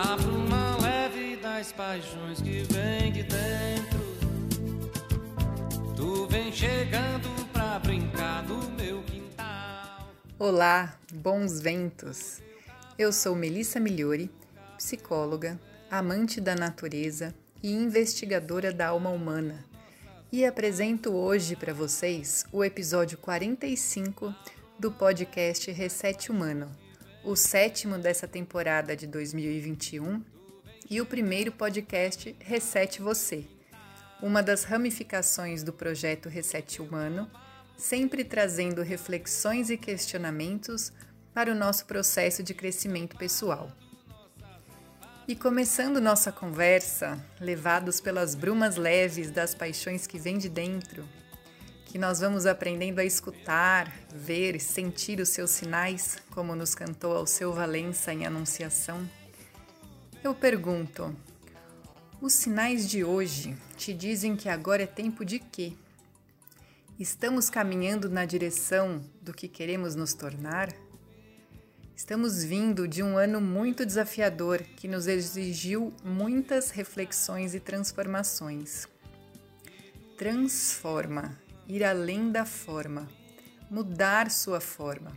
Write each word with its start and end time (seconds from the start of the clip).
A 0.00 0.16
bruma 0.16 0.76
leve 0.80 1.34
das 1.38 1.72
paixões 1.72 2.40
que 2.40 2.62
vem 2.72 3.10
de 3.10 3.24
dentro. 3.24 3.98
Tu 5.96 6.26
vem 6.28 6.52
chegando 6.52 7.28
pra 7.52 7.80
brincar 7.80 8.44
no 8.44 8.70
meu 8.76 9.02
quintal. 9.02 10.08
Olá, 10.38 10.96
bons 11.12 11.60
ventos! 11.60 12.40
Eu 12.96 13.12
sou 13.12 13.34
Melissa 13.34 13.80
Migliori, 13.80 14.30
psicóloga, 14.76 15.58
amante 15.90 16.40
da 16.40 16.54
natureza 16.54 17.34
e 17.60 17.72
investigadora 17.72 18.72
da 18.72 18.86
alma 18.86 19.10
humana, 19.10 19.64
e 20.30 20.46
apresento 20.46 21.10
hoje 21.10 21.56
para 21.56 21.74
vocês 21.74 22.46
o 22.52 22.64
episódio 22.64 23.18
45 23.18 24.32
do 24.78 24.92
podcast 24.92 25.68
Reset 25.72 26.30
Humano, 26.30 26.70
o 27.24 27.34
sétimo 27.34 27.98
dessa 27.98 28.28
temporada 28.28 28.96
de 28.96 29.06
2021 29.06 30.22
e 30.88 31.00
o 31.00 31.06
primeiro 31.06 31.52
podcast 31.52 32.34
Reset 32.40 33.02
Você, 33.02 33.44
uma 34.22 34.42
das 34.42 34.64
ramificações 34.64 35.62
do 35.62 35.72
projeto 35.72 36.28
Reset 36.28 36.80
Humano, 36.80 37.30
sempre 37.76 38.24
trazendo 38.24 38.82
reflexões 38.82 39.68
e 39.68 39.76
questionamentos 39.76 40.92
para 41.34 41.52
o 41.52 41.54
nosso 41.54 41.86
processo 41.86 42.42
de 42.42 42.54
crescimento 42.54 43.16
pessoal. 43.16 43.70
E 45.26 45.36
começando 45.36 46.00
nossa 46.00 46.32
conversa, 46.32 47.22
levados 47.38 48.00
pelas 48.00 48.34
brumas 48.34 48.76
leves 48.76 49.30
das 49.30 49.54
paixões 49.54 50.06
que 50.06 50.18
vêm 50.18 50.38
de 50.38 50.48
dentro, 50.48 51.06
que 51.88 51.98
nós 51.98 52.20
vamos 52.20 52.44
aprendendo 52.44 52.98
a 52.98 53.04
escutar, 53.04 53.90
ver 54.14 54.54
e 54.54 54.60
sentir 54.60 55.20
os 55.20 55.30
seus 55.30 55.50
sinais, 55.50 56.18
como 56.30 56.54
nos 56.54 56.74
cantou 56.74 57.16
ao 57.16 57.26
seu 57.26 57.50
Valença 57.50 58.12
em 58.12 58.26
Anunciação. 58.26 59.08
Eu 60.22 60.34
pergunto: 60.34 61.16
os 62.20 62.34
sinais 62.34 62.88
de 62.88 63.02
hoje 63.02 63.56
te 63.76 63.94
dizem 63.94 64.36
que 64.36 64.50
agora 64.50 64.82
é 64.82 64.86
tempo 64.86 65.24
de 65.24 65.38
quê? 65.38 65.72
Estamos 66.98 67.48
caminhando 67.48 68.10
na 68.10 68.26
direção 68.26 69.02
do 69.22 69.32
que 69.32 69.48
queremos 69.48 69.94
nos 69.94 70.12
tornar? 70.12 70.68
Estamos 71.96 72.44
vindo 72.44 72.86
de 72.86 73.02
um 73.02 73.16
ano 73.16 73.40
muito 73.40 73.86
desafiador 73.86 74.62
que 74.76 74.86
nos 74.86 75.06
exigiu 75.06 75.92
muitas 76.04 76.70
reflexões 76.70 77.54
e 77.54 77.60
transformações. 77.60 78.86
Transforma 80.18 81.47
ir 81.68 81.84
além 81.84 82.32
da 82.32 82.46
forma, 82.46 83.08
mudar 83.70 84.30
sua 84.30 84.60
forma. 84.60 85.12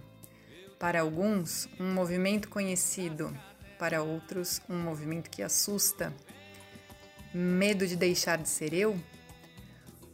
Para 0.77 1.01
alguns, 1.01 1.69
um 1.79 1.93
movimento 1.93 2.49
conhecido, 2.49 3.35
para 3.79 4.03
outros, 4.03 4.61
um 4.69 4.77
movimento 4.77 5.29
que 5.29 5.41
assusta. 5.41 6.13
Medo 7.33 7.87
de 7.87 7.95
deixar 7.95 8.37
de 8.37 8.49
ser 8.49 8.73
eu? 8.73 8.99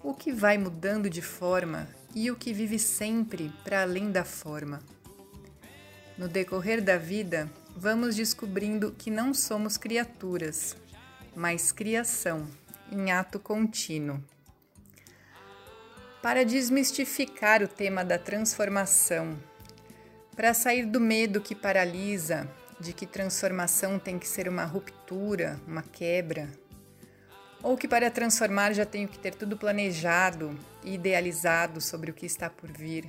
O 0.04 0.14
que 0.14 0.32
vai 0.32 0.58
mudando 0.58 1.10
de 1.10 1.22
forma 1.22 1.90
e 2.14 2.30
o 2.30 2.36
que 2.36 2.54
vive 2.54 2.78
sempre 2.78 3.52
para 3.64 3.82
além 3.82 4.12
da 4.12 4.24
forma? 4.24 4.80
No 6.18 6.28
decorrer 6.28 6.84
da 6.84 6.98
vida, 6.98 7.52
vamos 7.76 8.16
descobrindo 8.16 8.92
que 8.92 9.10
não 9.10 9.34
somos 9.34 9.76
criaturas, 9.78 10.78
mas 11.36 11.72
criação, 11.72 12.48
em 12.92 13.12
ato 13.12 13.40
contínuo. 13.40 14.22
Para 16.28 16.44
desmistificar 16.44 17.64
o 17.64 17.70
tema 17.70 18.04
da 18.04 18.20
transformação, 18.20 19.40
para 20.36 20.54
sair 20.54 20.86
do 20.86 21.00
medo 21.00 21.40
que 21.40 21.56
paralisa, 21.56 22.46
de 22.78 22.92
que 22.92 23.06
transformação 23.06 23.98
tem 23.98 24.20
que 24.20 24.28
ser 24.28 24.50
uma 24.50 24.66
ruptura, 24.66 25.58
uma 25.66 25.82
quebra, 25.82 26.50
ou 27.64 27.78
que 27.78 27.88
para 27.88 28.12
transformar 28.12 28.74
já 28.74 28.86
tenho 28.86 29.08
que 29.08 29.18
ter 29.18 29.36
tudo 29.36 29.56
planejado 29.56 30.54
e 30.84 30.96
idealizado 30.96 31.80
sobre 31.80 32.12
o 32.12 32.14
que 32.14 32.26
está 32.26 32.50
por 32.50 32.70
vir. 32.74 33.08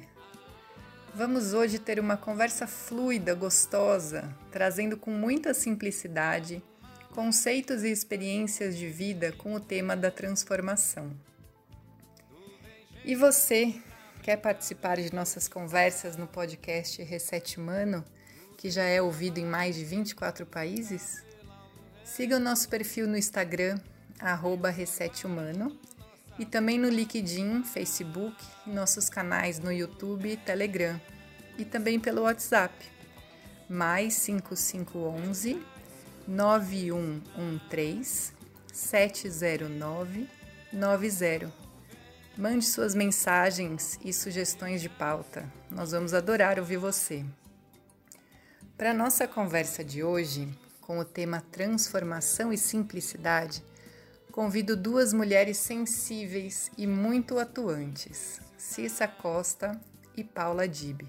Vamos 1.12 1.52
hoje 1.54 1.80
ter 1.80 1.98
uma 1.98 2.16
conversa 2.16 2.68
fluida, 2.68 3.34
gostosa, 3.34 4.32
trazendo 4.52 4.96
com 4.96 5.10
muita 5.10 5.52
simplicidade 5.52 6.62
conceitos 7.12 7.82
e 7.82 7.90
experiências 7.90 8.76
de 8.76 8.86
vida 8.86 9.32
com 9.32 9.54
o 9.54 9.60
tema 9.60 9.96
da 9.96 10.08
transformação. 10.08 11.10
E 13.04 13.14
você 13.14 13.74
quer 14.22 14.36
participar 14.36 14.96
de 14.96 15.14
nossas 15.14 15.48
conversas 15.48 16.16
no 16.16 16.26
podcast 16.26 17.02
Reset 17.02 17.58
Humano, 17.58 18.04
que 18.56 18.70
já 18.70 18.82
é 18.82 19.00
ouvido 19.00 19.38
em 19.38 19.46
mais 19.46 19.76
de 19.76 19.84
24 19.84 20.44
países? 20.44 21.24
Siga 22.04 22.36
o 22.36 22.40
nosso 22.40 22.68
perfil 22.68 23.06
no 23.06 23.16
Instagram, 23.16 23.78
arroba 24.18 24.70
Reset 24.70 25.26
Humano, 25.26 25.78
e 26.38 26.44
também 26.44 26.78
no 26.78 26.88
LinkedIn, 26.88 27.62
Facebook, 27.64 28.36
nossos 28.66 29.08
canais 29.08 29.58
no 29.58 29.72
YouTube 29.72 30.30
e 30.30 30.36
Telegram, 30.36 31.00
e 31.56 31.64
também 31.64 31.98
pelo 31.98 32.22
WhatsApp, 32.22 32.74
mais 33.68 34.14
5511 34.14 35.60
9113 36.26 38.32
709 38.72 40.28
90 40.72 41.67
Mande 42.38 42.64
suas 42.64 42.94
mensagens 42.94 43.98
e 44.04 44.12
sugestões 44.12 44.80
de 44.80 44.88
pauta. 44.88 45.52
Nós 45.68 45.90
vamos 45.90 46.14
adorar 46.14 46.60
ouvir 46.60 46.76
você. 46.76 47.24
Para 48.76 48.94
nossa 48.94 49.26
conversa 49.26 49.82
de 49.82 50.04
hoje, 50.04 50.48
com 50.80 51.00
o 51.00 51.04
tema 51.04 51.42
Transformação 51.50 52.52
e 52.52 52.56
Simplicidade, 52.56 53.60
convido 54.30 54.76
duas 54.76 55.12
mulheres 55.12 55.56
sensíveis 55.56 56.70
e 56.78 56.86
muito 56.86 57.40
atuantes, 57.40 58.40
Cissa 58.56 59.08
Costa 59.08 59.72
e 60.16 60.22
Paula 60.22 60.68
Dib. 60.68 61.08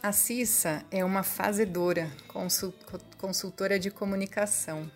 A 0.00 0.12
Cissa 0.12 0.84
é 0.88 1.04
uma 1.04 1.24
fazedora, 1.24 2.08
consultora 3.18 3.76
de 3.76 3.90
comunicação, 3.90 4.88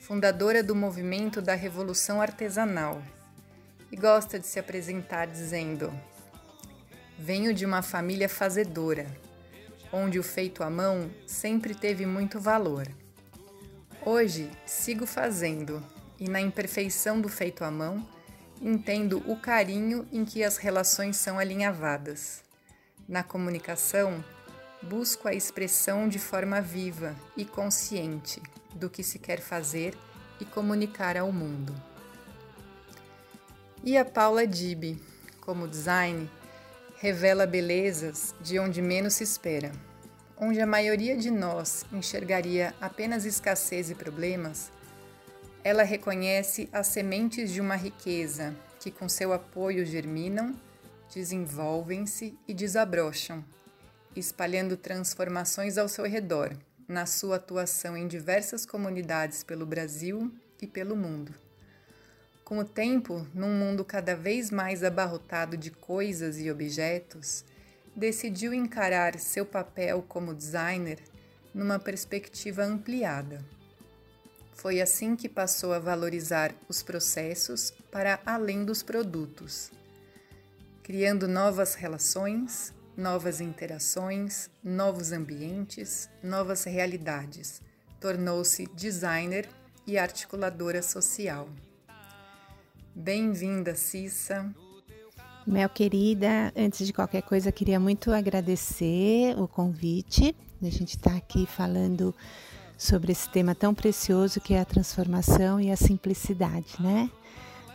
fundadora 0.00 0.62
do 0.62 0.74
movimento 0.74 1.42
da 1.42 1.54
Revolução 1.54 2.22
Artesanal, 2.22 3.02
e 3.90 3.96
gosta 3.96 4.38
de 4.38 4.46
se 4.46 4.58
apresentar 4.58 5.26
dizendo: 5.26 5.92
Venho 7.18 7.52
de 7.52 7.64
uma 7.64 7.82
família 7.82 8.28
fazedora, 8.28 9.06
onde 9.92 10.18
o 10.18 10.22
feito 10.22 10.62
à 10.62 10.70
mão 10.70 11.10
sempre 11.26 11.74
teve 11.74 12.06
muito 12.06 12.38
valor. 12.40 12.86
Hoje 14.04 14.50
sigo 14.64 15.06
fazendo 15.06 15.82
e, 16.18 16.28
na 16.28 16.40
imperfeição 16.40 17.20
do 17.20 17.28
feito 17.28 17.64
à 17.64 17.70
mão, 17.70 18.06
entendo 18.60 19.22
o 19.26 19.36
carinho 19.36 20.06
em 20.12 20.24
que 20.24 20.42
as 20.44 20.56
relações 20.56 21.16
são 21.16 21.38
alinhavadas. 21.38 22.42
Na 23.08 23.22
comunicação, 23.22 24.24
busco 24.82 25.28
a 25.28 25.34
expressão 25.34 26.08
de 26.08 26.18
forma 26.18 26.60
viva 26.60 27.16
e 27.36 27.44
consciente 27.44 28.42
do 28.74 28.88
que 28.88 29.02
se 29.02 29.18
quer 29.18 29.40
fazer 29.40 29.96
e 30.40 30.44
comunicar 30.44 31.16
ao 31.16 31.32
mundo. 31.32 31.74
E 33.88 33.96
a 33.96 34.04
Paula 34.04 34.46
Dib, 34.46 35.00
como 35.40 35.66
design, 35.66 36.30
revela 36.98 37.46
belezas 37.46 38.34
de 38.38 38.58
onde 38.58 38.82
menos 38.82 39.14
se 39.14 39.24
espera. 39.24 39.72
Onde 40.36 40.60
a 40.60 40.66
maioria 40.66 41.16
de 41.16 41.30
nós 41.30 41.86
enxergaria 41.90 42.74
apenas 42.82 43.24
escassez 43.24 43.88
e 43.88 43.94
problemas, 43.94 44.70
ela 45.64 45.84
reconhece 45.84 46.68
as 46.70 46.88
sementes 46.88 47.50
de 47.50 47.62
uma 47.62 47.76
riqueza 47.76 48.54
que, 48.78 48.90
com 48.90 49.08
seu 49.08 49.32
apoio, 49.32 49.86
germinam, 49.86 50.54
desenvolvem-se 51.10 52.38
e 52.46 52.52
desabrocham, 52.52 53.42
espalhando 54.14 54.76
transformações 54.76 55.78
ao 55.78 55.88
seu 55.88 56.04
redor, 56.04 56.54
na 56.86 57.06
sua 57.06 57.36
atuação 57.36 57.96
em 57.96 58.06
diversas 58.06 58.66
comunidades 58.66 59.42
pelo 59.42 59.64
Brasil 59.64 60.30
e 60.60 60.66
pelo 60.66 60.94
mundo. 60.94 61.47
Com 62.48 62.60
o 62.60 62.64
tempo, 62.64 63.26
num 63.34 63.52
mundo 63.52 63.84
cada 63.84 64.16
vez 64.16 64.50
mais 64.50 64.82
abarrotado 64.82 65.54
de 65.54 65.70
coisas 65.70 66.40
e 66.40 66.50
objetos, 66.50 67.44
decidiu 67.94 68.54
encarar 68.54 69.18
seu 69.18 69.44
papel 69.44 70.02
como 70.08 70.32
designer 70.32 70.98
numa 71.52 71.78
perspectiva 71.78 72.64
ampliada. 72.64 73.44
Foi 74.54 74.80
assim 74.80 75.14
que 75.14 75.28
passou 75.28 75.74
a 75.74 75.78
valorizar 75.78 76.54
os 76.70 76.82
processos 76.82 77.70
para 77.92 78.18
além 78.24 78.64
dos 78.64 78.82
produtos, 78.82 79.70
criando 80.82 81.28
novas 81.28 81.74
relações, 81.74 82.72
novas 82.96 83.42
interações, 83.42 84.48
novos 84.64 85.12
ambientes, 85.12 86.08
novas 86.22 86.64
realidades. 86.64 87.60
Tornou-se 88.00 88.66
designer 88.74 89.46
e 89.86 89.98
articuladora 89.98 90.80
social. 90.80 91.46
Bem-vinda, 93.00 93.76
Cissa. 93.76 94.52
Mel 95.46 95.68
querida, 95.68 96.52
antes 96.56 96.84
de 96.84 96.92
qualquer 96.92 97.22
coisa, 97.22 97.52
queria 97.52 97.78
muito 97.78 98.10
agradecer 98.10 99.38
o 99.38 99.46
convite. 99.46 100.34
A 100.60 100.64
gente 100.68 100.96
está 100.96 101.14
aqui 101.14 101.46
falando 101.46 102.12
sobre 102.76 103.12
esse 103.12 103.30
tema 103.30 103.54
tão 103.54 103.72
precioso 103.72 104.40
que 104.40 104.52
é 104.52 104.60
a 104.60 104.64
transformação 104.64 105.60
e 105.60 105.70
a 105.70 105.76
simplicidade, 105.76 106.74
né? 106.80 107.08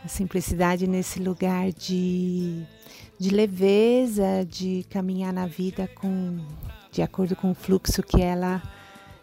A 0.04 0.08
simplicidade 0.08 0.86
nesse 0.86 1.18
lugar 1.18 1.72
de, 1.72 2.62
de 3.18 3.30
leveza, 3.30 4.44
de 4.46 4.84
caminhar 4.90 5.32
na 5.32 5.46
vida 5.46 5.88
com, 5.94 6.38
de 6.92 7.00
acordo 7.00 7.34
com 7.34 7.50
o 7.50 7.54
fluxo 7.54 8.02
que 8.02 8.20
ela 8.20 8.62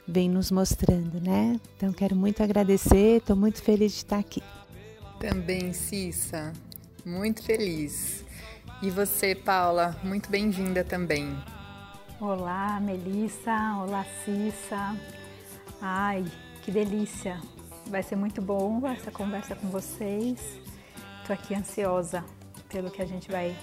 vem 0.07 0.27
nos 0.27 0.50
mostrando, 0.50 1.21
né? 1.21 1.59
Então 1.77 1.94
quero 1.94 2.15
muito 2.15 2.42
agradecer, 2.42 3.18
estou 3.18 3.36
muito 3.36 3.62
feliz 3.62 3.92
de 3.92 3.98
estar 4.00 4.18
aqui. 4.18 4.42
Também, 5.21 5.71
Cissa, 5.71 6.51
muito 7.06 7.44
feliz. 7.44 8.25
E 8.81 8.89
você, 8.89 9.35
Paula, 9.35 9.95
muito 10.03 10.31
bem-vinda 10.31 10.83
também. 10.83 11.38
Olá, 12.19 12.79
Melissa. 12.79 13.53
Olá, 13.77 14.03
Cissa. 14.25 14.97
Ai, 15.79 16.25
que 16.63 16.71
delícia. 16.71 17.39
Vai 17.85 18.01
ser 18.01 18.15
muito 18.15 18.41
bom 18.41 18.81
essa 18.88 19.12
conversa 19.12 19.56
com 19.56 19.69
vocês. 19.69 20.39
Estou 21.19 21.35
aqui 21.35 21.53
ansiosa 21.53 22.25
pelo 22.67 22.89
que 22.89 23.03
a 23.03 23.06
gente 23.06 23.29
vai 23.29 23.56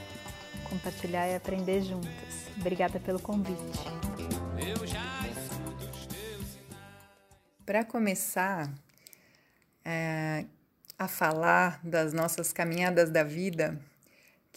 compartilhar 0.70 1.26
e 1.26 1.34
aprender 1.34 1.82
juntas. 1.82 2.46
Obrigada 2.56 3.00
pelo 3.00 3.18
convite. 3.18 3.80
Para 7.66 7.84
começar 7.84 8.72
é, 9.84 10.44
a 10.98 11.06
falar 11.06 11.80
das 11.84 12.12
nossas 12.12 12.52
caminhadas 12.52 13.10
da 13.10 13.22
vida, 13.22 13.78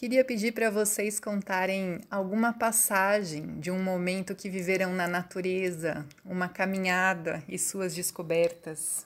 Queria 0.02 0.26
pedir 0.26 0.52
para 0.52 0.72
vocês 0.72 1.20
contarem 1.20 2.02
alguma 2.10 2.52
passagem 2.52 3.60
de 3.60 3.70
um 3.70 3.84
momento 3.84 4.34
que 4.34 4.50
viveram 4.50 4.92
na 4.96 5.08
natureza, 5.08 6.04
uma 6.26 6.50
caminhada 6.50 7.44
e 7.48 7.56
suas 7.60 7.94
descobertas. 7.94 9.06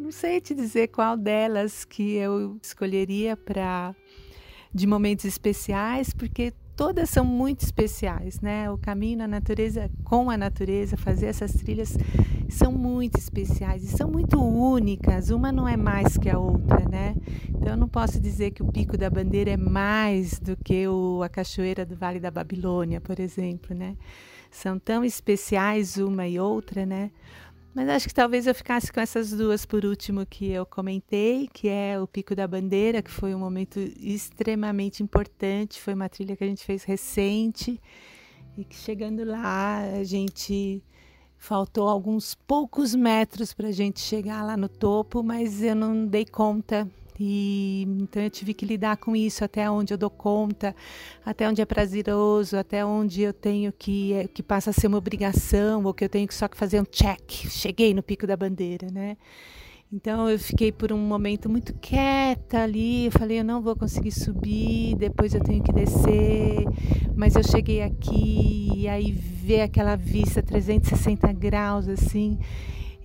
Não 0.00 0.10
sei 0.10 0.40
te 0.40 0.54
dizer 0.54 0.88
qual 0.88 1.14
delas 1.14 1.84
que 1.84 2.14
eu 2.14 2.58
escolheria 2.62 3.36
para 3.36 3.94
de 4.72 4.86
momentos 4.86 5.26
especiais, 5.26 6.14
porque 6.14 6.54
todas 6.76 7.08
são 7.08 7.24
muito 7.24 7.62
especiais, 7.62 8.40
né? 8.40 8.70
O 8.70 8.76
caminho 8.76 9.18
na 9.18 9.26
natureza, 9.26 9.90
com 10.04 10.30
a 10.30 10.36
natureza, 10.36 10.96
fazer 10.96 11.26
essas 11.26 11.52
trilhas 11.52 11.96
são 12.50 12.70
muito 12.70 13.18
especiais 13.18 13.82
e 13.82 13.88
são 13.88 14.08
muito 14.08 14.40
únicas. 14.40 15.30
Uma 15.30 15.50
não 15.50 15.66
é 15.66 15.76
mais 15.76 16.18
que 16.18 16.28
a 16.28 16.38
outra, 16.38 16.86
né? 16.88 17.16
Então 17.48 17.70
eu 17.70 17.76
não 17.76 17.88
posso 17.88 18.20
dizer 18.20 18.50
que 18.50 18.62
o 18.62 18.70
Pico 18.70 18.96
da 18.98 19.08
Bandeira 19.08 19.50
é 19.50 19.56
mais 19.56 20.38
do 20.38 20.56
que 20.56 20.86
o, 20.86 21.22
a 21.22 21.28
Cachoeira 21.28 21.84
do 21.84 21.96
Vale 21.96 22.20
da 22.20 22.30
Babilônia, 22.30 23.00
por 23.00 23.18
exemplo, 23.18 23.74
né? 23.74 23.96
São 24.50 24.78
tão 24.78 25.04
especiais 25.04 25.96
uma 25.96 26.28
e 26.28 26.38
outra, 26.38 26.84
né? 26.86 27.10
Mas 27.76 27.90
acho 27.90 28.08
que 28.08 28.14
talvez 28.14 28.46
eu 28.46 28.54
ficasse 28.54 28.90
com 28.90 28.98
essas 28.98 29.32
duas 29.32 29.66
por 29.66 29.84
último 29.84 30.24
que 30.24 30.50
eu 30.50 30.64
comentei, 30.64 31.46
que 31.52 31.68
é 31.68 32.00
o 32.00 32.06
Pico 32.06 32.34
da 32.34 32.48
Bandeira, 32.48 33.02
que 33.02 33.10
foi 33.10 33.34
um 33.34 33.38
momento 33.38 33.78
extremamente 34.00 35.02
importante, 35.02 35.78
foi 35.78 35.92
uma 35.92 36.08
trilha 36.08 36.34
que 36.34 36.42
a 36.42 36.46
gente 36.46 36.64
fez 36.64 36.84
recente 36.84 37.78
e 38.56 38.64
que 38.64 38.74
chegando 38.74 39.24
lá 39.24 39.80
a 39.80 40.02
gente 40.04 40.82
faltou 41.36 41.86
alguns 41.86 42.34
poucos 42.34 42.94
metros 42.94 43.52
para 43.52 43.68
a 43.68 43.72
gente 43.72 44.00
chegar 44.00 44.42
lá 44.42 44.56
no 44.56 44.70
topo, 44.70 45.22
mas 45.22 45.62
eu 45.62 45.76
não 45.76 46.06
dei 46.06 46.24
conta 46.24 46.90
e 47.18 47.82
então 48.00 48.22
eu 48.22 48.30
tive 48.30 48.54
que 48.54 48.66
lidar 48.66 48.96
com 48.96 49.14
isso 49.16 49.44
até 49.44 49.70
onde 49.70 49.92
eu 49.92 49.98
dou 49.98 50.10
conta, 50.10 50.74
até 51.24 51.48
onde 51.48 51.62
é 51.62 51.64
prazeroso, 51.64 52.56
até 52.56 52.84
onde 52.84 53.22
eu 53.22 53.32
tenho 53.32 53.72
que 53.72 54.12
é, 54.12 54.28
que 54.28 54.42
passa 54.42 54.70
a 54.70 54.72
ser 54.72 54.86
uma 54.86 54.98
obrigação 54.98 55.84
ou 55.84 55.94
que 55.94 56.04
eu 56.04 56.08
tenho 56.08 56.28
que 56.28 56.34
só 56.34 56.48
que 56.48 56.56
fazer 56.56 56.80
um 56.80 56.84
check. 56.84 57.30
Cheguei 57.50 57.94
no 57.94 58.02
pico 58.02 58.26
da 58.26 58.36
bandeira, 58.36 58.88
né? 58.90 59.16
Então 59.92 60.28
eu 60.28 60.38
fiquei 60.38 60.72
por 60.72 60.92
um 60.92 60.98
momento 60.98 61.48
muito 61.48 61.72
quieta 61.74 62.62
ali, 62.62 63.06
eu 63.06 63.12
falei, 63.12 63.38
eu 63.38 63.44
não 63.44 63.62
vou 63.62 63.76
conseguir 63.76 64.10
subir, 64.10 64.96
depois 64.96 65.32
eu 65.32 65.40
tenho 65.40 65.62
que 65.62 65.72
descer, 65.72 66.64
mas 67.14 67.36
eu 67.36 67.44
cheguei 67.44 67.82
aqui 67.82 68.68
e 68.74 68.88
aí 68.88 69.12
ver 69.12 69.60
aquela 69.60 69.94
vista 69.94 70.42
360 70.42 71.32
graus 71.32 71.88
assim, 71.88 72.36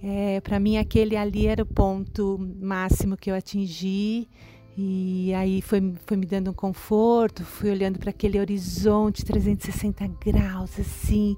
é, 0.04 0.42
para 0.42 0.60
mim, 0.60 0.78
aquele 0.78 1.16
ali 1.16 1.46
era 1.46 1.62
o 1.62 1.66
ponto 1.66 2.40
máximo 2.60 3.16
que 3.16 3.30
eu 3.30 3.36
atingi. 3.36 4.28
E 4.76 5.34
aí 5.34 5.62
foi, 5.62 5.94
foi 6.08 6.18
me 6.18 6.26
dando 6.26 6.50
um 6.50 6.54
conforto, 6.54 7.44
fui 7.44 7.70
olhando 7.70 8.00
para 8.00 8.10
aquele 8.10 8.40
horizonte 8.40 9.24
360 9.24 10.08
graus, 10.26 10.80
assim. 10.80 11.38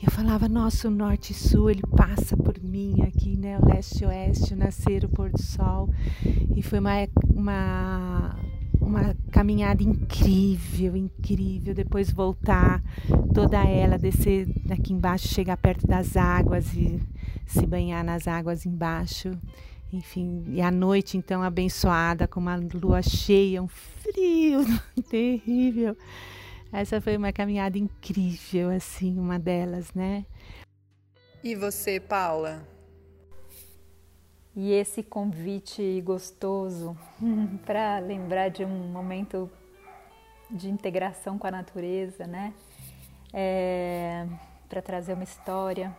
E 0.00 0.04
eu 0.04 0.12
falava, 0.12 0.48
nossa, 0.48 0.86
o 0.86 0.90
norte 0.90 1.32
e 1.32 1.34
sul, 1.34 1.70
ele 1.70 1.82
passa 1.96 2.36
por 2.36 2.60
mim 2.62 3.02
aqui, 3.02 3.36
né? 3.36 3.58
O 3.58 3.66
leste 3.66 4.04
e 4.04 4.06
oeste, 4.06 4.52
o 4.52 4.56
nascer, 4.56 5.04
o 5.04 5.08
pôr 5.08 5.30
do 5.30 5.40
sol. 5.40 5.88
E 6.54 6.62
foi 6.62 6.78
uma, 6.78 6.92
uma, 7.34 8.38
uma 8.80 9.16
caminhada 9.32 9.82
incrível, 9.82 10.94
incrível. 10.94 11.74
Depois 11.74 12.12
voltar 12.12 12.82
toda 13.32 13.64
ela, 13.64 13.98
descer 13.98 14.46
daqui 14.64 14.92
embaixo, 14.92 15.26
chegar 15.26 15.56
perto 15.56 15.86
das 15.86 16.16
águas 16.16 16.72
e 16.74 17.00
se 17.46 17.66
banhar 17.66 18.04
nas 18.04 18.26
águas 18.26 18.66
embaixo. 18.66 19.30
Enfim, 19.92 20.42
e 20.48 20.60
a 20.60 20.70
noite 20.70 21.16
então 21.16 21.42
abençoada 21.42 22.26
com 22.26 22.40
uma 22.40 22.56
lua 22.56 23.00
cheia, 23.00 23.62
um 23.62 23.68
frio 23.68 24.60
terrível. 25.08 25.96
Essa 26.72 27.00
foi 27.00 27.16
uma 27.16 27.32
caminhada 27.32 27.78
incrível, 27.78 28.70
assim, 28.70 29.16
uma 29.16 29.38
delas, 29.38 29.94
né? 29.94 30.26
E 31.42 31.54
você, 31.54 32.00
Paula? 32.00 32.66
E 34.56 34.72
esse 34.72 35.02
convite 35.02 36.00
gostoso 36.00 36.96
para 37.64 37.98
lembrar 37.98 38.48
de 38.48 38.64
um 38.64 38.88
momento 38.88 39.50
de 40.50 40.68
integração 40.68 41.38
com 41.38 41.46
a 41.46 41.50
natureza, 41.50 42.26
né? 42.26 42.52
É, 43.32 44.26
para 44.68 44.82
trazer 44.82 45.14
uma 45.14 45.24
história. 45.24 45.96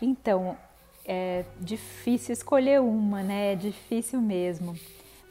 Então, 0.00 0.56
é 1.04 1.44
difícil 1.60 2.32
escolher 2.32 2.80
uma, 2.80 3.22
né? 3.22 3.52
É 3.52 3.56
difícil 3.56 4.20
mesmo. 4.20 4.74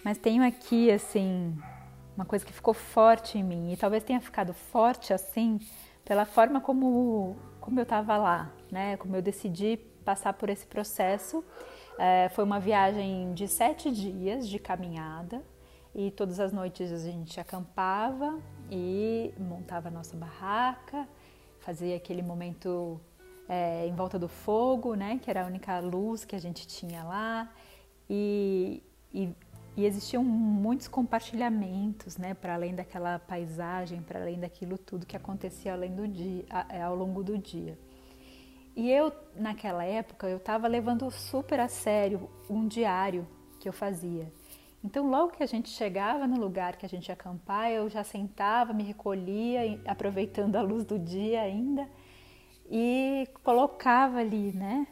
Mas 0.03 0.17
tenho 0.17 0.43
aqui, 0.45 0.91
assim, 0.91 1.57
uma 2.15 2.25
coisa 2.25 2.45
que 2.45 2.53
ficou 2.53 2.73
forte 2.73 3.37
em 3.37 3.43
mim. 3.43 3.71
E 3.71 3.77
talvez 3.77 4.03
tenha 4.03 4.19
ficado 4.19 4.53
forte, 4.53 5.13
assim, 5.13 5.59
pela 6.05 6.25
forma 6.25 6.61
como, 6.61 7.35
como 7.59 7.79
eu 7.79 7.83
estava 7.83 8.17
lá, 8.17 8.51
né? 8.71 8.97
Como 8.97 9.15
eu 9.15 9.21
decidi 9.21 9.77
passar 10.03 10.33
por 10.33 10.49
esse 10.49 10.65
processo. 10.65 11.43
É, 11.97 12.29
foi 12.29 12.43
uma 12.43 12.59
viagem 12.59 13.33
de 13.33 13.47
sete 13.47 13.91
dias 13.91 14.47
de 14.47 14.59
caminhada. 14.59 15.41
E 15.95 16.09
todas 16.11 16.39
as 16.39 16.51
noites 16.51 16.91
a 16.91 16.97
gente 16.97 17.39
acampava 17.39 18.39
e 18.69 19.31
montava 19.37 19.91
nossa 19.91 20.17
barraca, 20.17 21.07
fazia 21.59 21.95
aquele 21.95 22.23
momento 22.23 22.99
é, 23.47 23.87
em 23.87 23.93
volta 23.95 24.17
do 24.17 24.27
fogo, 24.27 24.95
né, 24.95 25.19
que 25.21 25.29
era 25.29 25.43
a 25.43 25.45
única 25.45 25.79
luz 25.79 26.23
que 26.25 26.35
a 26.35 26.39
gente 26.39 26.67
tinha 26.67 27.03
lá, 27.03 27.51
e, 28.09 28.81
e, 29.13 29.29
e 29.75 29.85
existiam 29.85 30.23
muitos 30.23 30.87
compartilhamentos, 30.87 32.17
né, 32.17 32.33
para 32.33 32.53
além 32.53 32.75
daquela 32.75 33.19
paisagem, 33.19 34.01
para 34.01 34.21
além 34.21 34.39
daquilo 34.39 34.77
tudo 34.77 35.05
que 35.05 35.17
acontecia 35.17 35.73
além 35.73 35.95
do 35.95 36.07
dia, 36.07 36.45
é, 36.69 36.81
ao 36.81 36.95
longo 36.95 37.23
do 37.23 37.37
dia. 37.37 37.77
E 38.75 38.89
eu, 38.89 39.11
naquela 39.35 39.83
época, 39.83 40.27
eu 40.27 40.37
estava 40.37 40.67
levando 40.67 41.09
super 41.11 41.59
a 41.59 41.67
sério 41.67 42.27
um 42.49 42.67
diário 42.67 43.27
que 43.59 43.69
eu 43.69 43.73
fazia. 43.73 44.31
Então, 44.83 45.09
logo 45.09 45.31
que 45.31 45.43
a 45.43 45.45
gente 45.47 45.69
chegava 45.69 46.27
no 46.27 46.37
lugar 46.37 46.75
que 46.75 46.85
a 46.85 46.89
gente 46.89 47.07
ia 47.07 47.13
acampar, 47.13 47.71
eu 47.71 47.87
já 47.89 48.03
sentava, 48.03 48.73
me 48.73 48.83
recolhia, 48.83 49.79
aproveitando 49.85 50.55
a 50.55 50.61
luz 50.61 50.83
do 50.83 50.99
dia 50.99 51.41
ainda, 51.41 51.87
e 52.75 53.27
colocava 53.43 54.17
ali, 54.17 54.51
né? 54.51 54.87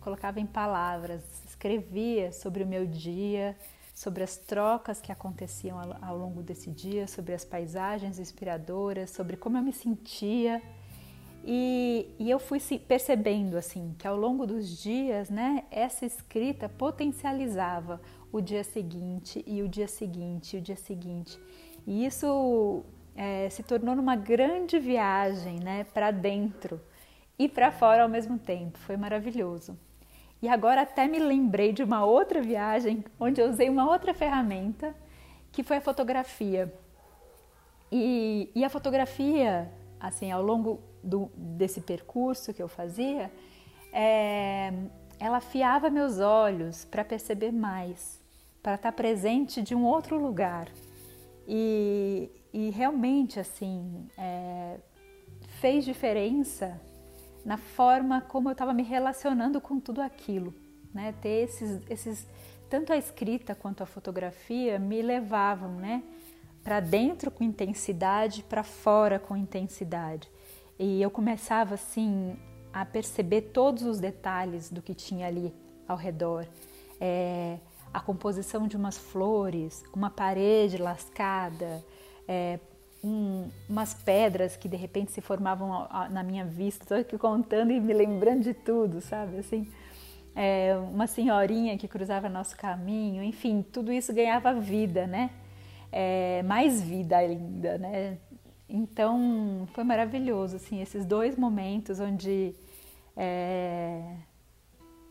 Colocava 0.00 0.40
em 0.40 0.46
palavras, 0.46 1.22
escrevia 1.46 2.32
sobre 2.32 2.64
o 2.64 2.66
meu 2.66 2.84
dia, 2.84 3.56
sobre 3.94 4.24
as 4.24 4.36
trocas 4.36 5.00
que 5.00 5.12
aconteciam 5.12 5.78
ao 6.02 6.18
longo 6.18 6.42
desse 6.42 6.72
dia, 6.72 7.06
sobre 7.06 7.32
as 7.32 7.44
paisagens 7.44 8.18
inspiradoras, 8.18 9.10
sobre 9.10 9.36
como 9.36 9.56
eu 9.56 9.62
me 9.62 9.72
sentia. 9.72 10.60
E, 11.44 12.12
e, 12.18 12.28
eu 12.28 12.40
fui 12.40 12.58
percebendo 12.80 13.56
assim 13.56 13.94
que 13.96 14.08
ao 14.08 14.16
longo 14.16 14.44
dos 14.44 14.82
dias, 14.82 15.30
né, 15.30 15.62
essa 15.70 16.04
escrita 16.04 16.68
potencializava 16.68 18.00
o 18.32 18.40
dia 18.40 18.64
seguinte 18.64 19.44
e 19.46 19.62
o 19.62 19.68
dia 19.68 19.86
seguinte 19.86 20.56
e 20.56 20.58
o 20.58 20.60
dia 20.60 20.76
seguinte. 20.76 21.38
E 21.86 22.04
isso 22.04 22.84
é, 23.14 23.48
se 23.50 23.62
tornou 23.62 23.94
uma 23.94 24.16
grande 24.16 24.80
viagem, 24.80 25.60
né, 25.60 25.84
para 25.84 26.10
dentro 26.10 26.80
e 27.40 27.48
para 27.48 27.72
fora 27.72 28.02
ao 28.02 28.08
mesmo 28.08 28.38
tempo. 28.38 28.76
Foi 28.80 28.98
maravilhoso. 28.98 29.74
E 30.42 30.48
agora 30.48 30.82
até 30.82 31.08
me 31.08 31.18
lembrei 31.18 31.72
de 31.72 31.82
uma 31.82 32.04
outra 32.04 32.42
viagem 32.42 33.02
onde 33.18 33.40
eu 33.40 33.48
usei 33.48 33.70
uma 33.70 33.90
outra 33.90 34.12
ferramenta, 34.12 34.94
que 35.50 35.62
foi 35.62 35.78
a 35.78 35.80
fotografia. 35.80 36.70
E, 37.90 38.50
e 38.54 38.62
a 38.62 38.68
fotografia, 38.68 39.72
assim, 39.98 40.30
ao 40.30 40.42
longo 40.42 40.82
do, 41.02 41.30
desse 41.34 41.80
percurso 41.80 42.52
que 42.52 42.62
eu 42.62 42.68
fazia, 42.68 43.32
é, 43.90 44.70
ela 45.18 45.38
afiava 45.38 45.88
meus 45.88 46.20
olhos 46.20 46.84
para 46.84 47.02
perceber 47.02 47.52
mais, 47.52 48.20
para 48.62 48.74
estar 48.74 48.92
presente 48.92 49.62
de 49.62 49.74
um 49.74 49.86
outro 49.86 50.20
lugar. 50.20 50.68
E, 51.48 52.30
e 52.52 52.68
realmente, 52.68 53.40
assim, 53.40 54.06
é, 54.18 54.76
fez 55.58 55.86
diferença 55.86 56.78
na 57.50 57.56
forma 57.56 58.20
como 58.20 58.48
eu 58.48 58.52
estava 58.52 58.72
me 58.72 58.84
relacionando 58.84 59.60
com 59.60 59.80
tudo 59.80 60.00
aquilo. 60.00 60.54
Né? 60.94 61.12
Ter 61.20 61.48
esses, 61.48 61.82
esses, 61.90 62.28
tanto 62.68 62.92
a 62.92 62.96
escrita 62.96 63.56
quanto 63.56 63.82
a 63.82 63.86
fotografia 63.86 64.78
me 64.78 65.02
levavam, 65.02 65.74
né? 65.74 66.04
Para 66.62 66.78
dentro 66.78 67.28
com 67.28 67.42
intensidade, 67.42 68.44
para 68.44 68.62
fora 68.62 69.18
com 69.18 69.36
intensidade. 69.36 70.30
E 70.78 71.02
eu 71.02 71.10
começava 71.10 71.74
assim 71.74 72.38
a 72.72 72.84
perceber 72.84 73.42
todos 73.52 73.82
os 73.82 73.98
detalhes 73.98 74.70
do 74.70 74.80
que 74.80 74.94
tinha 74.94 75.26
ali 75.26 75.52
ao 75.88 75.96
redor. 75.96 76.46
É, 77.00 77.58
a 77.92 77.98
composição 77.98 78.68
de 78.68 78.76
umas 78.76 78.96
flores, 78.96 79.82
uma 79.92 80.08
parede 80.08 80.78
lascada, 80.78 81.84
é, 82.28 82.60
um, 83.02 83.48
umas 83.68 83.94
pedras 83.94 84.56
que 84.56 84.68
de 84.68 84.76
repente 84.76 85.12
se 85.12 85.20
formavam 85.20 85.88
na 86.10 86.22
minha 86.22 86.44
vista. 86.44 86.82
Estou 86.82 86.98
aqui 86.98 87.18
contando 87.18 87.72
e 87.72 87.80
me 87.80 87.92
lembrando 87.92 88.42
de 88.42 88.54
tudo, 88.54 89.00
sabe? 89.00 89.38
Assim, 89.38 89.66
é, 90.34 90.76
uma 90.76 91.06
senhorinha 91.06 91.76
que 91.76 91.88
cruzava 91.88 92.28
nosso 92.28 92.56
caminho, 92.56 93.22
enfim, 93.22 93.62
tudo 93.62 93.92
isso 93.92 94.12
ganhava 94.12 94.52
vida, 94.54 95.06
né? 95.06 95.30
É, 95.90 96.42
mais 96.44 96.80
vida 96.80 97.16
ainda, 97.16 97.78
né? 97.78 98.18
Então 98.68 99.66
foi 99.72 99.82
maravilhoso, 99.82 100.56
assim, 100.56 100.80
esses 100.80 101.04
dois 101.04 101.36
momentos 101.36 101.98
onde, 101.98 102.54
é, 103.16 104.14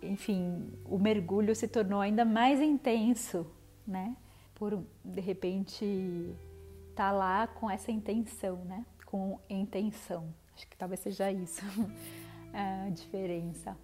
enfim, 0.02 0.72
o 0.86 0.98
mergulho 0.98 1.54
se 1.54 1.68
tornou 1.68 2.00
ainda 2.00 2.24
mais 2.24 2.62
intenso, 2.62 3.46
né? 3.86 4.16
Por 4.56 4.82
de 5.04 5.20
repente 5.20 6.34
tá 7.00 7.14
lá 7.14 7.48
com 7.48 7.72
essa 7.72 7.90
intenção, 7.92 8.58
né? 8.66 8.86
Com 9.06 9.40
intenção. 9.50 10.36
Acho 10.54 10.68
que 10.68 10.76
talvez 10.76 11.00
seja 11.00 11.32
isso 11.32 11.62
a 12.54 12.90
diferença. 12.90 13.78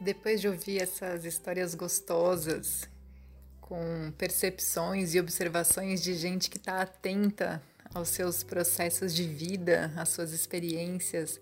Depois 0.00 0.40
de 0.40 0.48
ouvir 0.48 0.80
essas 0.80 1.26
histórias 1.26 1.74
gostosas, 1.74 2.88
com 3.60 4.10
percepções 4.16 5.14
e 5.14 5.20
observações 5.20 6.02
de 6.02 6.14
gente 6.14 6.48
que 6.48 6.56
está 6.56 6.80
atenta 6.80 7.62
aos 7.94 8.08
seus 8.08 8.42
processos 8.42 9.14
de 9.14 9.24
vida, 9.28 9.92
às 9.94 10.08
suas 10.08 10.32
experiências, 10.32 11.38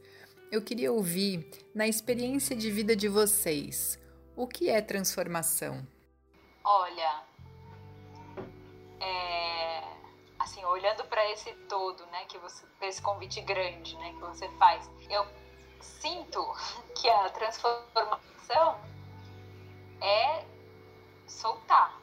eu 0.50 0.60
queria 0.60 0.90
ouvir, 0.90 1.48
na 1.72 1.86
experiência 1.86 2.56
de 2.56 2.72
vida 2.72 2.96
de 2.96 3.06
vocês, 3.06 4.00
o 4.34 4.48
que 4.48 4.68
é 4.68 4.82
transformação? 4.82 5.86
Olha, 6.64 7.22
é, 9.00 9.69
assim, 10.40 10.64
olhando 10.64 11.04
para 11.04 11.24
esse 11.30 11.52
todo, 11.68 12.04
né, 12.06 12.24
que 12.24 12.38
você, 12.38 12.66
esse 12.80 13.00
convite 13.02 13.40
grande, 13.42 13.96
né, 13.98 14.10
que 14.12 14.20
você 14.20 14.48
faz, 14.56 14.90
eu 15.08 15.26
sinto 15.80 16.42
que 16.96 17.08
a 17.08 17.28
transformação 17.28 18.80
é 20.00 20.44
soltar, 21.28 22.00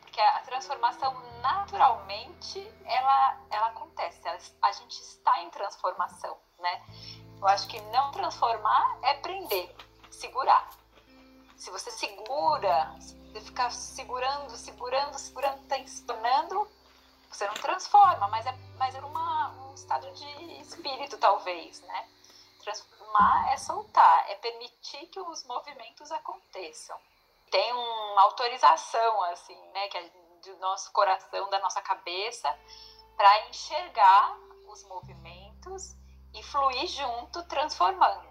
porque 0.00 0.20
a 0.20 0.40
transformação 0.40 1.14
naturalmente 1.40 2.58
ela, 2.84 3.38
ela 3.48 3.68
acontece, 3.68 4.26
ela, 4.26 4.38
a 4.60 4.72
gente 4.72 5.00
está 5.00 5.40
em 5.40 5.50
transformação, 5.50 6.36
né? 6.58 6.84
Eu 7.40 7.46
acho 7.46 7.68
que 7.68 7.80
não 7.80 8.10
transformar 8.10 8.98
é 9.02 9.14
prender, 9.14 9.74
segurar. 10.10 10.68
Se 11.56 11.70
você 11.70 11.92
segura, 11.92 12.92
se 13.00 13.14
você 13.14 13.40
ficar 13.40 13.70
segurando, 13.70 14.50
segurando, 14.56 15.16
segurando, 15.16 15.66
tensionando, 15.68 16.68
você 17.30 17.46
não 17.46 17.54
transforma, 17.54 18.28
mas 18.28 18.44
é, 18.46 18.52
mas 18.76 18.94
é 18.94 19.00
uma, 19.00 19.50
um 19.50 19.74
estado 19.74 20.10
de 20.12 20.60
espírito, 20.60 21.16
talvez, 21.18 21.80
né? 21.82 22.08
Transformar 22.62 23.52
é 23.52 23.56
soltar, 23.56 24.30
é 24.30 24.34
permitir 24.36 25.06
que 25.06 25.20
os 25.20 25.44
movimentos 25.44 26.10
aconteçam 26.12 26.98
tem 27.50 27.72
uma 27.72 28.22
autorização, 28.22 29.22
assim, 29.24 29.58
né, 29.72 29.88
que 29.88 29.98
é 29.98 30.10
do 30.44 30.56
nosso 30.58 30.90
coração, 30.92 31.50
da 31.50 31.58
nossa 31.58 31.82
cabeça, 31.82 32.56
para 33.16 33.48
enxergar 33.48 34.38
os 34.66 34.82
movimentos 34.84 35.94
e 36.32 36.42
fluir 36.42 36.86
junto, 36.86 37.42
transformando. 37.44 38.30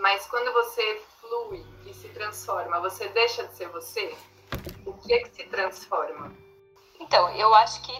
Mas 0.00 0.26
quando 0.26 0.52
você 0.52 1.00
flui 1.20 1.64
e 1.86 1.94
se 1.94 2.08
transforma, 2.10 2.80
você 2.80 3.08
deixa 3.08 3.46
de 3.46 3.54
ser 3.54 3.68
você? 3.68 4.16
O 4.84 4.92
que 4.94 5.14
é 5.14 5.20
que 5.20 5.30
se 5.30 5.44
transforma? 5.44 6.34
Então, 6.98 7.30
eu 7.30 7.54
acho 7.54 7.80
que, 7.82 7.92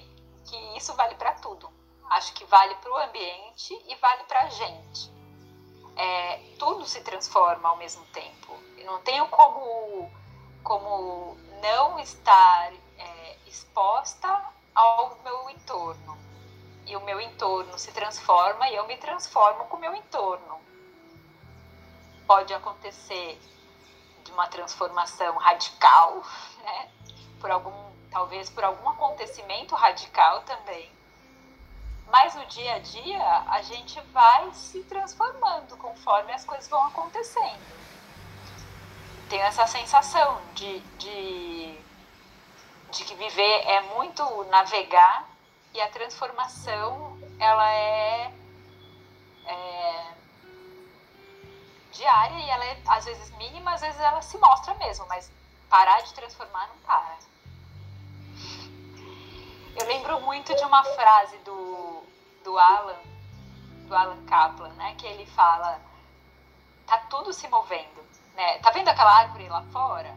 que 0.47 0.57
isso 0.77 0.95
vale 0.95 1.15
para 1.15 1.33
tudo. 1.35 1.71
Acho 2.11 2.33
que 2.35 2.45
vale 2.45 2.75
para 2.77 2.93
o 2.93 2.97
ambiente 2.97 3.75
e 3.87 3.95
vale 3.97 4.25
para 4.25 4.41
a 4.41 4.49
gente. 4.49 5.11
É, 5.97 6.37
tudo 6.59 6.87
se 6.87 7.01
transforma 7.03 7.69
ao 7.69 7.77
mesmo 7.77 8.05
tempo. 8.07 8.53
Eu 8.77 8.87
não 8.87 9.01
tenho 9.03 9.27
como 9.29 10.11
como 10.63 11.37
não 11.61 11.99
estar 11.99 12.73
é, 12.99 13.37
exposta 13.47 14.43
ao 14.75 15.19
meu 15.25 15.51
entorno. 15.51 16.19
E 16.87 16.97
o 16.97 17.01
meu 17.01 17.21
entorno 17.21 17.79
se 17.79 17.93
transforma 17.93 18.69
e 18.69 18.77
eu 18.77 18.87
me 18.87 18.97
transformo 18.97 19.65
com 19.67 19.77
o 19.77 19.81
meu 19.81 19.95
entorno. 19.95 20.61
Pode 22.27 22.53
acontecer 22.53 23.41
de 24.25 24.33
uma 24.33 24.47
transformação 24.49 25.37
radical, 25.37 26.23
né? 26.63 26.91
Por 27.41 27.51
algum, 27.51 27.92
talvez 28.13 28.51
por 28.51 28.63
algum 28.63 28.89
acontecimento 28.91 29.75
radical 29.75 30.43
também. 30.43 30.91
Mas 32.07 32.35
no 32.35 32.45
dia 32.47 32.75
a 32.75 32.79
dia 32.79 33.45
a 33.49 33.63
gente 33.63 34.01
vai 34.13 34.53
se 34.53 34.83
transformando 34.85 35.77
conforme 35.79 36.33
as 36.33 36.45
coisas 36.45 36.69
vão 36.69 36.85
acontecendo 36.85 37.83
tenho 39.33 39.45
essa 39.45 39.67
sensação 39.67 40.43
de, 40.53 40.81
de, 40.99 41.79
de 42.91 43.03
que 43.03 43.15
viver 43.15 43.67
é 43.67 43.81
muito 43.95 44.45
navegar 44.51 45.27
e 45.73 45.81
a 45.81 45.89
transformação 45.89 47.19
ela 47.39 47.73
é, 47.73 48.31
é 49.47 50.15
diária 51.93 52.39
e 52.39 52.51
ela 52.51 52.63
é 52.67 52.79
às 52.87 53.07
vezes 53.07 53.31
mínima, 53.39 53.73
às 53.73 53.81
vezes 53.81 53.99
ela 53.99 54.21
se 54.21 54.37
mostra 54.37 54.75
mesmo, 54.75 55.07
mas 55.09 55.33
parar 55.71 56.03
de 56.03 56.13
transformar 56.13 56.67
não 56.67 56.77
para. 56.81 57.17
Eu 59.77 59.87
lembro 59.87 60.21
muito 60.21 60.55
de 60.55 60.65
uma 60.65 60.85
frase 60.85 61.37
do, 61.39 62.03
do 62.45 62.59
Alan, 62.59 63.01
do 63.87 63.95
Alan 63.95 64.25
Kaplan, 64.27 64.71
né, 64.71 64.95
que 64.97 65.07
ele 65.07 65.27
fala, 65.27 65.81
tá 66.87 66.99
tudo 67.09 67.33
se 67.33 67.49
movendo 67.49 68.03
né? 68.35 68.59
Tá 68.59 68.71
vendo 68.71 68.89
aquela 68.89 69.19
árvore 69.19 69.49
lá 69.49 69.63
fora? 69.73 70.15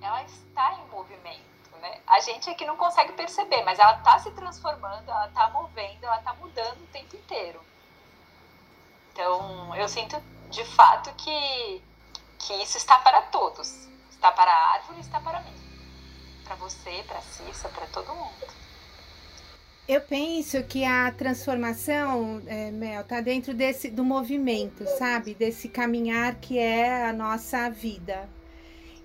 Ela 0.00 0.22
está 0.22 0.74
em 0.74 0.90
movimento, 0.90 1.76
né? 1.80 2.00
A 2.06 2.20
gente 2.20 2.48
aqui 2.50 2.64
não 2.64 2.76
consegue 2.76 3.12
perceber, 3.12 3.62
mas 3.64 3.78
ela 3.78 3.96
está 3.98 4.18
se 4.18 4.30
transformando, 4.32 5.08
ela 5.08 5.26
está 5.26 5.50
movendo, 5.50 6.04
ela 6.04 6.18
está 6.18 6.32
mudando 6.34 6.82
o 6.82 6.86
tempo 6.88 7.16
inteiro. 7.16 7.60
Então, 9.12 9.74
eu 9.74 9.88
sinto 9.88 10.20
de 10.50 10.64
fato 10.64 11.12
que, 11.14 11.82
que 12.38 12.54
isso 12.62 12.76
está 12.76 12.98
para 13.00 13.22
todos. 13.22 13.88
Está 14.10 14.32
para 14.32 14.52
a 14.52 14.72
árvore, 14.74 15.00
está 15.00 15.20
para 15.20 15.40
mim. 15.40 15.54
Para 16.44 16.54
você, 16.56 17.04
para 17.06 17.18
a 17.18 17.22
Cissa, 17.22 17.68
para 17.68 17.86
todo 17.88 18.14
mundo. 18.14 18.46
Eu 19.88 20.02
penso 20.02 20.62
que 20.64 20.84
a 20.84 21.10
transformação, 21.10 22.42
é, 22.46 22.70
Mel, 22.70 23.02
tá 23.04 23.22
dentro 23.22 23.54
desse 23.54 23.88
do 23.88 24.04
movimento, 24.04 24.84
sabe? 24.98 25.32
Desse 25.32 25.66
caminhar 25.66 26.34
que 26.34 26.58
é 26.58 27.06
a 27.08 27.12
nossa 27.14 27.70
vida. 27.70 28.28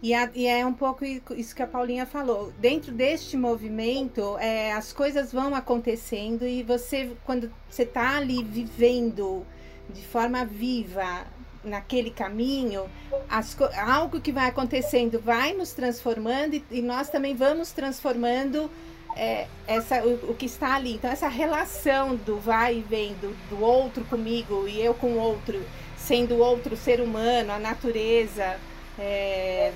E, 0.02 0.14
a, 0.14 0.30
e 0.36 0.46
é 0.46 0.66
um 0.66 0.74
pouco 0.74 1.06
isso 1.06 1.56
que 1.56 1.64
a 1.64 1.68
Paulinha 1.68 2.06
falou. 2.06 2.52
Dentro 2.60 2.92
deste 2.92 3.38
movimento, 3.38 4.38
é, 4.40 4.74
as 4.74 4.92
coisas 4.92 5.32
vão 5.32 5.56
acontecendo 5.56 6.46
e 6.46 6.62
você, 6.64 7.16
quando 7.24 7.50
você 7.70 7.84
está 7.84 8.18
ali 8.18 8.44
vivendo 8.44 9.48
de 9.90 10.06
forma 10.06 10.44
viva 10.44 11.26
naquele 11.64 12.12
caminho, 12.12 12.90
as, 13.30 13.56
algo 13.88 14.20
que 14.20 14.34
vai 14.34 14.50
acontecendo 14.50 15.18
vai 15.18 15.54
nos 15.54 15.72
transformando 15.72 16.56
e, 16.56 16.66
e 16.70 16.82
nós 16.82 17.10
também 17.10 17.34
vamos 17.34 17.72
transformando 17.72 18.70
é, 19.16 19.48
essa, 19.68 20.04
o, 20.04 20.32
o, 20.32 20.36
que 20.36 20.46
está 20.46 20.76
ali. 20.76 20.94
Então, 20.96 21.10
essa 21.10 21.28
relação 21.28 22.16
do 22.16 22.38
vai 22.38 22.78
e 22.78 22.82
vem 22.82 23.14
do, 23.16 23.36
do 23.50 23.62
outro 23.62 24.04
comigo 24.06 24.68
e 24.68 24.82
eu 24.82 24.94
com 24.94 25.14
o 25.14 25.18
outro, 25.18 25.64
sendo 25.98 26.38
outro 26.38 26.76
ser 26.76 27.02
humano, 27.02 27.52
a 27.52 27.60
natureza, 27.60 28.58
é, 28.98 29.72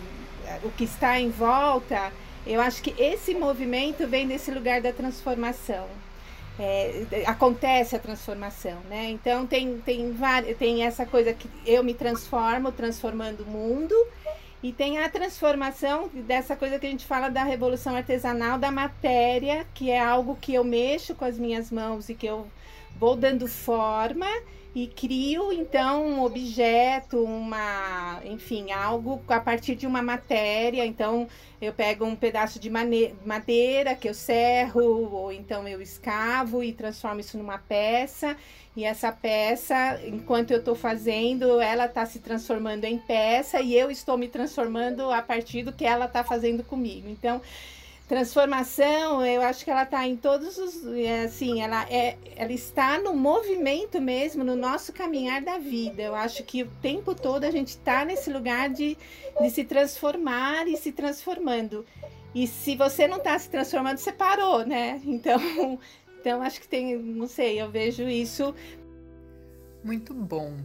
o 0.63 0.70
que 0.72 0.84
está 0.84 1.20
em 1.20 1.29
volta, 1.29 2.12
eu 2.46 2.62
acho 2.62 2.82
que 2.82 2.94
esse 3.01 3.34
movimento 3.34 4.08
vem 4.08 4.27
desse 4.27 4.51
lugar 4.51 4.82
da 4.82 4.91
transformação. 4.94 5.88
é, 6.60 7.24
acontece 7.25 7.96
a 7.96 8.00
transformação, 8.00 8.79
né? 8.89 9.10
Então 9.10 9.46
tem, 9.46 9.77
tem, 9.79 10.15
tem 10.58 10.84
essa 10.84 11.06
coisa 11.06 11.34
que 11.34 11.48
eu 11.65 11.84
me 11.84 11.94
transformo, 11.94 12.72
transformando 12.72 13.41
o 13.41 13.46
mundo, 13.46 13.96
e 14.62 14.74
tem 14.74 15.00
a 15.00 15.10
transformação 15.10 16.10
dessa 16.14 16.56
coisa 16.56 16.80
que 16.80 16.88
a 16.88 16.90
gente 16.90 17.06
fala 17.06 17.30
da 17.30 17.44
revolução 17.44 17.96
artesanal 17.96 18.58
da 18.58 18.72
matéria, 18.72 19.68
que 19.74 19.92
é 19.92 20.00
algo 20.00 20.36
que 20.36 20.54
eu 20.54 20.64
mexo 20.64 21.14
com 21.14 21.26
as 21.26 21.38
minhas 21.38 21.72
mãos 21.72 22.10
e 22.10 22.16
que 22.16 22.26
eu 22.26 22.48
vou 23.00 23.16
dando 23.16 23.48
forma 23.48 24.27
e 24.75 24.86
crio 24.86 25.51
então 25.51 26.06
um 26.06 26.24
objeto, 26.24 27.24
uma, 27.24 28.22
enfim, 28.24 28.72
algo 28.72 29.20
a 29.27 29.39
partir 29.39 29.74
de 29.74 29.88
uma 29.88 30.04
matéria. 30.04 30.86
Então 30.86 31.27
eu 31.60 31.74
pego 31.74 32.06
um 32.06 32.16
pedaço 32.16 32.60
de 32.60 32.70
madeira 32.70 33.96
que 33.96 34.08
eu 34.08 34.13
serro, 34.13 35.12
ou 35.12 35.32
então 35.32 35.68
eu 35.68 35.82
escavo 35.82 36.63
e 36.63 36.74
transformo 36.74 37.20
isso 37.20 37.38
numa 37.39 37.58
peça. 37.58 38.38
E 38.75 38.84
essa 38.84 39.12
peça, 39.12 40.00
enquanto 40.06 40.51
eu 40.51 40.60
estou 40.60 40.75
fazendo, 40.75 41.60
ela 41.60 41.88
está 41.88 42.06
se 42.06 42.20
transformando 42.20 42.86
em 42.86 43.00
peça 43.00 43.60
e 43.60 43.74
eu 43.74 43.89
estou 43.89 44.16
me 44.16 44.27
transformando 44.27 45.10
a 45.12 45.24
partir 45.24 45.63
do 45.63 45.74
que 45.74 45.84
ela 45.86 46.06
está 46.06 46.24
fazendo 46.24 46.63
comigo. 46.63 47.10
Então, 47.10 47.42
transformação, 48.08 49.26
eu 49.26 49.42
acho 49.42 49.66
que 49.66 49.70
ela 49.70 49.84
está 49.84 50.08
em 50.08 50.16
todos 50.16 50.58
os, 50.58 50.86
é, 50.96 51.26
assim, 51.26 51.62
ela 51.62 51.86
é, 51.90 52.18
ela 52.38 52.54
está 52.54 52.98
no 53.00 53.14
movimento 53.14 54.00
mesmo, 54.00 54.46
no 54.46 54.56
nosso 54.56 54.94
caminhar 54.94 55.42
da 55.42 55.58
vida. 55.58 56.02
Eu 56.02 56.16
acho 56.16 56.44
que 56.44 56.64
o 56.64 56.72
tempo 56.82 57.14
todo 57.14 57.44
a 57.44 57.52
gente 57.52 57.70
está 57.70 58.06
nesse 58.06 58.32
lugar 58.32 58.70
de, 58.70 58.98
de 59.42 59.50
se 59.50 59.66
transformar 59.66 60.68
e 60.68 60.78
se 60.78 60.94
transformando. 60.94 61.86
E 62.34 62.48
se 62.48 62.78
você 62.78 63.08
não 63.08 63.18
está 63.18 63.38
se 63.38 63.50
transformando, 63.50 63.98
você 63.98 64.12
parou, 64.12 64.66
né? 64.66 65.02
Então, 65.04 65.38
então 66.20 66.42
acho 66.42 66.62
que 66.62 66.68
tem, 66.68 66.98
não 66.98 67.28
sei, 67.28 67.62
eu 67.62 67.70
vejo 67.70 68.04
isso. 68.04 68.56
Muito 69.84 70.14
bom. 70.14 70.56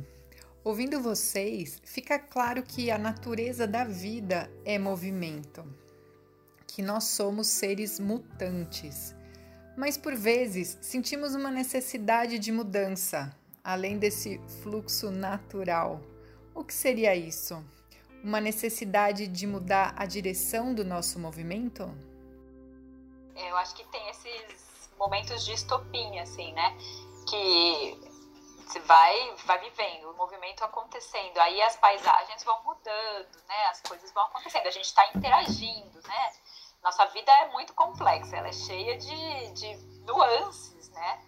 Ouvindo 0.63 1.01
vocês, 1.01 1.83
fica 1.85 2.21
claro 2.21 2.63
que 2.63 2.89
a 2.89 2.99
natureza 2.99 3.67
da 3.67 3.83
vida 3.83 4.49
é 4.65 4.79
movimento 4.79 5.82
que 6.75 6.81
nós 6.81 7.05
somos 7.05 7.49
seres 7.49 8.01
mutantes, 8.01 9.15
mas 9.77 9.99
por 9.99 10.15
vezes 10.15 10.79
sentimos 10.81 11.35
uma 11.35 11.51
necessidade 11.51 12.39
de 12.39 12.51
mudança, 12.51 13.31
além 13.63 13.99
desse 13.99 14.41
fluxo 14.63 15.11
natural. 15.11 16.01
O 16.55 16.65
que 16.65 16.73
seria 16.73 17.15
isso? 17.15 17.63
Uma 18.25 18.41
necessidade 18.41 19.27
de 19.27 19.47
mudar 19.47 19.93
a 19.99 20.07
direção 20.07 20.75
do 20.75 20.83
nosso 20.83 21.19
movimento? 21.19 21.83
Eu 23.37 23.57
acho 23.59 23.75
que 23.75 23.85
tem 23.89 24.09
esses 24.09 24.89
momentos 24.99 25.45
de 25.45 25.53
estopim, 25.53 26.19
assim, 26.21 26.55
né? 26.55 26.75
Que 27.29 28.01
você 28.67 28.81
vai, 28.81 29.35
vai 29.45 29.59
vivendo, 29.61 30.11
o 30.11 30.17
movimento 30.17 30.65
acontecendo, 30.65 31.37
aí 31.39 31.61
as 31.61 31.77
paisagens 31.77 32.43
vão 32.45 32.63
mudando, 32.65 33.37
né? 33.47 33.67
As 33.71 33.83
coisas 33.83 34.11
vão 34.13 34.25
acontecendo, 34.25 34.67
a 34.67 34.71
gente 34.71 34.87
está 34.87 35.07
interagindo, 35.15 36.01
né? 36.09 36.33
Nossa 36.83 37.07
vida 37.07 37.31
é 37.31 37.49
muito 37.53 37.73
complexa, 37.75 38.37
ela 38.37 38.49
é 38.49 38.53
cheia 38.53 38.99
de, 38.99 39.51
de 39.53 39.77
nuances, 40.05 40.91
né? 40.91 41.21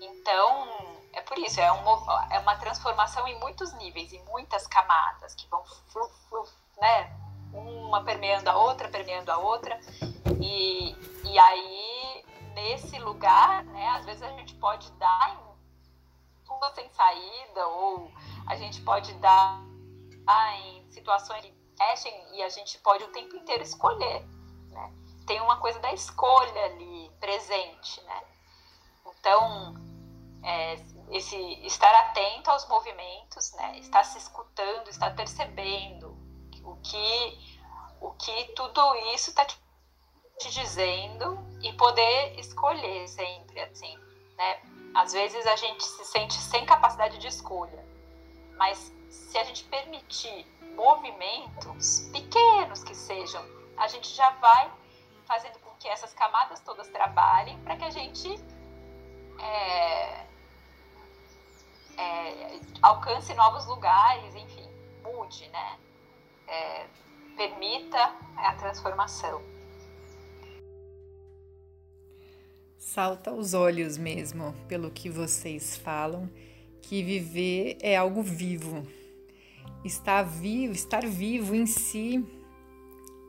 Então, 0.00 0.68
é 1.12 1.20
por 1.20 1.38
isso, 1.38 1.60
é, 1.60 1.70
um, 1.70 1.84
é 2.30 2.38
uma 2.38 2.56
transformação 2.56 3.28
em 3.28 3.38
muitos 3.40 3.72
níveis, 3.74 4.12
em 4.12 4.24
muitas 4.24 4.66
camadas, 4.66 5.34
que 5.34 5.46
vão, 5.48 5.62
flu, 5.64 6.08
flu, 6.28 6.48
né? 6.80 7.14
Uma 7.52 8.02
permeando 8.04 8.48
a 8.48 8.56
outra, 8.56 8.88
permeando 8.88 9.30
a 9.30 9.38
outra. 9.38 9.78
E, 10.40 10.92
e 11.24 11.38
aí, 11.38 12.24
nesse 12.54 12.98
lugar, 12.98 13.64
né? 13.64 13.88
Às 13.90 14.06
vezes 14.06 14.22
a 14.22 14.30
gente 14.30 14.54
pode 14.54 14.90
dar 14.92 15.34
em 15.34 15.50
tudo 16.46 16.74
sem 16.74 16.88
saída, 16.90 17.66
ou 17.66 18.10
a 18.46 18.56
gente 18.56 18.80
pode 18.80 19.12
dar 19.14 19.60
em 20.54 20.90
situações 20.90 21.44
que 21.44 21.54
mexem 21.78 22.36
e 22.36 22.42
a 22.42 22.48
gente 22.48 22.78
pode 22.78 23.04
o 23.04 23.08
tempo 23.08 23.36
inteiro 23.36 23.62
escolher 23.62 24.24
tem 25.30 25.40
uma 25.40 25.58
coisa 25.58 25.78
da 25.78 25.92
escolha 25.92 26.64
ali 26.64 27.08
presente, 27.20 28.02
né? 28.02 28.20
Então, 29.06 29.76
é, 30.42 30.74
esse 31.12 31.36
estar 31.64 31.94
atento 32.00 32.50
aos 32.50 32.66
movimentos, 32.66 33.52
né? 33.52 33.78
Estar 33.78 34.02
se 34.02 34.18
escutando, 34.18 34.88
estar 34.88 35.14
percebendo 35.14 36.08
o 36.64 36.74
que, 36.82 37.38
o 38.00 38.10
que 38.14 38.44
tudo 38.56 38.80
isso 39.14 39.30
está 39.30 39.44
te 39.44 40.50
dizendo 40.50 41.38
e 41.62 41.72
poder 41.74 42.36
escolher 42.36 43.06
sempre, 43.06 43.60
assim, 43.60 43.96
né? 44.36 44.60
Às 44.96 45.12
vezes 45.12 45.46
a 45.46 45.54
gente 45.54 45.84
se 45.84 46.04
sente 46.06 46.34
sem 46.34 46.66
capacidade 46.66 47.18
de 47.18 47.28
escolha, 47.28 47.86
mas 48.56 48.92
se 49.08 49.38
a 49.38 49.44
gente 49.44 49.62
permitir 49.62 50.44
movimentos 50.74 52.10
pequenos 52.12 52.82
que 52.82 52.96
sejam, 52.96 53.44
a 53.76 53.86
gente 53.86 54.08
já 54.08 54.28
vai 54.30 54.80
fazendo 55.30 55.60
com 55.60 55.70
que 55.78 55.86
essas 55.86 56.12
camadas 56.12 56.58
todas 56.58 56.88
trabalhem 56.88 57.56
para 57.60 57.76
que 57.76 57.84
a 57.84 57.90
gente 57.90 58.28
é, 59.38 60.26
é, 61.96 62.60
alcance 62.82 63.32
novos 63.34 63.64
lugares, 63.66 64.34
enfim, 64.34 64.68
mude, 65.04 65.48
né? 65.50 65.78
É, 66.48 66.86
permita 67.36 68.12
a 68.36 68.54
transformação. 68.56 69.40
Salta 72.76 73.30
aos 73.30 73.54
olhos 73.54 73.96
mesmo, 73.96 74.52
pelo 74.66 74.90
que 74.90 75.08
vocês 75.08 75.76
falam, 75.76 76.28
que 76.82 77.04
viver 77.04 77.78
é 77.80 77.96
algo 77.96 78.20
vivo. 78.20 78.84
Estar 79.84 80.24
vivo, 80.24 80.72
estar 80.72 81.06
vivo 81.06 81.54
em 81.54 81.66
si 81.66 82.39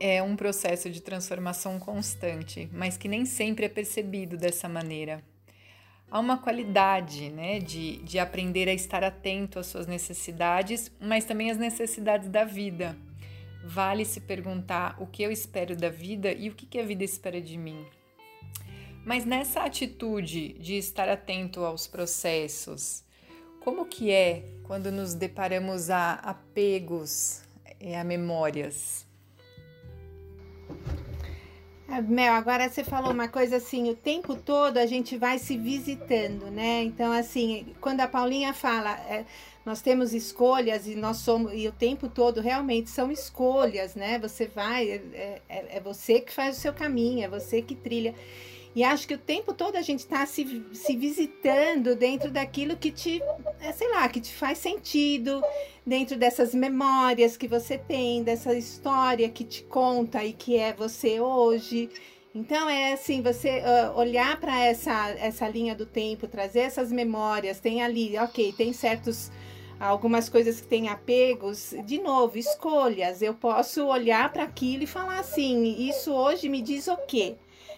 é 0.03 0.19
um 0.23 0.35
processo 0.35 0.89
de 0.89 0.99
transformação 0.99 1.77
constante, 1.77 2.67
mas 2.73 2.97
que 2.97 3.07
nem 3.07 3.23
sempre 3.23 3.67
é 3.67 3.69
percebido 3.69 4.35
dessa 4.35 4.67
maneira. 4.67 5.23
Há 6.09 6.19
uma 6.19 6.39
qualidade 6.39 7.29
né, 7.29 7.59
de, 7.59 7.97
de 7.97 8.17
aprender 8.17 8.67
a 8.67 8.73
estar 8.73 9.03
atento 9.03 9.59
às 9.59 9.67
suas 9.67 9.85
necessidades, 9.85 10.91
mas 10.99 11.23
também 11.23 11.51
às 11.51 11.57
necessidades 11.59 12.29
da 12.29 12.43
vida. 12.43 12.97
Vale 13.63 14.03
se 14.03 14.21
perguntar 14.21 14.99
o 14.99 15.05
que 15.05 15.21
eu 15.21 15.31
espero 15.31 15.75
da 15.75 15.89
vida 15.89 16.33
e 16.33 16.49
o 16.49 16.55
que 16.55 16.79
a 16.79 16.83
vida 16.83 17.03
espera 17.03 17.39
de 17.39 17.55
mim. 17.55 17.85
Mas 19.05 19.23
nessa 19.23 19.61
atitude 19.61 20.53
de 20.53 20.77
estar 20.79 21.09
atento 21.09 21.63
aos 21.63 21.85
processos, 21.85 23.03
como 23.59 23.85
que 23.85 24.09
é 24.09 24.45
quando 24.63 24.91
nos 24.91 25.13
deparamos 25.13 25.91
a 25.91 26.13
apegos, 26.15 27.43
eh, 27.79 27.95
a 27.99 28.03
memórias? 28.03 29.10
Ah, 31.93 32.01
Mel, 32.01 32.33
agora 32.35 32.69
você 32.69 32.85
falou 32.85 33.11
uma 33.11 33.27
coisa 33.27 33.57
assim, 33.57 33.89
o 33.89 33.95
tempo 33.95 34.33
todo 34.33 34.77
a 34.77 34.85
gente 34.85 35.17
vai 35.17 35.37
se 35.37 35.57
visitando, 35.57 36.49
né? 36.49 36.83
Então, 36.83 37.11
assim, 37.11 37.75
quando 37.81 37.99
a 37.99 38.07
Paulinha 38.07 38.53
fala, 38.53 38.91
é, 39.09 39.25
nós 39.65 39.81
temos 39.81 40.13
escolhas 40.13 40.87
e 40.87 40.95
nós 40.95 41.17
somos, 41.17 41.51
e 41.53 41.67
o 41.67 41.71
tempo 41.73 42.07
todo 42.07 42.39
realmente 42.39 42.89
são 42.89 43.11
escolhas, 43.11 43.93
né? 43.93 44.17
Você 44.19 44.47
vai, 44.47 44.89
é, 44.89 45.41
é, 45.49 45.65
é 45.77 45.79
você 45.81 46.21
que 46.21 46.31
faz 46.31 46.57
o 46.57 46.61
seu 46.61 46.71
caminho, 46.71 47.25
é 47.25 47.27
você 47.27 47.61
que 47.61 47.75
trilha. 47.75 48.15
E 48.73 48.83
acho 48.83 49.07
que 49.07 49.13
o 49.13 49.17
tempo 49.17 49.53
todo 49.53 49.75
a 49.75 49.81
gente 49.81 49.99
está 49.99 50.25
se, 50.25 50.63
se 50.71 50.95
visitando 50.95 51.93
dentro 51.95 52.31
daquilo 52.31 52.77
que 52.77 52.89
te, 52.89 53.21
é, 53.59 53.71
sei 53.73 53.89
lá, 53.89 54.07
que 54.07 54.21
te 54.21 54.33
faz 54.33 54.59
sentido, 54.59 55.43
dentro 55.85 56.17
dessas 56.17 56.55
memórias 56.55 57.35
que 57.35 57.47
você 57.47 57.77
tem, 57.77 58.23
dessa 58.23 58.53
história 58.55 59.27
que 59.27 59.43
te 59.43 59.63
conta 59.63 60.23
e 60.23 60.31
que 60.31 60.57
é 60.57 60.71
você 60.71 61.19
hoje. 61.19 61.89
Então 62.33 62.69
é 62.69 62.93
assim, 62.93 63.21
você 63.21 63.59
uh, 63.59 63.99
olhar 63.99 64.39
para 64.39 64.57
essa, 64.63 65.09
essa 65.19 65.49
linha 65.49 65.75
do 65.75 65.85
tempo, 65.85 66.27
trazer 66.27 66.61
essas 66.61 66.89
memórias, 66.89 67.59
tem 67.59 67.83
ali, 67.83 68.17
ok, 68.17 68.53
tem 68.53 68.71
certos 68.71 69.29
algumas 69.77 70.29
coisas 70.29 70.61
que 70.61 70.67
têm 70.67 70.87
apegos, 70.87 71.73
de 71.85 71.99
novo, 71.99 72.37
escolhas. 72.37 73.21
Eu 73.21 73.33
posso 73.33 73.85
olhar 73.87 74.31
para 74.31 74.43
aquilo 74.43 74.83
e 74.83 74.87
falar 74.87 75.19
assim: 75.19 75.89
isso 75.89 76.13
hoje 76.13 76.47
me 76.47 76.61
diz 76.61 76.87
o 76.87 76.95
quê? 76.97 77.35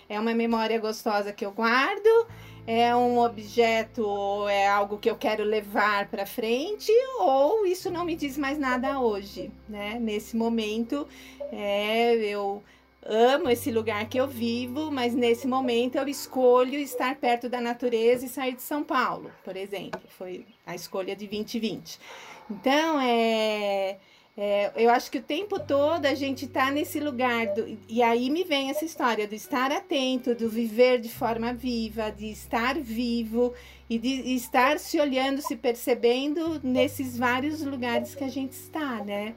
É 0.08 0.20
uma 0.20 0.34
memória 0.34 0.80
gostosa 0.80 1.32
que 1.32 1.46
eu 1.46 1.52
guardo, 1.52 2.28
é 2.66 2.96
um 2.96 3.20
objeto, 3.20 4.48
é 4.48 4.68
algo 4.68 4.98
que 4.98 5.10
eu 5.10 5.16
quero 5.16 5.44
levar 5.44 6.08
para 6.08 6.26
frente, 6.26 6.92
ou 7.20 7.66
isso 7.66 7.92
não 7.92 8.06
me 8.06 8.16
diz 8.16 8.38
mais 8.38 8.58
nada 8.58 9.00
hoje, 9.00 9.52
né? 9.68 9.98
Nesse 10.00 10.36
momento, 10.36 11.08
é, 11.52 12.16
eu 12.16 12.64
amo 13.06 13.50
esse 13.50 13.70
lugar 13.70 14.08
que 14.08 14.18
eu 14.18 14.28
vivo, 14.28 14.90
mas 14.92 15.14
nesse 15.14 15.48
momento 15.48 15.98
eu 15.98 16.08
escolho 16.08 16.80
estar 16.80 17.16
perto 17.16 17.50
da 17.50 17.60
natureza 17.60 18.26
e 18.26 18.30
sair 18.30 18.56
de 18.56 18.62
São 18.62 18.84
Paulo, 18.84 19.30
por 19.44 19.58
exemplo. 19.58 20.02
Foi 20.08 20.46
a 20.66 20.74
escolha 20.74 21.16
de 21.16 21.28
2020. 21.28 22.00
Então, 22.50 23.00
é 23.02 23.98
É, 24.36 24.72
eu 24.76 24.90
acho 24.90 25.12
que 25.12 25.20
o 25.20 25.22
tempo 25.22 25.60
todo 25.60 26.08
a 26.08 26.16
gente 26.16 26.46
está 26.46 26.72
nesse 26.72 27.00
lugar, 27.00 27.46
do, 27.54 27.78
e 27.88 28.02
aí 28.02 28.32
me 28.32 28.44
vem 28.44 28.72
essa 28.72 28.84
história 28.84 29.28
do 29.28 29.36
estar 29.36 29.72
atento, 29.72 30.34
do 30.34 30.50
viver 30.50 31.00
de 31.00 31.10
forma 31.10 31.54
viva, 31.54 32.10
de 32.10 32.32
estar 32.32 32.74
vivo 32.80 33.54
e 33.88 34.00
de 34.00 34.34
estar 34.36 34.80
se 34.80 35.00
olhando, 35.00 35.40
se 35.40 35.56
percebendo 35.56 36.60
nesses 36.64 37.16
vários 37.16 37.62
lugares 37.62 38.16
que 38.16 38.24
a 38.24 38.30
gente 38.30 38.54
está, 38.54 39.04
né? 39.04 39.36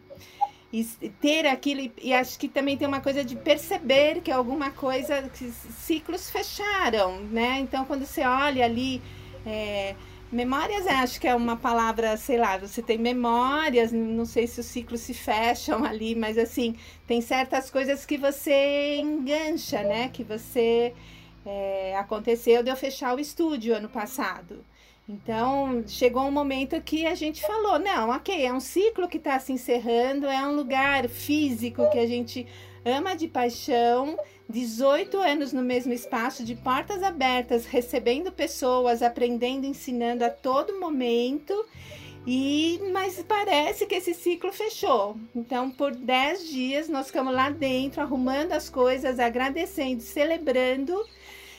E 0.72 0.82
ter 1.20 1.46
aquilo, 1.46 1.92
e 2.02 2.14
acho 2.14 2.38
que 2.38 2.48
também 2.48 2.76
tem 2.76 2.88
uma 2.88 3.00
coisa 3.00 3.22
de 3.22 3.36
perceber 3.36 4.22
que 4.22 4.30
alguma 4.32 4.70
coisa, 4.70 5.28
que 5.28 5.50
ciclos 5.50 6.30
fecharam, 6.30 7.20
né? 7.20 7.58
Então, 7.60 7.84
quando 7.84 8.06
você 8.06 8.22
olha 8.22 8.64
ali. 8.64 9.02
É, 9.44 9.94
Memórias, 10.30 10.86
acho 10.88 11.20
que 11.20 11.28
é 11.28 11.34
uma 11.34 11.56
palavra, 11.56 12.16
sei 12.16 12.36
lá, 12.36 12.58
você 12.58 12.82
tem 12.82 12.98
memórias, 12.98 13.92
não 13.92 14.24
sei 14.24 14.46
se 14.48 14.58
os 14.58 14.66
ciclos 14.66 15.00
se 15.00 15.14
fecham 15.14 15.84
ali, 15.86 16.14
mas 16.16 16.36
assim, 16.36 16.76
tem 17.06 17.20
certas 17.20 17.70
coisas 17.70 18.04
que 18.04 18.18
você 18.18 18.96
engancha, 18.96 19.82
né? 19.82 20.08
Que 20.08 20.24
você. 20.24 20.94
É, 21.48 21.96
aconteceu 21.96 22.60
de 22.64 22.70
eu 22.70 22.76
fechar 22.76 23.14
o 23.14 23.20
estúdio 23.20 23.76
ano 23.76 23.88
passado. 23.88 24.64
Então, 25.08 25.84
chegou 25.86 26.22
um 26.22 26.32
momento 26.32 26.80
que 26.80 27.06
a 27.06 27.14
gente 27.14 27.40
falou: 27.42 27.78
não, 27.78 28.10
ok, 28.10 28.44
é 28.44 28.52
um 28.52 28.60
ciclo 28.60 29.08
que 29.08 29.18
está 29.18 29.38
se 29.38 29.52
encerrando, 29.52 30.26
é 30.26 30.46
um 30.46 30.56
lugar 30.56 31.08
físico 31.08 31.88
que 31.90 31.98
a 31.98 32.06
gente 32.06 32.46
ama 32.84 33.16
de 33.16 33.28
paixão 33.28 34.16
18 34.48 35.18
anos 35.18 35.52
no 35.52 35.62
mesmo 35.62 35.92
espaço, 35.92 36.44
de 36.44 36.54
portas 36.54 37.02
abertas, 37.02 37.66
recebendo 37.66 38.30
pessoas, 38.30 39.02
aprendendo, 39.02 39.66
ensinando 39.66 40.24
a 40.24 40.30
todo 40.30 40.78
momento. 40.78 41.52
E 42.26 42.80
mas 42.92 43.24
parece 43.26 43.86
que 43.86 43.94
esse 43.94 44.14
ciclo 44.14 44.52
fechou. 44.52 45.16
Então, 45.34 45.70
por 45.70 45.94
10 45.94 46.48
dias 46.48 46.88
nós 46.88 47.06
ficamos 47.06 47.32
lá 47.32 47.50
dentro, 47.50 48.00
arrumando 48.00 48.52
as 48.52 48.68
coisas, 48.68 49.18
agradecendo, 49.18 50.02
celebrando. 50.02 51.04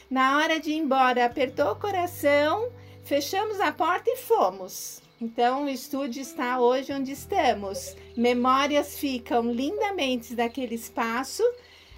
Na 0.10 0.38
hora 0.38 0.60
de 0.60 0.71
ir 0.71 0.77
embora, 0.77 1.25
apertou 1.25 1.71
o 1.71 1.75
coração, 1.75 2.69
fechamos 3.08 3.60
a 3.60 3.72
porta 3.72 4.10
e 4.10 4.17
fomos. 4.17 5.02
Então, 5.20 5.65
o 5.65 5.70
estúdio 5.70 6.22
está 6.22 6.60
hoje 6.60 6.93
onde 6.93 7.12
estamos. 7.12 7.96
Memórias 8.15 9.00
ficam 9.00 9.52
lindamente 9.52 10.36
daquele 10.36 10.76
espaço 10.76 11.43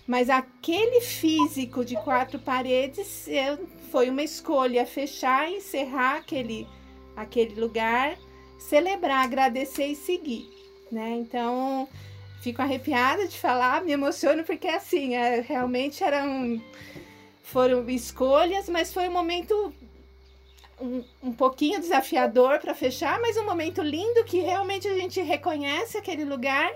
mas 0.10 0.28
aquele 0.28 1.02
físico 1.02 1.86
de 1.86 1.96
quatro 1.98 2.40
paredes 2.40 3.28
eu, 3.28 3.68
foi 3.92 4.10
uma 4.10 4.24
escolha 4.24 4.84
fechar, 4.84 5.48
encerrar 5.52 6.16
aquele, 6.16 6.68
aquele 7.16 7.62
lugar, 7.62 8.18
celebrar, 8.58 9.24
agradecer 9.24 9.86
e 9.86 9.96
seguir, 9.96 10.50
né? 10.92 11.12
Então 11.12 11.88
fico 12.42 12.60
arrepiada 12.60 13.28
de 13.28 13.38
falar, 13.38 13.84
me 13.84 13.92
emociono 13.92 14.44
porque 14.44 14.68
assim, 14.68 15.14
é, 15.14 15.42
realmente 15.42 16.04
eram 16.04 16.60
foram 17.44 17.88
escolhas, 17.88 18.68
mas 18.68 18.92
foi 18.92 19.08
um 19.08 19.14
momento 19.14 19.72
um, 20.82 21.04
um 21.22 21.32
pouquinho 21.32 21.80
desafiador 21.80 22.60
para 22.60 22.74
fechar, 22.74 23.20
mas 23.20 23.38
um 23.38 23.46
momento 23.46 23.82
lindo 23.82 24.24
que 24.24 24.40
realmente 24.40 24.88
a 24.88 24.94
gente 24.96 25.22
reconhece 25.22 25.98
aquele 25.98 26.26
lugar 26.26 26.72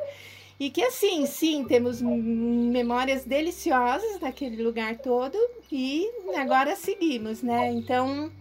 e 0.60 0.70
que 0.70 0.84
assim, 0.84 1.26
sim, 1.26 1.66
temos 1.66 2.02
memórias 2.02 3.26
deliciosas 3.26 4.20
daquele 4.20 4.62
lugar 4.62 4.98
todo 4.98 5.38
e 5.72 6.10
agora 6.36 6.76
seguimos, 6.76 7.42
né? 7.42 7.72
Então, 7.72 8.32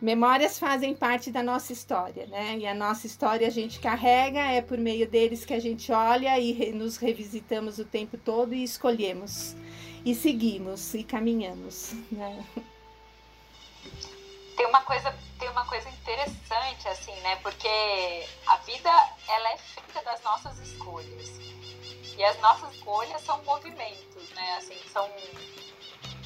memórias 0.00 0.58
fazem 0.58 0.94
parte 0.94 1.30
da 1.30 1.42
nossa 1.42 1.72
história, 1.72 2.26
né? 2.26 2.58
E 2.58 2.66
a 2.66 2.74
nossa 2.74 3.06
história 3.06 3.46
a 3.46 3.50
gente 3.50 3.80
carrega, 3.80 4.40
é 4.40 4.60
por 4.60 4.78
meio 4.78 5.08
deles 5.08 5.44
que 5.44 5.54
a 5.54 5.60
gente 5.60 5.90
olha 5.90 6.38
e 6.38 6.70
nos 6.72 6.96
revisitamos 6.96 7.78
o 7.78 7.84
tempo 7.84 8.18
todo 8.18 8.54
e 8.54 8.62
escolhemos 8.62 9.56
e 10.04 10.14
seguimos 10.14 10.94
e 10.94 11.02
caminhamos, 11.02 11.94
né? 12.12 12.44
Tem 14.56 14.66
uma 14.66 14.80
coisa, 14.80 15.14
tem 15.38 15.48
uma 15.50 15.66
coisa 15.66 15.88
interessante 15.90 16.88
assim, 16.88 17.14
né? 17.20 17.36
Porque 17.36 17.68
a 18.46 18.56
vida 18.58 18.90
ela 19.28 19.52
é 19.52 19.58
feita 19.58 20.02
das 20.02 20.22
nossas 20.22 20.58
escolhas. 20.60 21.28
E 22.16 22.24
as 22.24 22.40
nossas 22.40 22.74
escolhas 22.74 23.20
são 23.22 23.42
movimentos, 23.44 24.30
né? 24.30 24.56
Assim, 24.56 24.76
são 24.90 25.06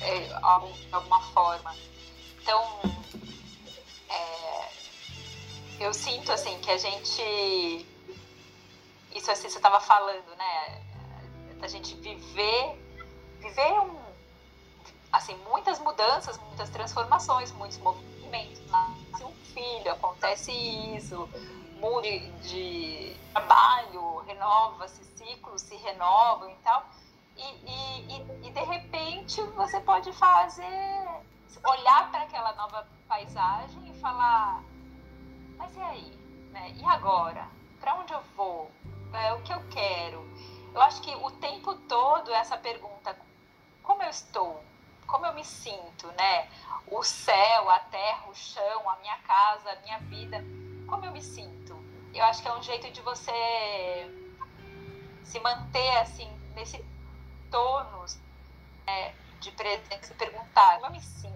é, 0.01 0.21
de 0.21 0.95
alguma 0.95 1.21
forma. 1.33 1.75
Então, 2.41 2.81
é, 4.09 4.69
eu 5.81 5.93
sinto 5.93 6.31
assim 6.31 6.57
que 6.61 6.71
a 6.71 6.79
gente 6.79 7.87
isso 9.13 9.31
assim 9.31 9.49
você 9.49 9.57
estava 9.57 9.81
falando, 9.81 10.37
né? 10.37 10.83
A 11.61 11.67
gente 11.67 11.97
viver 11.97 12.79
viver 13.41 13.73
um 13.81 13.99
assim 15.13 15.37
muitas 15.51 15.81
mudanças, 15.81 16.39
muitas 16.39 16.71
transformações, 16.71 17.51
muitos 17.53 17.79
movimentos 17.79 18.20
nasce 18.31 19.25
um 19.25 19.35
filho, 19.53 19.93
acontece 19.93 20.53
isso, 20.53 21.29
mude 21.81 22.31
de 22.43 23.17
trabalho, 23.33 24.19
renova-se, 24.27 25.05
ciclos 25.17 25.63
se 25.63 25.77
renovam 25.77 26.51
e 26.51 26.55
tal. 26.57 26.85
E, 27.37 27.43
e, 27.43 28.49
e, 28.49 28.51
de 28.51 28.61
repente 28.61 29.41
você 29.43 29.81
pode 29.81 30.13
fazer, 30.13 31.09
olhar 31.65 32.11
para 32.11 32.23
aquela 32.23 32.53
nova 32.55 32.87
paisagem 33.09 33.91
e 33.91 34.01
falar, 34.01 34.63
mas 35.57 35.75
e 35.75 35.81
aí? 35.81 36.19
Né? 36.51 36.73
E 36.77 36.85
agora? 36.85 37.49
Para 37.81 37.95
onde 37.95 38.13
eu 38.13 38.23
vou? 38.37 38.71
É, 39.13 39.33
o 39.33 39.43
que 39.43 39.53
eu 39.53 39.63
quero? 39.71 40.29
Eu 40.75 40.81
acho 40.83 41.01
que 41.01 41.15
o 41.15 41.31
tempo 41.33 41.75
todo 41.89 42.33
essa 42.33 42.57
pergunta, 42.57 43.17
como 43.83 44.03
eu 44.03 44.11
estou? 44.11 44.63
Como 45.11 45.27
eu 45.27 45.35
me 45.35 45.45
sinto, 45.45 46.07
né? 46.13 46.49
o 46.91 47.03
céu, 47.03 47.71
a 47.71 47.79
terra, 47.79 48.29
o 48.29 48.35
chão, 48.35 48.91
a 48.91 48.97
minha 48.97 49.17
casa, 49.19 49.71
a 49.71 49.77
minha 49.83 49.99
vida, 50.01 50.45
como 50.87 51.05
eu 51.05 51.13
me 51.13 51.23
sinto. 51.23 51.77
Eu 52.13 52.25
acho 52.25 52.43
que 52.43 52.49
é 52.49 52.55
um 52.55 52.63
jeito 52.63 52.91
de 52.91 53.01
você 53.03 53.33
se 55.23 55.39
manter 55.41 55.99
assim 55.99 56.29
nesse 56.55 56.85
tônus 57.51 58.19
né, 58.87 59.15
de 59.41 59.53
presença, 59.53 60.13
perguntar 60.15 60.75
como 60.75 60.87
eu 60.87 60.91
me 60.91 61.01
sinto, 61.01 61.35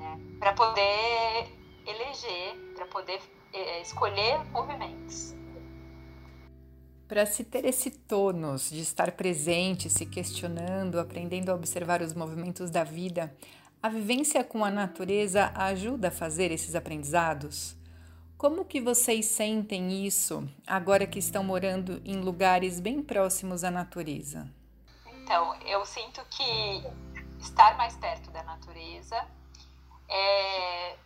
né, 0.00 0.18
para 0.40 0.52
poder 0.52 1.56
eleger, 1.86 2.56
para 2.74 2.86
poder 2.86 3.22
é, 3.52 3.80
escolher 3.80 4.38
movimentos. 4.50 5.34
Para 7.06 7.26
se 7.26 7.44
ter 7.44 7.64
esse 7.66 7.90
tônus 7.90 8.70
de 8.70 8.80
estar 8.80 9.12
presente, 9.12 9.90
se 9.90 10.06
questionando, 10.06 10.98
aprendendo 10.98 11.50
a 11.50 11.54
observar 11.54 12.00
os 12.00 12.14
movimentos 12.14 12.70
da 12.70 12.82
vida, 12.82 13.34
a 13.82 13.90
vivência 13.90 14.42
com 14.42 14.64
a 14.64 14.70
natureza 14.70 15.52
ajuda 15.54 16.08
a 16.08 16.10
fazer 16.10 16.50
esses 16.50 16.74
aprendizados? 16.74 17.76
Como 18.38 18.64
que 18.64 18.80
vocês 18.80 19.26
sentem 19.26 20.06
isso 20.06 20.48
agora 20.66 21.06
que 21.06 21.18
estão 21.18 21.44
morando 21.44 22.00
em 22.04 22.20
lugares 22.20 22.80
bem 22.80 23.02
próximos 23.02 23.62
à 23.62 23.70
natureza? 23.70 24.50
Então, 25.06 25.54
eu 25.66 25.84
sinto 25.84 26.24
que 26.30 26.82
estar 27.40 27.76
mais 27.76 27.94
perto 27.96 28.30
da 28.30 28.42
natureza 28.42 29.16
é, 30.08 30.96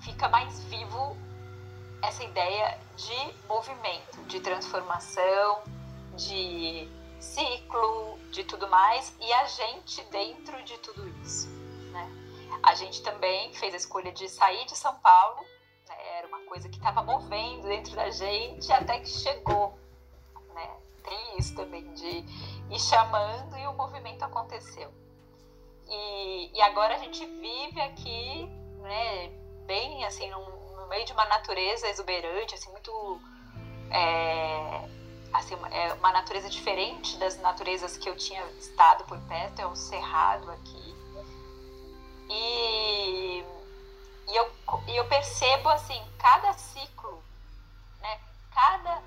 fica 0.00 0.28
mais 0.28 0.62
vivo 0.64 1.16
essa 2.02 2.24
ideia 2.24 2.78
de 2.96 3.46
movimento, 3.46 4.22
de 4.26 4.40
transformação, 4.40 5.62
de 6.16 6.88
ciclo, 7.20 8.18
de 8.30 8.42
tudo 8.44 8.68
mais, 8.68 9.14
e 9.20 9.32
a 9.32 9.46
gente 9.46 10.02
dentro 10.10 10.62
de 10.64 10.76
tudo 10.78 11.08
isso. 11.22 11.48
Né? 11.92 12.10
A 12.62 12.74
gente 12.74 13.02
também 13.02 13.52
fez 13.54 13.72
a 13.72 13.76
escolha 13.76 14.10
de 14.12 14.28
sair 14.28 14.66
de 14.66 14.76
São 14.76 14.94
Paulo, 14.96 15.40
né? 15.88 16.18
era 16.18 16.26
uma 16.26 16.40
coisa 16.40 16.68
que 16.68 16.76
estava 16.76 17.02
movendo 17.02 17.68
dentro 17.68 17.94
da 17.94 18.10
gente 18.10 18.70
até 18.72 18.98
que 18.98 19.08
chegou. 19.08 19.78
Né? 20.54 20.76
Tem 21.04 21.38
isso 21.38 21.54
também 21.54 21.94
de 21.94 22.24
ir 22.70 22.80
chamando 22.80 23.56
e 23.56 23.66
o 23.68 23.72
movimento 23.74 24.24
aconteceu. 24.24 24.92
E, 25.88 26.50
e 26.52 26.60
agora 26.62 26.94
a 26.94 26.98
gente 26.98 27.24
vive 27.24 27.80
aqui, 27.80 28.46
né, 28.80 29.28
bem 29.66 30.04
assim, 30.04 30.28
no 30.30 30.61
meio 30.92 31.06
de 31.06 31.12
uma 31.14 31.24
natureza 31.24 31.88
exuberante, 31.88 32.54
assim, 32.54 32.70
muito. 32.70 33.20
É, 33.90 34.88
assim, 35.32 35.54
é 35.70 35.92
uma 35.94 36.12
natureza 36.12 36.50
diferente 36.50 37.16
das 37.16 37.40
naturezas 37.40 37.96
que 37.96 38.08
eu 38.08 38.16
tinha 38.16 38.44
estado 38.58 39.04
por 39.04 39.18
perto, 39.22 39.60
é 39.60 39.66
um 39.66 39.74
cerrado 39.74 40.50
aqui. 40.50 40.94
E, 42.28 43.44
e, 44.28 44.36
eu, 44.36 44.52
e 44.86 44.96
eu 44.96 45.08
percebo 45.08 45.70
assim, 45.70 46.00
cada 46.18 46.52
ciclo, 46.52 47.22
né? 48.00 48.20
Cada, 48.54 49.02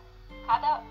cada, 0.47 0.83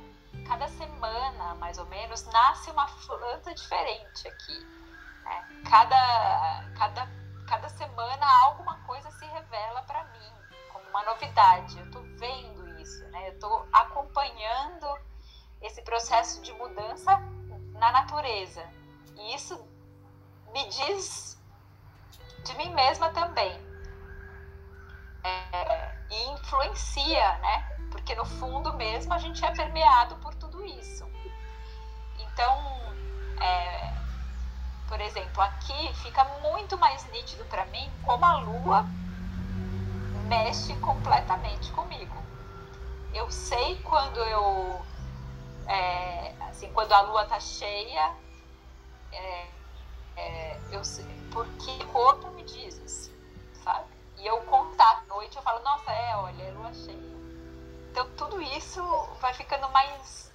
cada 0.47 0.69
semana, 0.69 1.55
mais 1.57 1.77
ou 1.79 1.87
menos, 1.87 2.25
nasce 2.27 2.71
uma 2.71 2.87
planta 2.87 3.53
diferente 3.53 4.29
aqui. 4.29 4.59
Né? 5.25 5.63
Cada, 5.69 6.71
cada, 6.79 7.09
cada 7.49 7.69
semana 7.71 8.27
alguma 8.45 8.79
coisa 8.87 9.11
se 9.13 9.25
revela 9.27 9.83
para 9.83 10.05
mim 10.05 10.44
uma 10.95 11.03
novidade. 11.03 11.77
Eu 11.77 11.87
estou 11.87 12.03
vendo 12.17 12.81
isso, 12.81 13.05
né? 13.09 13.29
Eu 13.29 13.33
estou 13.33 13.67
acompanhando 13.73 14.87
esse 15.61 15.83
processo 15.83 16.41
de 16.41 16.53
mudança 16.53 17.17
na 17.73 17.91
natureza. 17.91 18.65
E 19.17 19.35
isso 19.35 19.61
me 20.53 20.69
diz 20.69 21.37
de 22.45 22.57
mim 22.57 22.73
mesma 22.73 23.11
também. 23.11 23.61
É, 25.25 25.99
e 26.11 26.31
influencia, 26.31 27.39
né? 27.39 27.77
Porque 27.91 28.15
no 28.15 28.25
fundo 28.25 28.73
mesmo 28.75 29.13
a 29.13 29.19
gente 29.19 29.45
é 29.45 29.51
permeado 29.51 30.15
por 30.17 30.33
tudo 30.37 30.65
isso. 30.65 31.11
Então, 32.21 32.95
é, 33.41 33.95
por 34.87 35.01
exemplo, 35.01 35.43
aqui 35.43 35.93
fica 35.95 36.23
muito 36.41 36.79
mais 36.79 37.05
nítido 37.11 37.45
para 37.47 37.65
mim 37.67 37.91
como 38.05 38.25
a 38.25 38.37
lua 38.37 38.87
mexe 40.25 40.75
completamente 40.77 41.71
comigo. 41.73 42.17
Eu 43.13 43.31
sei 43.31 43.81
quando 43.83 44.19
eu 44.19 44.85
é, 45.67 46.35
assim, 46.49 46.73
quando 46.73 46.93
a 46.93 47.01
lua 47.03 47.25
tá 47.27 47.41
cheia, 47.41 48.15
é, 49.13 49.47
é, 50.17 50.61
eu 50.71 50.85
sei, 50.85 51.07
porque 51.33 51.71
o 51.85 51.89
corpo 51.89 52.31
me 52.31 52.45
diz 52.45 52.77
isso, 52.79 53.13
sabe? 53.63 53.89
E 54.19 54.27
eu 54.27 54.39
contar 54.43 55.03
à 55.03 55.15
noite, 55.15 55.37
eu 55.37 55.43
falo, 55.43 55.63
nossa, 55.63 55.91
é, 55.91 56.17
olha, 56.17 56.43
é 56.43 56.51
lua 56.53 56.73
cheia. 56.73 57.15
Então 57.91 58.09
tudo 58.17 58.41
isso 58.43 58.83
vai 59.21 59.33
ficando 59.35 59.69
mais 59.71 60.33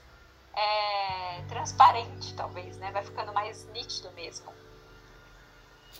é, 0.53 1.41
transparente, 1.47 2.33
talvez, 2.35 2.77
né? 2.77 2.91
Vai 2.91 3.03
ficando 3.03 3.33
mais 3.33 3.65
nítido 3.67 4.11
mesmo. 4.11 4.53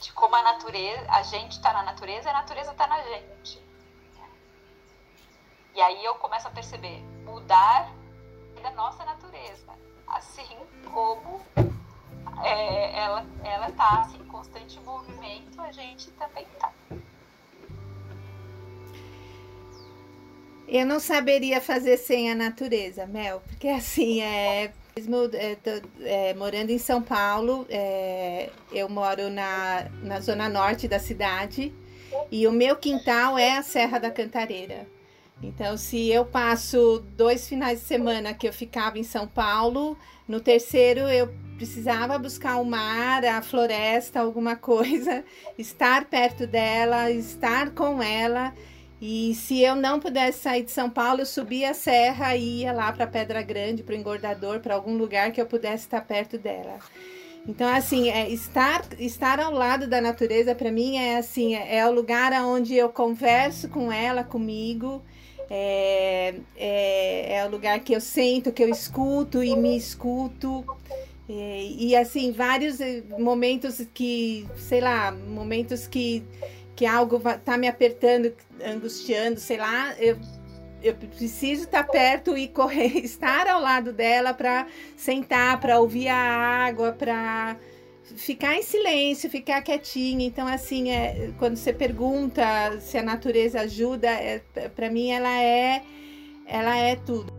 De 0.02 0.14
como 0.14 0.36
a 0.36 0.42
natureza, 0.42 1.12
a 1.12 1.24
gente 1.24 1.54
está 1.54 1.74
na 1.74 1.84
natureza 1.84 2.30
a 2.30 2.34
natureza 2.34 2.72
está 2.72 2.88
na 2.88 3.02
gente. 3.04 3.69
E 5.80 5.82
aí 5.82 6.04
eu 6.04 6.14
começo 6.16 6.46
a 6.46 6.52
perceber, 6.52 7.02
mudar 7.24 7.90
da 8.62 8.70
nossa 8.72 9.06
natureza, 9.06 9.72
assim 10.06 10.58
como 10.92 11.40
é, 12.44 13.00
ela 13.00 13.26
ela 13.46 13.70
está 13.70 14.02
assim, 14.02 14.18
em 14.18 14.26
constante 14.26 14.78
movimento, 14.82 15.62
a 15.62 15.72
gente 15.72 16.12
também 16.12 16.46
está. 16.54 16.74
Eu 20.68 20.86
não 20.86 21.00
saberia 21.00 21.62
fazer 21.62 21.96
sem 21.96 22.30
a 22.30 22.36
natureza, 22.36 23.06
Mel, 23.06 23.42
porque 23.48 23.70
assim 23.70 24.22
é 24.22 24.74
mesmo 24.98 25.30
é, 25.34 25.58
é, 26.02 26.34
morando 26.34 26.72
em 26.72 26.78
São 26.78 27.02
Paulo, 27.02 27.66
é, 27.70 28.50
eu 28.70 28.90
moro 28.90 29.30
na, 29.30 29.88
na 30.04 30.20
zona 30.20 30.50
norte 30.50 30.90
da 30.90 31.00
cidade 31.00 31.74
e 32.30 32.46
o 32.46 32.52
meu 32.52 32.76
quintal 32.76 33.38
é 33.38 33.58
a 33.58 33.64
Serra 33.64 33.98
da 33.98 34.12
Cantareira. 34.12 34.99
Então, 35.42 35.78
se 35.78 36.10
eu 36.10 36.26
passo 36.26 37.04
dois 37.16 37.48
finais 37.48 37.80
de 37.80 37.86
semana 37.86 38.34
que 38.34 38.48
eu 38.48 38.54
ficava 38.54 39.00
em 39.00 39.04
São 39.04 39.26
Paulo, 39.26 39.98
no 40.28 40.40
terceiro 40.40 41.02
eu 41.02 41.34
precisava 41.56 42.18
buscar 42.18 42.58
o 42.58 42.66
mar, 42.66 43.24
a 43.26 43.42
floresta, 43.42 44.20
alguma 44.20 44.56
coisa, 44.56 45.24
estar 45.58 46.06
perto 46.06 46.46
dela, 46.46 47.10
estar 47.12 47.72
com 47.72 48.02
ela. 48.02 48.54
E 49.02 49.34
se 49.34 49.62
eu 49.62 49.76
não 49.76 49.98
pudesse 49.98 50.40
sair 50.40 50.64
de 50.64 50.72
São 50.72 50.90
Paulo, 50.90 51.22
eu 51.22 51.26
subia 51.26 51.72
a 51.72 51.74
serra 51.74 52.36
e 52.36 52.62
ia 52.62 52.74
lá 52.74 52.92
para 52.92 53.08
Pedra 53.08 53.42
Grande, 53.42 53.82
para 53.82 53.96
o 53.96 53.98
engordador, 53.98 54.60
para 54.60 54.76
algum 54.76 54.98
lugar 54.98 55.32
que 55.32 55.40
eu 55.40 55.46
pudesse 55.46 55.86
estar 55.86 56.02
perto 56.02 56.38
dela. 56.38 56.80
Então, 57.48 57.68
assim, 57.68 58.10
é, 58.10 58.30
estar, 58.30 58.84
estar 59.00 59.40
ao 59.40 59.54
lado 59.54 59.88
da 59.88 60.02
natureza, 60.02 60.54
para 60.54 60.70
mim, 60.70 60.98
é 60.98 61.18
assim, 61.18 61.56
é, 61.56 61.78
é 61.78 61.88
o 61.88 61.92
lugar 61.92 62.34
onde 62.44 62.76
eu 62.76 62.90
converso 62.90 63.70
com 63.70 63.90
ela, 63.90 64.24
comigo, 64.24 65.02
é, 65.50 66.36
é, 66.56 67.38
é 67.38 67.46
o 67.46 67.50
lugar 67.50 67.80
que 67.80 67.94
eu 67.94 68.00
sento, 68.00 68.52
que 68.52 68.64
eu 68.64 68.70
escuto 68.70 69.44
e 69.44 69.56
me 69.56 69.76
escuto. 69.76 70.66
É, 71.28 71.64
e 71.64 71.96
assim, 71.96 72.32
vários 72.32 72.80
eh, 72.80 73.04
momentos 73.20 73.86
que, 73.94 74.48
sei 74.58 74.82
lá, 74.82 75.12
momentos 75.12 75.88
que, 75.88 76.24
que 76.76 76.86
algo 76.86 77.20
tá 77.46 77.58
me 77.58 77.68
apertando, 77.68 78.34
angustiando, 78.66 79.40
sei 79.40 79.58
lá, 79.58 79.96
eu, 80.00 80.18
eu 80.82 80.96
preciso 80.96 81.66
estar 81.66 81.84
tá 81.84 81.92
perto 81.92 82.36
e 82.36 82.48
correr, 82.48 82.98
estar 83.06 83.48
ao 83.48 83.62
lado 83.62 83.94
dela 83.94 84.34
para 84.34 84.66
sentar, 84.98 85.60
para 85.60 85.80
ouvir 85.80 86.08
a 86.08 86.16
água, 86.16 86.94
para 86.94 87.58
ficar 88.16 88.56
em 88.56 88.64
silêncio, 88.64 89.30
ficar 89.30 89.62
quietinha. 89.62 90.26
Então, 90.26 90.48
assim, 90.48 90.92
é, 90.92 91.32
quando 91.38 91.56
você 91.56 91.74
pergunta 91.74 92.80
se 92.80 92.98
a 92.98 93.04
natureza 93.04 93.62
ajuda, 93.62 94.08
é, 94.08 94.40
para 94.76 94.90
mim 94.90 95.10
ela 95.12 95.42
é, 95.42 95.84
ela 96.46 96.78
é 96.78 96.96
tudo. 96.96 97.32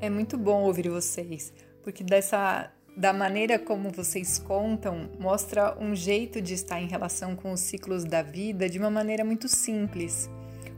É 0.00 0.08
muito 0.08 0.38
bom 0.38 0.62
ouvir 0.62 0.88
vocês, 0.88 1.52
porque 1.82 2.02
dessa 2.02 2.72
da 2.96 3.12
maneira 3.12 3.58
como 3.58 3.90
vocês 3.90 4.38
contam, 4.38 5.10
mostra 5.18 5.76
um 5.80 5.94
jeito 5.94 6.40
de 6.40 6.54
estar 6.54 6.80
em 6.80 6.86
relação 6.86 7.36
com 7.36 7.52
os 7.52 7.60
ciclos 7.60 8.04
da 8.04 8.20
vida 8.20 8.68
de 8.68 8.78
uma 8.78 8.90
maneira 8.90 9.24
muito 9.24 9.48
simples. 9.48 10.28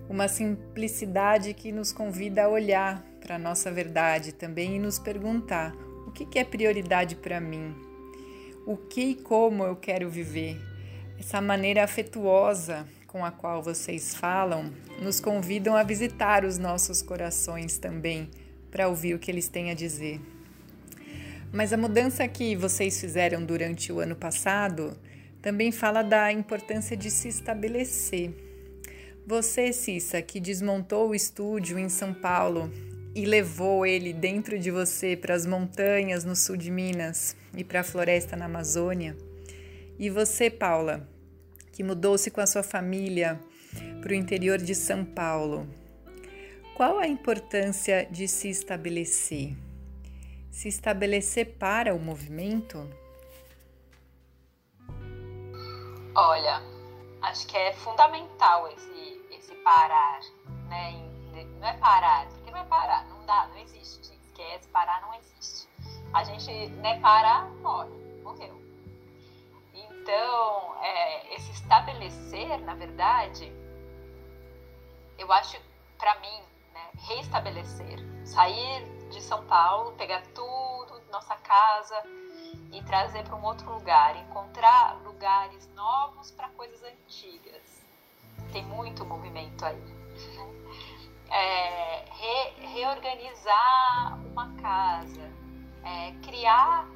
Uma 0.09 0.29
simplicidade 0.29 1.55
que 1.55 1.73
nos 1.73 1.91
convida 1.93 2.45
a 2.45 2.49
olhar 2.49 3.03
para 3.21 3.37
a 3.37 3.39
nossa 3.39 3.71
verdade 3.71 4.33
também 4.33 4.77
e 4.77 4.79
nos 4.79 4.99
perguntar: 4.99 5.75
o 6.07 6.11
que 6.11 6.39
é 6.39 6.45
prioridade 6.45 7.17
para 7.17 7.41
mim? 7.41 7.92
O 8.67 8.77
que 8.77 9.01
e 9.01 9.15
como 9.15 9.65
eu 9.65 9.77
quero 9.77 10.09
viver. 10.09 10.61
Essa 11.19 11.41
maneira 11.41 11.85
afetuosa 11.85 12.87
com 13.07 13.25
a 13.25 13.31
qual 13.31 13.63
vocês 13.63 14.15
falam 14.15 14.73
nos 15.01 15.21
convidam 15.21 15.77
a 15.77 15.83
visitar 15.83 16.45
os 16.45 16.59
nossos 16.59 17.03
corações 17.03 17.77
também, 17.77 18.31
para 18.71 18.89
ouvir 18.89 19.15
o 19.15 19.19
que 19.19 19.31
eles 19.31 19.49
têm 19.49 19.71
a 19.71 19.75
dizer. 19.75 20.21
Mas 21.53 21.73
a 21.73 21.77
mudança 21.77 22.27
que 22.27 22.57
vocês 22.57 22.99
fizeram 22.99 23.45
durante 23.45 23.93
o 23.93 24.01
ano 24.01 24.17
passado 24.17 24.97
também 25.43 25.71
fala 25.71 26.03
da 26.03 26.33
importância 26.33 26.97
de 26.97 27.11
se 27.11 27.29
estabelecer. 27.29 28.33
Você, 29.27 29.73
Cissa, 29.73 30.23
que 30.23 30.41
desmontou 30.41 31.11
o 31.11 31.15
estúdio 31.15 31.79
em 31.79 31.89
São 31.89 32.15
Paulo 32.15 32.73
e 33.15 33.25
levou 33.25 33.85
ele 33.85 34.13
dentro 34.13 34.59
de 34.59 34.71
você 34.71 35.17
para 35.17 35.35
as 35.35 35.47
montanhas 35.47 36.25
no 36.25 36.35
sul 36.35 36.57
de 36.57 36.71
Minas 36.71 37.37
e 37.57 37.63
para 37.63 37.81
a 37.81 37.85
floresta 37.85 38.37
na 38.37 38.47
Amazônia. 38.47 39.17
E 39.99 40.09
você, 40.09 40.49
Paula, 40.49 41.07
que 41.73 41.83
mudou-se 41.83 42.31
com 42.31 42.41
a 42.41 42.47
sua 42.47 42.63
família 42.63 43.41
para 44.01 44.13
o 44.13 44.15
interior 44.15 44.59
de 44.59 44.75
São 44.75 45.05
Paulo. 45.05 45.67
Qual 46.75 46.99
a 46.99 47.07
importância 47.07 48.07
de 48.11 48.27
se 48.27 48.49
estabelecer? 48.49 49.55
Se 50.51 50.69
estabelecer 50.69 51.57
para 51.59 51.95
o 51.95 51.99
movimento? 51.99 52.89
Olha, 56.15 56.63
acho 57.23 57.47
que 57.47 57.57
é 57.57 57.73
fundamental 57.75 58.69
esse, 58.73 59.21
esse 59.31 59.55
parar, 59.63 60.21
né? 60.69 61.09
Não 61.59 61.69
é 61.69 61.77
parar, 61.79 62.29
vai 62.53 62.65
parar, 62.67 63.05
não 63.07 63.25
dá, 63.25 63.49
não 63.49 63.59
existe. 63.59 64.15
Esquece, 64.15 64.69
parar 64.69 65.01
não 65.03 65.15
existe. 65.15 65.69
A 66.13 66.23
gente, 66.23 66.69
né, 66.77 67.01
parar, 67.01 67.49
morre, 67.57 67.91
morreu. 68.23 68.61
Então, 69.75 70.77
é, 70.83 71.35
esse 71.35 71.51
estabelecer, 71.53 72.61
na 72.61 72.75
verdade, 72.75 73.51
eu 75.19 75.33
acho, 75.33 75.59
para 75.99 76.19
mim, 76.21 76.43
né, 76.73 76.91
reestabelecer, 77.09 77.99
sair 78.25 78.85
de 79.11 79.21
São 79.23 79.45
Paulo, 79.47 79.93
pegar 79.93 80.23
tudo, 80.35 81.03
nossa 81.11 81.37
casa 81.37 82.03
e 82.73 82.83
trazer 82.85 83.25
para 83.25 83.37
um 83.37 83.45
outro 83.45 83.71
lugar, 83.73 84.17
encontrar 84.17 84.95
lugares 85.05 85.69
novos 85.75 86.31
para 86.31 86.49
coisas 86.51 86.83
antigas. 86.83 87.83
Tem 88.53 88.65
muito 88.65 89.05
movimento 89.05 89.65
aí 89.65 90.03
é, 91.33 92.05
re, 92.11 92.67
reorganizar 92.75 94.19
uma 94.27 94.53
casa, 94.61 95.33
é, 95.83 96.13
criar 96.23 96.87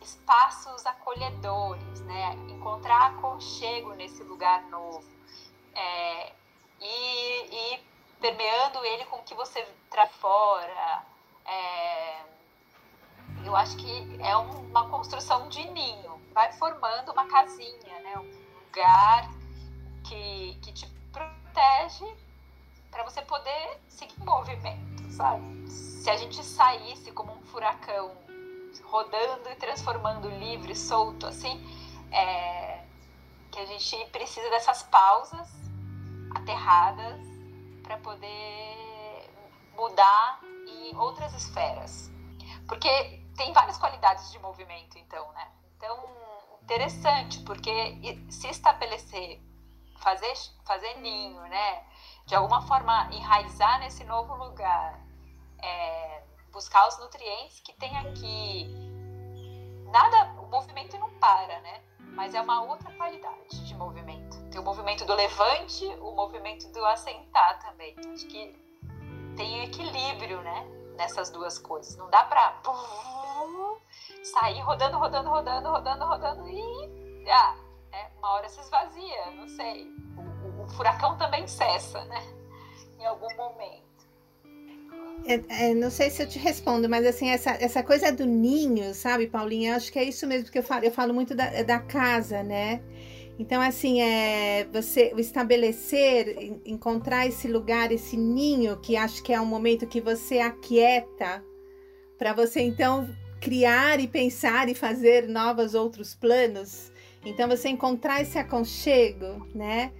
espaços 0.00 0.84
acolhedores, 0.86 2.00
né? 2.02 2.34
encontrar 2.50 3.06
aconchego 3.06 3.94
nesse 3.94 4.22
lugar 4.22 4.62
novo 4.64 5.04
é, 5.74 6.32
e, 6.80 7.74
e, 7.74 7.82
permeando 8.20 8.84
ele 8.84 9.04
com 9.06 9.16
o 9.16 9.22
que 9.22 9.34
você 9.34 9.66
traz 9.90 10.12
fora. 10.16 11.02
É, 11.46 12.22
eu 13.44 13.56
acho 13.56 13.76
que 13.76 14.18
é 14.22 14.36
uma 14.36 14.88
construção 14.88 15.48
de 15.48 15.64
ninho, 15.70 16.20
vai 16.32 16.52
formando 16.52 17.12
uma 17.12 17.26
casinha, 17.26 17.98
né? 18.00 18.18
um 18.18 18.60
lugar 18.66 19.28
que, 20.04 20.58
que 20.62 20.72
te 20.72 20.86
protege 21.12 22.23
para 22.94 23.02
você 23.02 23.22
poder 23.22 23.80
seguir 23.88 24.14
em 24.20 24.24
movimento, 24.24 25.10
sabe? 25.10 25.68
Se 25.68 26.08
a 26.08 26.16
gente 26.16 26.42
saísse 26.44 27.10
como 27.10 27.32
um 27.32 27.42
furacão, 27.42 28.16
rodando 28.84 29.50
e 29.50 29.56
transformando 29.56 30.28
livre, 30.28 30.76
solto, 30.76 31.26
assim, 31.26 31.60
é, 32.12 32.84
que 33.50 33.58
a 33.58 33.66
gente 33.66 33.96
precisa 34.12 34.48
dessas 34.48 34.84
pausas 34.84 35.48
aterradas 36.36 37.20
para 37.82 37.98
poder 37.98 39.28
mudar 39.76 40.40
em 40.68 40.96
outras 40.96 41.34
esferas. 41.34 42.12
Porque 42.68 42.88
tem 43.36 43.52
várias 43.52 43.76
qualidades 43.76 44.30
de 44.30 44.38
movimento, 44.38 44.96
então, 44.98 45.32
né? 45.32 45.50
Então, 45.76 45.98
interessante, 46.62 47.40
porque 47.40 47.98
se 48.30 48.46
estabelecer, 48.46 49.40
fazer, 49.98 50.32
fazer 50.64 50.94
ninho, 51.00 51.40
né? 51.42 51.84
De 52.26 52.34
alguma 52.34 52.62
forma 52.62 53.08
enraizar 53.12 53.78
nesse 53.80 54.02
novo 54.04 54.34
lugar, 54.34 54.98
é, 55.62 56.22
buscar 56.52 56.88
os 56.88 56.98
nutrientes 56.98 57.60
que 57.60 57.72
tem 57.74 57.96
aqui. 57.98 58.72
Nada, 59.90 60.40
o 60.40 60.46
movimento 60.46 60.96
não 60.98 61.10
para, 61.18 61.60
né? 61.60 61.82
Mas 62.14 62.34
é 62.34 62.40
uma 62.40 62.62
outra 62.62 62.90
qualidade 62.92 63.64
de 63.66 63.74
movimento. 63.74 64.40
Tem 64.50 64.60
o 64.60 64.64
movimento 64.64 65.04
do 65.04 65.14
levante, 65.14 65.84
o 66.00 66.12
movimento 66.12 66.70
do 66.72 66.84
assentar 66.86 67.58
também. 67.58 67.94
Acho 68.12 68.26
que 68.26 68.54
tem 69.36 69.64
equilíbrio, 69.64 70.40
né? 70.42 70.64
Nessas 70.96 71.28
duas 71.30 71.58
coisas. 71.58 71.96
Não 71.96 72.08
dá 72.08 72.24
pra 72.24 72.62
sair 74.22 74.60
rodando, 74.60 74.96
rodando, 74.98 75.28
rodando, 75.28 75.68
rodando, 75.70 76.04
rodando 76.04 76.48
e 76.48 77.30
ah, 77.30 77.56
é, 77.92 78.10
uma 78.18 78.32
hora 78.32 78.48
se 78.48 78.60
esvazia, 78.60 79.30
não 79.32 79.48
sei. 79.48 79.92
O, 80.64 80.68
furacão 80.68 81.16
também 81.16 81.46
cessa, 81.46 82.04
né? 82.06 82.22
Em 82.98 83.06
algum 83.06 83.28
momento. 83.36 83.84
É, 85.26 85.70
é, 85.70 85.74
não 85.74 85.90
sei 85.90 86.10
se 86.10 86.22
eu 86.22 86.28
te 86.28 86.38
respondo, 86.38 86.88
mas 86.88 87.06
assim, 87.06 87.30
essa, 87.30 87.52
essa 87.52 87.82
coisa 87.82 88.12
do 88.12 88.26
ninho, 88.26 88.94
sabe, 88.94 89.26
Paulinha? 89.26 89.76
Acho 89.76 89.90
que 89.90 89.98
é 89.98 90.04
isso 90.04 90.26
mesmo 90.26 90.50
que 90.50 90.58
eu 90.58 90.62
falo. 90.62 90.84
Eu 90.84 90.90
falo 90.90 91.14
muito 91.14 91.34
da, 91.34 91.62
da 91.62 91.78
casa, 91.78 92.42
né? 92.42 92.82
Então, 93.38 93.60
assim, 93.60 94.00
é 94.00 94.64
você 94.72 95.12
estabelecer, 95.16 96.60
encontrar 96.64 97.26
esse 97.26 97.48
lugar, 97.48 97.90
esse 97.90 98.16
ninho, 98.16 98.76
que 98.76 98.96
acho 98.96 99.22
que 99.22 99.32
é 99.32 99.40
um 99.40 99.46
momento 99.46 99.86
que 99.86 100.00
você 100.00 100.38
aquieta, 100.38 101.42
para 102.16 102.32
você 102.32 102.60
então 102.60 103.08
criar 103.40 103.98
e 103.98 104.06
pensar 104.06 104.68
e 104.68 104.74
fazer 104.74 105.28
novos 105.28 105.74
outros 105.74 106.14
planos. 106.14 106.92
Então 107.24 107.48
você 107.48 107.68
encontrar 107.68 108.22
esse 108.22 108.38
aconchego, 108.38 109.46
né? 109.54 109.92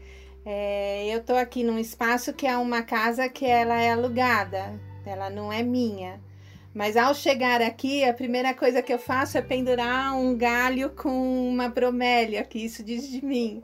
É, 0.46 1.06
eu 1.14 1.20
estou 1.20 1.36
aqui 1.36 1.64
num 1.64 1.78
espaço 1.78 2.32
que 2.32 2.46
é 2.46 2.56
uma 2.56 2.82
casa 2.82 3.28
que 3.28 3.46
ela 3.46 3.80
é 3.80 3.92
alugada, 3.92 4.78
ela 5.06 5.30
não 5.30 5.52
é 5.52 5.62
minha. 5.62 6.20
Mas 6.74 6.96
ao 6.96 7.14
chegar 7.14 7.62
aqui, 7.62 8.04
a 8.04 8.12
primeira 8.12 8.52
coisa 8.52 8.82
que 8.82 8.92
eu 8.92 8.98
faço 8.98 9.38
é 9.38 9.42
pendurar 9.42 10.14
um 10.16 10.36
galho 10.36 10.90
com 10.90 11.48
uma 11.48 11.68
bromélia, 11.68 12.42
que 12.42 12.58
isso 12.58 12.82
diz 12.82 13.08
de 13.08 13.24
mim. 13.24 13.62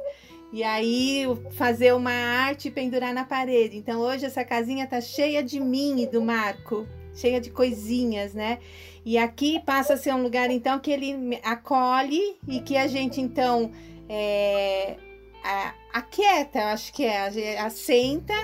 E 0.53 0.63
aí 0.63 1.25
fazer 1.53 1.93
uma 1.93 2.13
arte 2.13 2.69
e 2.69 2.71
pendurar 2.71 3.13
na 3.13 3.25
parede. 3.25 3.77
Então 3.77 4.01
hoje 4.01 4.25
essa 4.25 4.45
casinha 4.45 4.87
tá 4.87 5.01
cheia 5.01 5.43
de 5.43 5.61
mim 5.61 6.03
e 6.03 6.07
do 6.07 6.23
Marco, 6.23 6.87
cheia 7.15 7.41
de 7.41 7.51
coisinhas, 7.51 8.33
né? 8.33 8.59
E 9.05 9.19
aqui 9.19 9.61
passa 9.61 9.95
a 9.95 9.97
ser 9.97 10.15
um 10.15 10.23
lugar, 10.23 10.51
então, 10.51 10.79
que 10.79 10.91
ele 10.91 11.41
acolhe 11.43 12.37
e 12.47 12.61
que 12.61 12.77
a 12.77 12.87
gente, 12.87 13.21
então, 13.21 13.71
é, 14.09 14.97
aquieta, 15.93 16.73
acho 16.73 16.93
que 16.93 17.05
é, 17.05 17.59
assenta. 17.61 18.35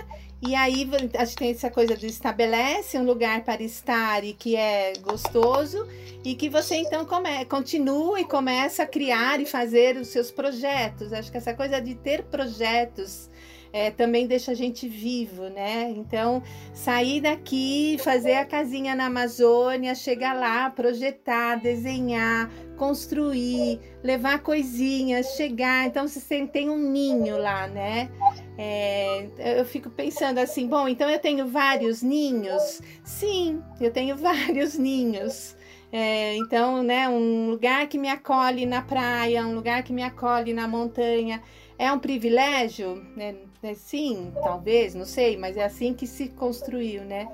E 0.46 0.54
aí 0.54 0.88
a 1.18 1.24
gente 1.24 1.36
tem 1.36 1.50
essa 1.50 1.70
coisa 1.70 1.96
do 1.96 2.04
estabelece 2.04 2.98
um 2.98 3.04
lugar 3.04 3.42
para 3.42 3.62
estar 3.62 4.22
e 4.22 4.34
que 4.34 4.54
é 4.54 4.92
gostoso 5.00 5.88
e 6.22 6.34
que 6.34 6.48
você 6.50 6.76
então 6.76 7.06
come, 7.06 7.44
continua 7.46 8.20
e 8.20 8.24
começa 8.24 8.82
a 8.82 8.86
criar 8.86 9.40
e 9.40 9.46
fazer 9.46 9.96
os 9.96 10.08
seus 10.08 10.30
projetos. 10.30 11.12
Acho 11.12 11.30
que 11.30 11.38
essa 11.38 11.54
coisa 11.54 11.80
de 11.80 11.94
ter 11.94 12.24
projetos 12.24 13.30
é, 13.76 13.90
também 13.90 14.26
deixa 14.26 14.52
a 14.52 14.54
gente 14.54 14.88
vivo, 14.88 15.50
né? 15.50 15.92
Então, 15.94 16.42
sair 16.72 17.20
daqui, 17.20 17.98
fazer 17.98 18.36
a 18.36 18.44
casinha 18.46 18.94
na 18.94 19.04
Amazônia, 19.04 19.94
chegar 19.94 20.32
lá, 20.32 20.70
projetar, 20.70 21.56
desenhar, 21.56 22.50
construir, 22.78 23.78
levar 24.02 24.38
coisinhas, 24.38 25.36
chegar. 25.36 25.86
Então, 25.86 26.08
você 26.08 26.46
tem 26.46 26.70
um 26.70 26.90
ninho 26.90 27.36
lá, 27.36 27.68
né? 27.68 28.10
É, 28.56 29.58
eu 29.58 29.64
fico 29.66 29.90
pensando 29.90 30.38
assim, 30.38 30.66
bom, 30.66 30.88
então 30.88 31.10
eu 31.10 31.18
tenho 31.18 31.46
vários 31.46 32.02
ninhos? 32.02 32.80
Sim, 33.04 33.62
eu 33.78 33.90
tenho 33.90 34.16
vários 34.16 34.78
ninhos. 34.78 35.54
É, 35.92 36.34
então, 36.36 36.82
né, 36.82 37.10
um 37.10 37.50
lugar 37.50 37.86
que 37.88 37.98
me 37.98 38.08
acolhe 38.08 38.64
na 38.64 38.80
praia, 38.80 39.46
um 39.46 39.54
lugar 39.54 39.82
que 39.82 39.92
me 39.92 40.02
acolhe 40.02 40.54
na 40.54 40.66
montanha, 40.66 41.42
é 41.78 41.92
um 41.92 41.98
privilégio, 41.98 43.06
né? 43.14 43.34
É, 43.66 43.74
sim, 43.74 44.32
talvez, 44.44 44.94
não 44.94 45.04
sei, 45.04 45.36
mas 45.36 45.56
é 45.56 45.64
assim 45.64 45.92
que 45.92 46.06
se 46.06 46.28
construiu, 46.28 47.02
né? 47.04 47.26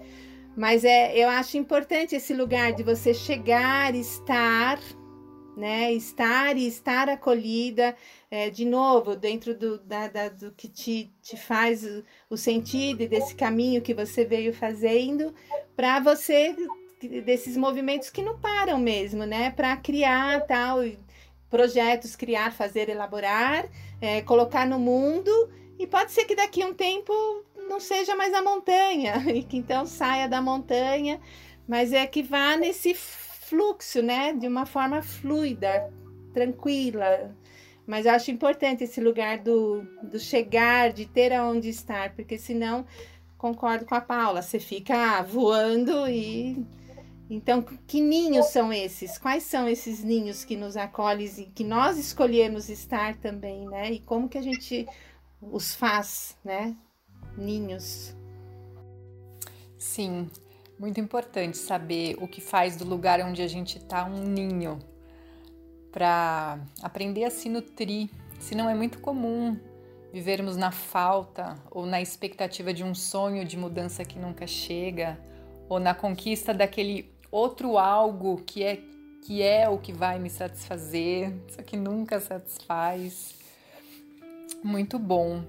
Mas 0.56 0.82
é, 0.82 1.14
eu 1.14 1.28
acho 1.28 1.58
importante 1.58 2.16
esse 2.16 2.32
lugar 2.32 2.72
de 2.72 2.82
você 2.82 3.12
chegar, 3.12 3.94
estar, 3.94 4.80
né? 5.54 5.92
Estar 5.92 6.56
e 6.56 6.66
estar 6.66 7.10
acolhida, 7.10 7.94
é, 8.30 8.48
de 8.48 8.64
novo, 8.64 9.14
dentro 9.14 9.54
do, 9.54 9.78
da, 9.80 10.08
da, 10.08 10.30
do 10.30 10.52
que 10.52 10.68
te, 10.68 11.12
te 11.20 11.36
faz 11.36 11.84
o, 11.84 12.02
o 12.30 12.36
sentido 12.38 13.02
e 13.02 13.08
desse 13.08 13.34
caminho 13.34 13.82
que 13.82 13.92
você 13.92 14.24
veio 14.24 14.54
fazendo, 14.54 15.34
para 15.76 16.00
você, 16.00 16.56
desses 17.26 17.58
movimentos 17.58 18.08
que 18.08 18.22
não 18.22 18.38
param 18.38 18.78
mesmo, 18.78 19.26
né? 19.26 19.50
Para 19.50 19.76
criar 19.76 20.46
tal 20.46 20.78
projetos, 21.50 22.16
criar, 22.16 22.50
fazer, 22.52 22.88
elaborar, 22.88 23.68
é, 24.00 24.22
colocar 24.22 24.66
no 24.66 24.78
mundo. 24.78 25.30
E 25.82 25.86
pode 25.88 26.12
ser 26.12 26.26
que 26.26 26.36
daqui 26.36 26.62
a 26.62 26.66
um 26.68 26.74
tempo 26.74 27.12
não 27.68 27.80
seja 27.80 28.14
mais 28.14 28.32
a 28.32 28.40
montanha, 28.40 29.16
e 29.34 29.42
que 29.42 29.56
então 29.56 29.84
saia 29.84 30.28
da 30.28 30.40
montanha, 30.40 31.20
mas 31.66 31.92
é 31.92 32.06
que 32.06 32.22
vá 32.22 32.56
nesse 32.56 32.94
fluxo, 32.94 34.00
né? 34.00 34.32
De 34.32 34.46
uma 34.46 34.64
forma 34.64 35.02
fluida, 35.02 35.92
tranquila. 36.32 37.34
Mas 37.84 38.06
eu 38.06 38.12
acho 38.12 38.30
importante 38.30 38.84
esse 38.84 39.00
lugar 39.00 39.38
do, 39.38 39.82
do 40.04 40.20
chegar, 40.20 40.92
de 40.92 41.04
ter 41.04 41.32
aonde 41.32 41.68
estar, 41.68 42.14
porque 42.14 42.38
senão, 42.38 42.86
concordo 43.36 43.84
com 43.84 43.96
a 43.96 44.00
Paula, 44.00 44.40
você 44.40 44.60
fica 44.60 45.20
voando 45.22 46.06
e 46.08 46.64
então, 47.28 47.62
que 47.62 48.00
ninhos 48.00 48.46
são 48.46 48.70
esses? 48.72 49.16
Quais 49.16 49.44
são 49.44 49.66
esses 49.66 50.04
ninhos 50.04 50.44
que 50.44 50.54
nos 50.54 50.76
acolhem 50.76 51.26
e 51.38 51.46
que 51.46 51.64
nós 51.64 51.96
escolhemos 51.98 52.68
estar 52.68 53.16
também, 53.16 53.66
né? 53.66 53.90
E 53.90 54.00
como 54.00 54.28
que 54.28 54.36
a 54.36 54.42
gente 54.42 54.86
os 55.50 55.74
faz, 55.74 56.36
né? 56.44 56.76
Ninhos. 57.36 58.14
Sim, 59.76 60.30
muito 60.78 61.00
importante 61.00 61.58
saber 61.58 62.16
o 62.20 62.28
que 62.28 62.40
faz 62.40 62.76
do 62.76 62.84
lugar 62.84 63.20
onde 63.20 63.42
a 63.42 63.48
gente 63.48 63.78
está 63.78 64.04
um 64.04 64.22
ninho 64.22 64.78
para 65.90 66.58
aprender 66.82 67.24
a 67.24 67.30
se 67.30 67.48
nutrir. 67.48 68.08
Senão 68.38 68.68
é 68.68 68.74
muito 68.74 68.98
comum 69.00 69.58
vivermos 70.12 70.56
na 70.56 70.70
falta 70.70 71.56
ou 71.70 71.86
na 71.86 72.00
expectativa 72.00 72.72
de 72.72 72.84
um 72.84 72.94
sonho 72.94 73.44
de 73.44 73.56
mudança 73.56 74.04
que 74.04 74.18
nunca 74.18 74.46
chega 74.46 75.18
ou 75.68 75.80
na 75.80 75.94
conquista 75.94 76.52
daquele 76.52 77.10
outro 77.30 77.78
algo 77.78 78.42
que 78.44 78.62
é 78.62 78.80
que 79.24 79.40
é 79.40 79.68
o 79.68 79.78
que 79.78 79.92
vai 79.92 80.18
me 80.18 80.28
satisfazer, 80.28 81.32
só 81.48 81.62
que 81.62 81.76
nunca 81.76 82.18
satisfaz. 82.18 83.41
Muito 84.62 84.98
bom. 84.98 85.42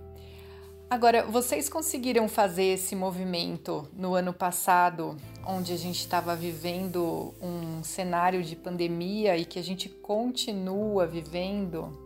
Agora, 0.89 1.23
vocês 1.23 1.69
conseguiram 1.69 2.27
fazer 2.27 2.65
esse 2.65 2.95
movimento 2.95 3.87
no 3.95 4.13
ano 4.13 4.31
passado, 4.33 5.17
onde 5.45 5.73
a 5.73 5.77
gente 5.77 5.99
estava 5.99 6.35
vivendo 6.35 7.33
um 7.41 7.83
cenário 7.83 8.43
de 8.43 8.55
pandemia 8.55 9.35
e 9.37 9.45
que 9.45 9.57
a 9.57 9.63
gente 9.63 9.89
continua 9.89 11.07
vivendo? 11.07 11.97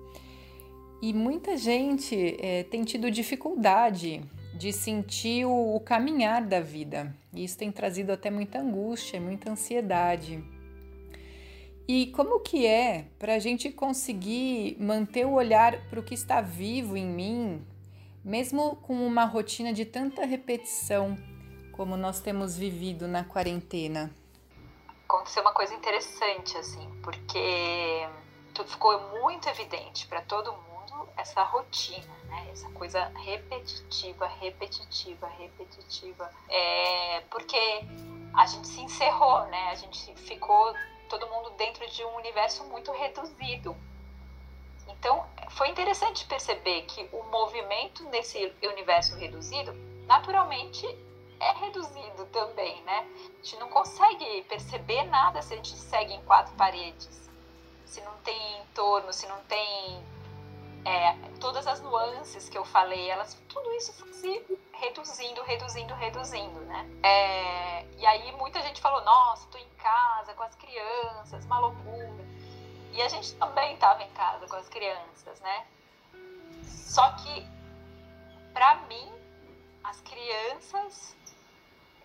E 1.01 1.13
muita 1.13 1.57
gente 1.57 2.37
é, 2.39 2.63
tem 2.63 2.83
tido 2.83 3.11
dificuldade 3.11 4.21
de 4.57 4.73
sentir 4.73 5.45
o, 5.45 5.75
o 5.75 5.79
caminhar 5.79 6.45
da 6.45 6.59
vida. 6.59 7.15
E 7.33 7.43
isso 7.43 7.57
tem 7.57 7.71
trazido 7.71 8.11
até 8.11 8.31
muita 8.31 8.59
angústia, 8.59 9.19
muita 9.19 9.51
ansiedade. 9.51 10.43
E 11.87 12.07
como 12.07 12.41
que 12.41 12.67
é 12.67 13.05
para 13.17 13.35
a 13.35 13.39
gente 13.39 13.71
conseguir 13.71 14.75
manter 14.77 15.25
o 15.25 15.31
olhar 15.31 15.79
para 15.89 15.99
o 15.99 16.03
que 16.03 16.13
está 16.13 16.41
vivo 16.41 16.97
em 16.97 17.05
mim, 17.05 17.65
mesmo 18.23 18.75
com 18.77 18.93
uma 19.07 19.23
rotina 19.23 19.71
de 19.71 19.85
tanta 19.85 20.25
repetição 20.25 21.17
como 21.71 21.95
nós 21.95 22.19
temos 22.19 22.57
vivido 22.57 23.07
na 23.07 23.23
quarentena? 23.23 24.13
Aconteceu 25.05 25.41
uma 25.43 25.53
coisa 25.53 25.73
interessante, 25.75 26.57
assim, 26.57 26.89
porque 27.01 28.05
ficou 28.65 28.99
muito 29.21 29.47
evidente 29.47 30.07
para 30.07 30.21
todo 30.21 30.51
mundo 30.51 31.07
essa 31.15 31.43
rotina, 31.43 32.13
né? 32.25 32.49
Essa 32.51 32.69
coisa 32.71 33.11
repetitiva, 33.15 34.27
repetitiva, 34.27 35.27
repetitiva. 35.27 36.29
É, 36.49 37.21
porque 37.29 37.57
a 38.33 38.45
gente 38.45 38.67
se 38.67 38.81
encerrou, 38.81 39.45
né? 39.45 39.69
A 39.69 39.75
gente 39.75 40.13
ficou 40.15 40.73
todo 41.07 41.27
mundo 41.27 41.49
dentro 41.51 41.87
de 41.89 42.03
um 42.03 42.15
universo 42.15 42.63
muito 42.65 42.91
reduzido. 42.91 43.75
Então, 44.87 45.25
foi 45.49 45.69
interessante 45.69 46.25
perceber 46.25 46.83
que 46.83 47.07
o 47.11 47.23
movimento 47.23 48.03
nesse 48.05 48.53
universo 48.63 49.15
reduzido, 49.15 49.73
naturalmente, 50.05 50.85
é 51.39 51.51
reduzido 51.53 52.25
também, 52.31 52.81
né? 52.83 53.07
A 53.15 53.43
gente 53.43 53.57
não 53.57 53.69
consegue 53.69 54.41
perceber 54.43 55.03
nada 55.03 55.41
se 55.41 55.53
a 55.53 55.57
gente 55.57 55.75
segue 55.75 56.13
em 56.13 56.21
quatro 56.23 56.53
paredes, 56.55 57.29
se 57.85 58.01
não 58.01 58.13
tem 58.23 58.59
entorno, 58.61 59.13
se 59.13 59.27
não 59.27 59.39
tem 59.43 60.03
é, 60.87 61.13
todas 61.41 61.67
as 61.67 61.81
nuances 61.81 62.47
que 62.47 62.57
eu 62.57 62.63
falei, 62.63 63.09
elas 63.09 63.33
tudo 63.49 63.69
isso 63.73 63.91
se 64.13 64.61
reduzindo, 64.71 65.43
reduzindo, 65.43 65.93
reduzindo, 65.93 66.61
né? 66.61 66.89
É, 67.03 67.85
e 67.97 68.05
aí 68.05 68.31
muita 68.37 68.61
gente 68.61 68.79
falou, 68.79 69.03
nossa, 69.03 69.45
tô 69.49 69.57
em 69.57 69.69
casa 69.77 70.33
com 70.33 70.43
as 70.43 70.55
crianças, 70.55 71.43
uma 71.43 71.59
loucura. 71.59 72.25
E 72.93 73.01
a 73.01 73.09
gente 73.09 73.35
também 73.35 73.73
estava 73.73 74.01
em 74.01 74.09
casa 74.11 74.47
com 74.47 74.55
as 74.55 74.69
crianças, 74.69 75.41
né? 75.41 75.67
Só 76.63 77.11
que, 77.17 77.45
para 78.53 78.77
mim, 78.87 79.11
as 79.83 79.99
crianças 79.99 81.17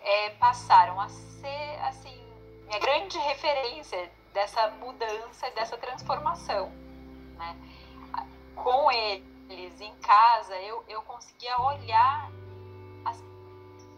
é, 0.00 0.30
passaram 0.30 1.00
a 1.00 1.08
ser, 1.08 1.78
assim, 1.84 2.20
minha 2.66 2.80
grande 2.80 3.16
referência 3.18 4.10
dessa 4.32 4.70
mudança, 4.70 5.48
dessa 5.52 5.76
transformação, 5.78 6.68
né? 7.36 7.56
Com 8.55 8.90
eles 8.90 9.80
em 9.80 9.94
casa, 9.96 10.55
eu, 10.61 10.84
eu 10.88 11.03
conseguia 11.03 11.59
olhar 11.61 12.30
as 13.05 13.22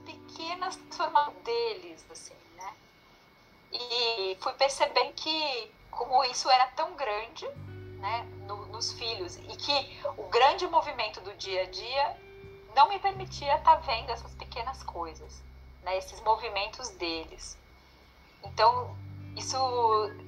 pequenas 0.05 0.77
transformações 0.77 1.37
deles, 1.45 2.07
assim, 2.11 2.35
né? 2.57 2.75
E 3.73 4.37
fui 4.41 4.53
percebendo 4.55 5.13
que, 5.15 5.73
como 5.91 6.25
isso 6.25 6.49
era 6.51 6.67
tão 6.69 6.95
grande, 6.95 7.47
né, 7.99 8.23
no, 8.47 8.67
nos 8.67 8.93
filhos, 8.93 9.37
e 9.37 9.57
que 9.57 10.01
o 10.17 10.29
grande 10.29 10.67
movimento 10.67 11.21
do 11.21 11.35
dia 11.35 11.63
a 11.63 11.67
dia 11.67 12.17
não 12.75 12.89
me 12.89 12.99
permitia 12.99 13.57
estar 13.57 13.77
tá 13.77 13.77
vendo 13.77 14.11
essas 14.11 14.35
pequenas 14.35 14.83
coisas, 14.83 15.43
né, 15.83 15.97
esses 15.97 16.21
movimentos 16.21 16.91
deles. 16.91 17.57
Então, 18.43 18.97
isso 19.37 19.57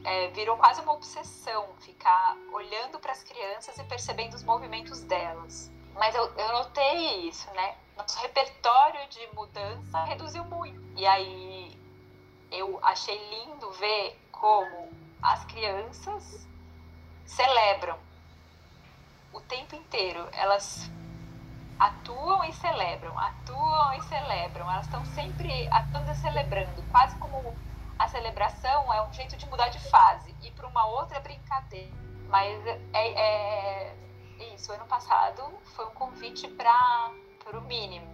é, 0.05 0.29
virou 0.29 0.57
quase 0.57 0.81
uma 0.81 0.93
obsessão, 0.93 1.69
ficar 1.81 2.37
olhando 2.53 2.99
para 2.99 3.13
as 3.13 3.23
crianças 3.23 3.79
e 3.79 3.85
percebendo 3.85 4.35
os 4.35 4.43
movimentos 4.43 5.03
delas. 5.03 5.71
Mas 5.95 6.15
eu, 6.15 6.25
eu 6.37 6.53
notei 6.53 7.29
isso, 7.29 7.51
né? 7.55 7.77
Nosso 7.97 8.19
repertório 8.21 9.09
de 9.09 9.27
mudança 9.35 10.05
reduziu 10.05 10.45
muito. 10.45 10.81
E 10.97 11.07
aí 11.07 11.79
eu 12.51 12.79
achei 12.83 13.17
lindo 13.31 13.71
ver 13.73 14.21
como 14.31 14.91
as 15.23 15.45
crianças 15.47 16.47
celebram 17.25 17.99
o 19.33 19.41
tempo 19.41 19.75
inteiro. 19.75 20.29
Elas 20.33 20.91
atuam 21.79 22.45
e 22.45 22.53
celebram, 22.53 23.19
atuam 23.19 23.95
e 23.95 24.03
celebram. 24.03 24.71
Elas 24.71 24.87
estão 24.87 25.05
sempre 25.07 25.69
atuando 25.69 26.11
e 26.11 26.15
celebrando, 26.17 26.83
quase 26.91 27.17
como 27.17 27.57
a 27.99 28.09
celebração 28.09 28.93
é 28.93 29.03
um 29.03 29.13
jeito 29.13 29.37
de 29.37 29.47
mudar 29.49 29.69
de 29.69 29.79
fase 29.91 30.35
e 30.43 30.51
para 30.51 30.67
uma 30.67 30.87
outra 30.87 31.21
brincadeira. 31.21 31.93
Mas 32.29 32.67
é, 32.67 32.77
é, 32.93 33.95
isso. 34.55 34.73
Ano 34.73 34.87
passado 34.87 35.43
foi 35.75 35.87
um 35.87 35.91
convite 35.91 36.49
para 36.49 37.11
o 37.55 37.61
mínimo, 37.63 38.07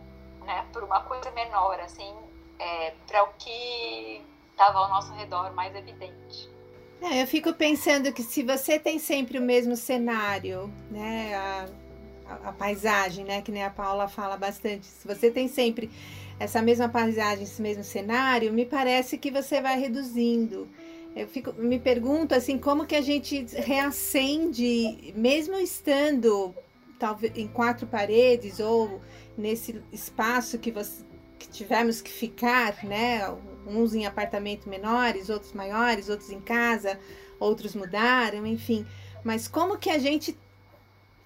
né? 0.45 0.67
Para 0.73 0.85
uma 0.85 1.01
coisa 1.01 1.31
menor, 1.31 1.81
assim, 1.81 2.15
é, 2.59 2.93
para 3.07 3.25
o 3.25 3.29
que 3.39 4.25
estava 4.51 4.79
ao 4.79 4.89
nosso 4.89 5.13
redor 5.15 5.53
mais 5.53 5.75
evidente. 5.75 6.51
É, 7.01 7.23
eu 7.23 7.27
fico 7.27 7.53
pensando 7.53 8.13
que 8.13 8.23
se 8.23 8.45
você 8.45 8.79
tem 8.79 8.99
sempre 8.99 9.39
o 9.39 9.43
mesmo 9.43 9.75
cenário, 9.75 10.73
né, 10.89 11.35
a, 11.35 11.67
a, 12.45 12.53
paisagem, 12.53 13.25
né, 13.25 13.43
que 13.43 13.53
nem 13.53 13.65
a 13.65 13.71
Paula 13.71 14.09
fala 14.09 14.37
bastante, 14.37 14.87
se 14.87 15.07
você 15.07 15.31
tem 15.31 15.49
sempre 15.49 15.91
essa 16.39 16.61
mesma 16.61 16.89
paisagem, 16.89 17.45
esse 17.45 17.63
mesmo 17.63 17.85
cenário, 17.85 18.53
me 18.53 18.65
parece 18.65 19.17
que 19.19 19.31
você 19.31 19.61
vai 19.61 19.79
reduzindo. 19.79 20.69
Eu 21.15 21.29
fico, 21.29 21.53
me 21.53 21.79
pergunto 21.79 22.35
assim, 22.35 22.59
como 22.59 22.87
que 22.87 22.97
a 22.97 23.03
gente 23.03 23.47
reacende, 23.55 25.13
mesmo 25.15 25.57
estando 25.57 26.55
talvez 26.99 27.37
em 27.37 27.47
quatro 27.47 27.87
paredes 27.87 28.61
ou 28.61 29.01
nesse 29.37 29.83
espaço 29.93 30.59
que 30.59 30.71
você 30.71 31.05
que 31.43 31.49
tivemos 31.49 32.01
que 32.01 32.11
ficar, 32.11 32.85
né? 32.85 33.21
Uns 33.67 33.95
em 33.95 34.07
apartamento 34.07 34.69
menores, 34.69 35.29
outros 35.29 35.53
maiores, 35.53 36.09
outros 36.09 36.31
em 36.31 36.41
casa, 36.41 36.99
outros 37.41 37.75
mudaram, 37.75 38.47
enfim. 38.47 38.87
Mas 39.25 39.49
como 39.49 39.77
que 39.77 39.91
a 39.91 39.99
gente 39.99 40.37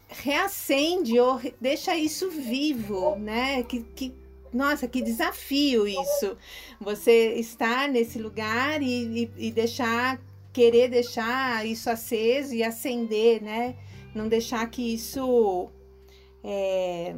reacende 0.09 1.19
ou 1.19 1.41
deixa 1.61 1.97
isso 1.97 2.31
vivo, 2.31 3.17
né? 3.17 3.63
Que, 3.63 3.83
que 3.83 4.15
nossa, 4.53 4.89
que 4.89 5.03
desafio 5.03 5.87
isso! 5.87 6.37
Você 6.81 7.35
estar 7.35 7.89
nesse 7.89 8.19
lugar 8.19 8.83
e, 8.83 9.25
e, 9.25 9.49
e 9.49 9.53
deixar, 9.53 10.21
querer 10.53 10.89
deixar 10.89 11.67
isso 11.67 11.91
aceso 11.91 12.55
e 12.55 12.63
acender, 12.63 13.43
né? 13.43 13.77
Não 14.15 14.29
deixar 14.29 14.67
que 14.71 14.95
isso. 14.95 15.69
É... 16.43 17.15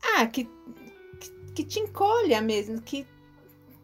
Ah, 0.00 0.26
que, 0.26 0.44
que, 0.44 1.30
que 1.54 1.64
te 1.64 1.80
encolha 1.80 2.40
mesmo, 2.40 2.80
que, 2.80 3.04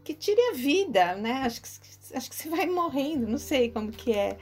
que 0.04 0.14
tire 0.14 0.40
a 0.50 0.54
vida, 0.54 1.16
né? 1.16 1.42
Acho 1.44 1.62
que, 1.62 1.68
acho 2.16 2.30
que 2.30 2.36
você 2.36 2.48
vai 2.48 2.66
morrendo, 2.66 3.26
não 3.26 3.38
sei 3.38 3.70
como 3.70 3.90
que 3.90 4.12
é. 4.12 4.38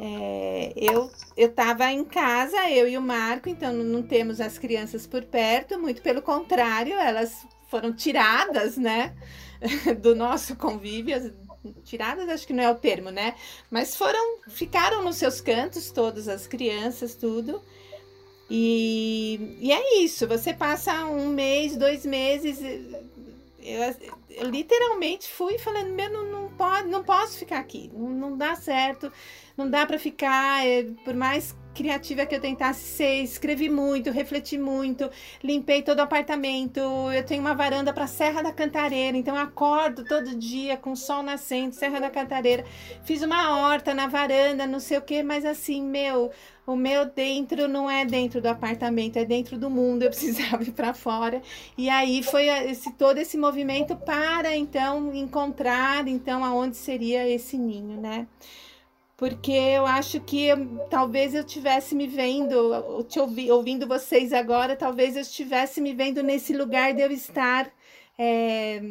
É, 0.00 0.72
eu 0.76 1.10
eu 1.36 1.48
estava 1.48 1.90
em 1.90 2.04
casa, 2.04 2.70
eu 2.70 2.88
e 2.88 2.96
o 2.96 3.02
Marco, 3.02 3.48
então 3.48 3.72
não 3.72 4.02
temos 4.02 4.40
as 4.40 4.58
crianças 4.58 5.06
por 5.06 5.22
perto, 5.24 5.78
muito 5.78 6.00
pelo 6.00 6.22
contrário, 6.22 6.94
elas 6.94 7.44
foram 7.68 7.92
tiradas, 7.92 8.76
né, 8.76 9.14
do 10.00 10.14
nosso 10.14 10.56
convívio, 10.56 11.34
tiradas 11.84 12.28
acho 12.28 12.46
que 12.46 12.52
não 12.52 12.62
é 12.62 12.70
o 12.70 12.76
termo, 12.76 13.10
né, 13.10 13.34
mas 13.70 13.96
foram, 13.96 14.38
ficaram 14.48 15.02
nos 15.02 15.16
seus 15.16 15.40
cantos 15.40 15.90
todas 15.90 16.28
as 16.28 16.46
crianças, 16.46 17.16
tudo, 17.16 17.60
e, 18.48 19.58
e 19.60 19.72
é 19.72 19.98
isso, 20.02 20.28
você 20.28 20.54
passa 20.54 21.04
um 21.06 21.28
mês, 21.28 21.76
dois 21.76 22.06
meses, 22.06 22.60
eu, 23.60 23.82
eu 24.30 24.50
literalmente 24.50 25.28
fui 25.28 25.58
falando, 25.58 25.88
meu, 25.88 26.10
não, 26.10 26.24
não, 26.30 26.48
pode, 26.50 26.88
não 26.88 27.02
posso 27.02 27.38
ficar 27.38 27.58
aqui, 27.58 27.90
não, 27.92 28.10
não 28.10 28.36
dá 28.36 28.54
certo, 28.54 29.10
não 29.56 29.68
dá 29.68 29.86
para 29.86 29.98
ficar, 29.98 30.66
é, 30.66 30.84
por 31.04 31.14
mais 31.14 31.54
criativa 31.74 32.24
que 32.24 32.34
eu 32.34 32.40
tentasse 32.40 32.84
ser, 32.84 33.22
escrevi 33.22 33.68
muito, 33.68 34.10
refleti 34.10 34.56
muito, 34.56 35.10
limpei 35.42 35.82
todo 35.82 35.98
o 35.98 36.02
apartamento. 36.02 36.80
Eu 37.12 37.24
tenho 37.24 37.40
uma 37.40 37.54
varanda 37.54 37.92
para 37.92 38.06
Serra 38.06 38.42
da 38.42 38.52
Cantareira, 38.52 39.16
então 39.16 39.34
eu 39.34 39.42
acordo 39.42 40.04
todo 40.04 40.36
dia 40.36 40.76
com 40.76 40.92
o 40.92 40.96
sol 40.96 41.22
nascendo, 41.22 41.74
Serra 41.74 42.00
da 42.00 42.10
Cantareira. 42.10 42.64
Fiz 43.02 43.22
uma 43.22 43.58
horta 43.58 43.92
na 43.92 44.06
varanda, 44.06 44.66
não 44.66 44.80
sei 44.80 44.98
o 44.98 45.02
que, 45.02 45.22
mas 45.22 45.44
assim, 45.44 45.82
meu, 45.82 46.30
o 46.66 46.76
meu 46.76 47.06
dentro 47.06 47.66
não 47.66 47.90
é 47.90 48.04
dentro 48.04 48.40
do 48.40 48.46
apartamento, 48.46 49.18
é 49.18 49.24
dentro 49.24 49.58
do 49.58 49.68
mundo. 49.68 50.04
Eu 50.04 50.10
precisava 50.14 50.62
ir 50.62 50.72
para 50.72 50.94
fora. 50.94 51.42
E 51.76 51.90
aí 51.90 52.22
foi 52.22 52.46
esse 52.46 52.92
todo 52.92 53.18
esse 53.18 53.36
movimento 53.36 53.96
para 53.96 54.56
então 54.56 55.12
encontrar 55.14 56.06
então 56.06 56.44
aonde 56.44 56.76
seria 56.76 57.28
esse 57.28 57.58
ninho, 57.58 58.00
né? 58.00 58.26
Porque 59.16 59.52
eu 59.52 59.86
acho 59.86 60.20
que 60.20 60.48
talvez 60.90 61.34
eu 61.34 61.44
tivesse 61.44 61.94
me 61.94 62.06
vendo, 62.06 63.04
te 63.04 63.20
ouvi, 63.20 63.50
ouvindo 63.50 63.86
vocês 63.86 64.32
agora, 64.32 64.74
talvez 64.74 65.14
eu 65.14 65.22
estivesse 65.22 65.80
me 65.80 65.94
vendo 65.94 66.22
nesse 66.22 66.52
lugar 66.52 66.92
de 66.92 67.00
eu 67.00 67.10
estar. 67.12 67.70
É, 68.18 68.82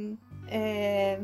é, 0.47 1.19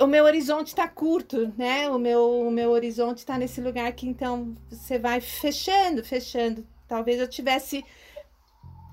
o 0.00 0.06
meu 0.06 0.24
horizonte 0.24 0.68
está 0.68 0.86
curto, 0.86 1.52
né? 1.56 1.90
O 1.90 1.98
meu, 1.98 2.46
o 2.46 2.50
meu 2.52 2.70
horizonte 2.70 3.18
está 3.18 3.36
nesse 3.36 3.60
lugar 3.60 3.92
que 3.92 4.06
então 4.06 4.54
você 4.70 4.98
vai 4.98 5.20
fechando, 5.20 6.04
fechando. 6.04 6.64
Talvez 6.86 7.18
eu 7.18 7.28
tivesse 7.28 7.84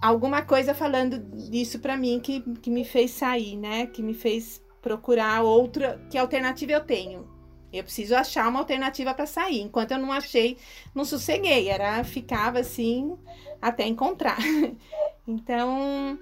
alguma 0.01 0.41
coisa 0.41 0.73
falando 0.73 1.19
disso 1.19 1.79
para 1.79 1.95
mim 1.95 2.19
que, 2.19 2.41
que 2.59 2.71
me 2.71 2.83
fez 2.83 3.11
sair, 3.11 3.55
né? 3.55 3.85
Que 3.85 4.01
me 4.01 4.15
fez 4.15 4.63
procurar 4.81 5.43
outra, 5.43 6.03
que 6.09 6.17
alternativa 6.17 6.71
eu 6.71 6.81
tenho 6.81 7.32
eu 7.73 7.83
preciso 7.83 8.15
achar 8.15 8.47
uma 8.47 8.59
alternativa 8.59 9.13
para 9.13 9.25
sair. 9.25 9.61
Enquanto 9.61 9.91
eu 9.91 9.97
não 9.97 10.11
achei, 10.11 10.57
não 10.93 11.03
sosseguei. 11.03 11.69
Era 11.69 12.03
ficava 12.03 12.59
assim 12.59 13.17
até 13.61 13.85
encontrar. 13.87 14.37
Então, 15.25 16.19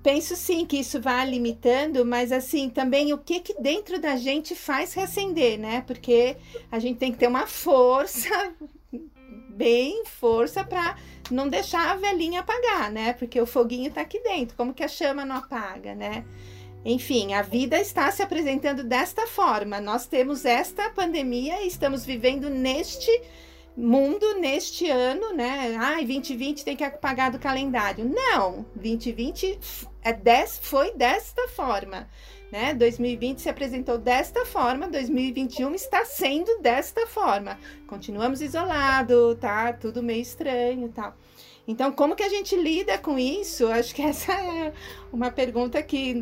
penso 0.00 0.36
sim 0.36 0.64
que 0.64 0.78
isso 0.78 1.00
vai 1.00 1.28
limitando, 1.28 2.04
mas 2.04 2.30
assim, 2.30 2.68
também 2.68 3.12
o 3.12 3.18
que 3.18 3.40
que 3.40 3.60
dentro 3.60 4.00
da 4.00 4.16
gente 4.16 4.54
faz 4.54 4.94
reacender, 4.94 5.58
né? 5.58 5.82
Porque 5.82 6.36
a 6.70 6.78
gente 6.78 6.98
tem 6.98 7.10
que 7.10 7.18
ter 7.18 7.26
uma 7.26 7.48
força, 7.48 8.28
bem 9.50 10.04
força 10.06 10.64
para 10.64 10.96
não 11.30 11.48
deixar 11.48 11.90
a 11.90 11.96
velhinha 11.96 12.40
apagar, 12.40 12.90
né? 12.90 13.12
Porque 13.12 13.40
o 13.40 13.46
foguinho 13.46 13.90
tá 13.90 14.00
aqui 14.00 14.20
dentro. 14.20 14.56
Como 14.56 14.72
que 14.72 14.82
a 14.82 14.88
chama 14.88 15.24
não 15.24 15.36
apaga, 15.36 15.94
né? 15.94 16.24
Enfim, 16.84 17.34
a 17.34 17.42
vida 17.42 17.78
está 17.78 18.10
se 18.10 18.22
apresentando 18.22 18.82
desta 18.82 19.26
forma. 19.26 19.80
Nós 19.80 20.06
temos 20.06 20.44
esta 20.44 20.88
pandemia 20.90 21.62
e 21.62 21.66
estamos 21.66 22.06
vivendo 22.06 22.48
neste 22.48 23.10
mundo 23.76 24.34
neste 24.34 24.90
ano, 24.90 25.32
né? 25.32 25.76
Ai, 25.78 26.04
2020 26.04 26.64
tem 26.64 26.76
que 26.76 26.84
apagar 26.84 27.30
do 27.30 27.38
calendário. 27.38 28.04
Não, 28.04 28.64
2020 28.74 29.58
é 30.02 30.12
des, 30.12 30.58
foi 30.62 30.92
desta 30.94 31.48
forma. 31.48 32.08
Né? 32.50 32.74
2020 32.74 33.40
se 33.42 33.48
apresentou 33.48 33.96
desta 33.96 34.44
forma, 34.44 34.88
2021 34.88 35.72
está 35.74 36.04
sendo 36.04 36.58
desta 36.60 37.06
forma. 37.06 37.58
Continuamos 37.86 38.40
isolados, 38.40 39.38
tá? 39.38 39.72
Tudo 39.72 40.02
meio 40.02 40.20
estranho, 40.20 40.88
tal. 40.88 41.16
Então, 41.68 41.92
como 41.92 42.16
que 42.16 42.22
a 42.22 42.28
gente 42.28 42.56
lida 42.56 42.98
com 42.98 43.18
isso? 43.18 43.68
Acho 43.68 43.94
que 43.94 44.02
essa 44.06 44.32
é 44.32 44.72
uma 45.12 45.30
pergunta 45.30 45.82
que 45.82 46.14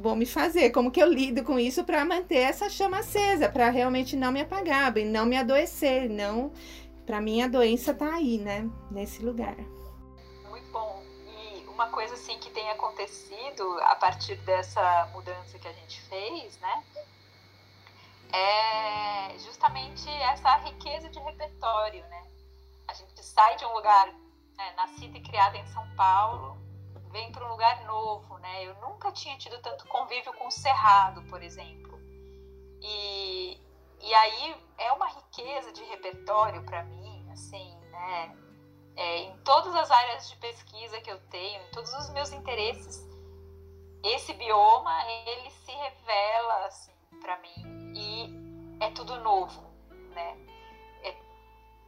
vou 0.00 0.14
me 0.14 0.26
fazer. 0.26 0.70
Como 0.70 0.90
que 0.90 1.02
eu 1.02 1.08
lido 1.08 1.42
com 1.42 1.58
isso 1.58 1.84
para 1.84 2.04
manter 2.04 2.38
essa 2.38 2.68
chama 2.68 2.98
acesa, 2.98 3.48
para 3.48 3.70
realmente 3.70 4.16
não 4.16 4.32
me 4.32 4.40
apagar, 4.40 4.96
e 4.98 5.04
não 5.04 5.24
me 5.26 5.36
adoecer, 5.36 6.08
não 6.08 6.52
para 7.10 7.20
mim 7.20 7.42
a 7.42 7.48
doença 7.48 7.92
tá 7.92 8.14
aí, 8.14 8.38
né? 8.38 8.70
Nesse 8.88 9.20
lugar. 9.20 9.56
Muito 10.48 10.70
bom. 10.70 11.02
E 11.26 11.66
uma 11.66 11.88
coisa 11.88 12.14
assim 12.14 12.38
que 12.38 12.48
tem 12.50 12.70
acontecido 12.70 13.64
a 13.80 13.96
partir 13.96 14.36
dessa 14.42 15.10
mudança 15.12 15.58
que 15.58 15.66
a 15.66 15.72
gente 15.72 16.00
fez, 16.02 16.56
né? 16.60 16.84
É 18.32 19.36
justamente 19.40 20.08
essa 20.08 20.54
riqueza 20.58 21.08
de 21.08 21.18
repertório, 21.18 22.00
né? 22.06 22.26
A 22.86 22.94
gente 22.94 23.24
sai 23.24 23.56
de 23.56 23.64
um 23.64 23.72
lugar 23.74 24.14
né, 24.60 24.74
nascida 24.76 25.16
e 25.16 25.22
criada 25.22 25.56
em 25.56 25.66
São 25.68 25.88
Paulo, 25.96 26.58
vem 27.10 27.32
para 27.32 27.46
um 27.46 27.48
lugar 27.48 27.82
novo, 27.86 28.36
né? 28.38 28.66
Eu 28.66 28.74
nunca 28.74 29.10
tinha 29.10 29.36
tido 29.38 29.58
tanto 29.62 29.86
convívio 29.86 30.34
com 30.34 30.48
o 30.48 30.50
Cerrado, 30.50 31.22
por 31.30 31.42
exemplo. 31.42 31.98
E, 32.82 33.58
e 34.00 34.14
aí 34.14 34.56
é 34.76 34.92
uma 34.92 35.08
riqueza 35.08 35.72
de 35.72 35.82
repertório 35.84 36.62
para 36.64 36.84
mim, 36.84 37.26
assim, 37.32 37.74
né? 37.90 38.36
É, 38.96 39.16
em 39.22 39.36
todas 39.38 39.74
as 39.74 39.90
áreas 39.90 40.28
de 40.28 40.36
pesquisa 40.36 41.00
que 41.00 41.10
eu 41.10 41.18
tenho, 41.28 41.62
em 41.62 41.70
todos 41.70 41.92
os 41.94 42.10
meus 42.10 42.30
interesses, 42.30 43.08
esse 44.04 44.34
bioma 44.34 44.92
ele 45.26 45.50
se 45.50 45.72
revela 45.72 46.66
assim 46.66 46.92
para 47.20 47.38
mim 47.38 47.94
e 47.94 48.84
é 48.84 48.90
tudo 48.90 49.18
novo, 49.20 49.62
né? 50.14 50.36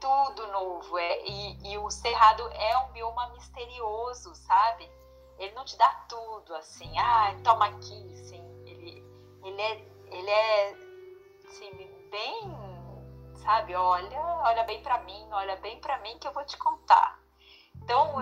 Tudo 0.02 0.48
novo, 0.48 0.98
é 0.98 1.24
e, 1.24 1.72
e 1.74 1.78
o 1.78 1.88
cerrado 1.88 2.42
é 2.54 2.76
um 2.78 2.88
bioma 2.90 3.28
misterioso, 3.34 4.34
sabe? 4.34 4.90
Ele 5.38 5.54
não 5.54 5.64
te 5.64 5.78
dá 5.78 5.88
tudo 6.08 6.52
assim, 6.56 6.92
ah, 6.98 7.32
toma 7.44 7.66
aqui, 7.66 8.16
sim. 8.16 8.42
Ele, 8.66 9.00
ele 9.44 9.62
é, 9.62 9.72
ele 10.10 10.28
é 10.28 10.70
assim, 11.46 11.70
bem, 12.10 12.50
sabe, 13.44 13.76
olha, 13.76 14.20
olha 14.44 14.64
bem 14.64 14.82
para 14.82 14.98
mim, 15.02 15.24
olha 15.30 15.54
bem 15.58 15.80
para 15.80 15.96
mim 15.98 16.18
que 16.18 16.26
eu 16.26 16.32
vou 16.32 16.44
te 16.46 16.56
contar. 16.58 17.20
Então, 17.76 18.12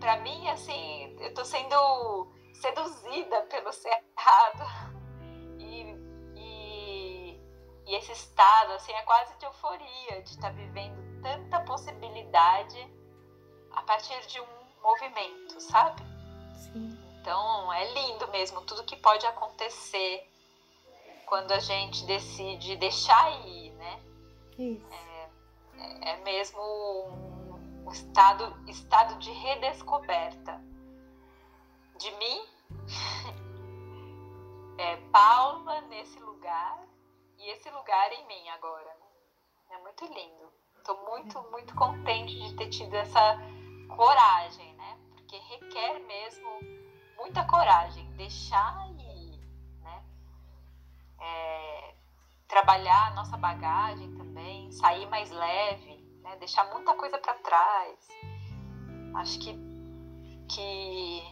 para 0.00 0.16
mim, 0.16 0.48
assim, 0.48 1.16
eu 1.20 1.32
tô 1.34 1.44
sendo 1.44 2.32
seduzida 2.54 3.42
pelo 3.42 3.72
cerrado 3.72 4.64
e, 5.60 5.82
e, 6.34 7.40
e 7.86 7.94
esse 7.94 8.10
estado, 8.10 8.72
assim, 8.72 8.92
é 8.92 9.02
quase 9.02 9.38
de 9.38 9.46
euforia 9.46 10.20
de 10.20 10.30
estar 10.30 10.48
tá 10.48 10.56
vivendo 10.56 11.01
tanta 11.22 11.60
possibilidade 11.60 12.90
a 13.72 13.82
partir 13.82 14.26
de 14.26 14.40
um 14.40 14.46
movimento, 14.82 15.60
sabe? 15.60 16.02
Sim. 16.54 16.98
Então, 17.20 17.72
é 17.72 17.92
lindo 17.92 18.28
mesmo 18.28 18.60
tudo 18.62 18.84
que 18.84 18.96
pode 18.96 19.24
acontecer 19.26 20.28
quando 21.26 21.52
a 21.52 21.60
gente 21.60 22.04
decide 22.04 22.76
deixar 22.76 23.30
ir, 23.46 23.70
né? 23.72 24.00
Isso. 24.58 24.86
É, 24.92 25.30
é, 25.78 26.10
é 26.10 26.16
mesmo 26.24 26.60
um, 26.60 27.86
um 27.86 27.90
estado, 27.90 28.54
estado 28.68 29.18
de 29.18 29.30
redescoberta 29.30 30.60
de 31.96 32.10
mim, 32.16 32.44
é, 34.78 34.96
Paula 35.12 35.80
nesse 35.82 36.18
lugar 36.18 36.84
e 37.38 37.48
esse 37.50 37.70
lugar 37.70 38.12
em 38.12 38.26
mim 38.26 38.48
agora. 38.50 38.96
É 39.70 39.78
muito 39.78 40.04
lindo. 40.04 40.52
Estou 40.82 41.00
muito, 41.04 41.40
muito 41.52 41.76
contente 41.76 42.34
de 42.36 42.54
ter 42.56 42.68
tido 42.68 42.92
essa 42.94 43.38
coragem, 43.96 44.74
né? 44.74 44.98
Porque 45.12 45.38
requer 45.38 46.00
mesmo 46.00 46.58
muita 47.16 47.44
coragem 47.44 48.04
deixar 48.16 48.90
é, 51.20 51.94
trabalhar 52.48 53.12
a 53.12 53.14
nossa 53.14 53.36
bagagem 53.36 54.12
também, 54.16 54.72
sair 54.72 55.06
mais 55.06 55.30
leve, 55.30 55.96
né? 56.20 56.34
deixar 56.40 56.64
muita 56.72 56.94
coisa 56.94 57.16
para 57.16 57.34
trás. 57.34 58.08
Acho 59.14 59.38
que, 59.38 59.54
que 60.48 61.22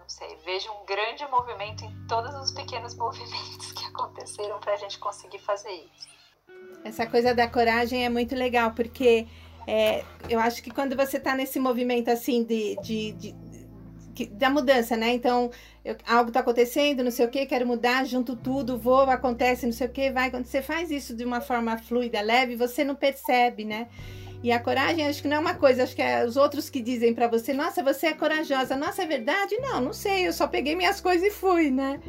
não 0.00 0.08
sei, 0.08 0.34
vejo 0.38 0.68
um 0.72 0.84
grande 0.84 1.24
movimento 1.28 1.84
em 1.84 2.06
todos 2.08 2.34
os 2.34 2.50
pequenos 2.50 2.92
movimentos 2.98 3.70
que 3.70 3.84
aconteceram 3.84 4.58
para 4.58 4.72
a 4.72 4.76
gente 4.76 4.98
conseguir 4.98 5.38
fazer 5.38 5.70
isso. 5.70 6.21
Essa 6.84 7.06
coisa 7.06 7.34
da 7.34 7.46
coragem 7.46 8.04
é 8.04 8.08
muito 8.08 8.34
legal, 8.34 8.72
porque 8.72 9.26
é, 9.66 10.04
eu 10.28 10.40
acho 10.40 10.62
que 10.62 10.70
quando 10.70 10.96
você 10.96 11.16
está 11.16 11.34
nesse 11.34 11.60
movimento 11.60 12.08
assim 12.10 12.42
de, 12.42 12.76
de, 12.82 13.12
de, 13.12 13.34
que, 14.14 14.26
da 14.26 14.50
mudança, 14.50 14.96
né? 14.96 15.12
Então, 15.12 15.50
eu, 15.84 15.96
algo 16.06 16.28
está 16.28 16.40
acontecendo, 16.40 17.04
não 17.04 17.10
sei 17.10 17.26
o 17.26 17.30
que, 17.30 17.46
quero 17.46 17.66
mudar, 17.66 18.04
junto 18.04 18.34
tudo, 18.34 18.76
vou, 18.76 19.02
acontece, 19.02 19.66
não 19.66 19.72
sei 19.72 19.86
o 19.86 19.90
que, 19.90 20.10
vai. 20.10 20.30
Quando 20.30 20.46
você 20.46 20.60
faz 20.60 20.90
isso 20.90 21.14
de 21.14 21.24
uma 21.24 21.40
forma 21.40 21.78
fluida, 21.78 22.20
leve, 22.20 22.56
você 22.56 22.84
não 22.84 22.94
percebe, 22.94 23.64
né? 23.64 23.88
E 24.42 24.50
a 24.50 24.58
coragem, 24.58 25.06
acho 25.06 25.22
que 25.22 25.28
não 25.28 25.36
é 25.36 25.40
uma 25.40 25.54
coisa, 25.54 25.84
acho 25.84 25.94
que 25.94 26.02
é 26.02 26.24
os 26.24 26.36
outros 26.36 26.68
que 26.68 26.80
dizem 26.80 27.14
para 27.14 27.28
você, 27.28 27.52
nossa, 27.52 27.80
você 27.80 28.08
é 28.08 28.12
corajosa, 28.12 28.76
nossa, 28.76 29.02
é 29.02 29.06
verdade? 29.06 29.56
Não, 29.58 29.80
não 29.80 29.92
sei, 29.92 30.26
eu 30.26 30.32
só 30.32 30.48
peguei 30.48 30.74
minhas 30.74 31.00
coisas 31.00 31.24
e 31.24 31.30
fui, 31.30 31.70
né? 31.70 32.00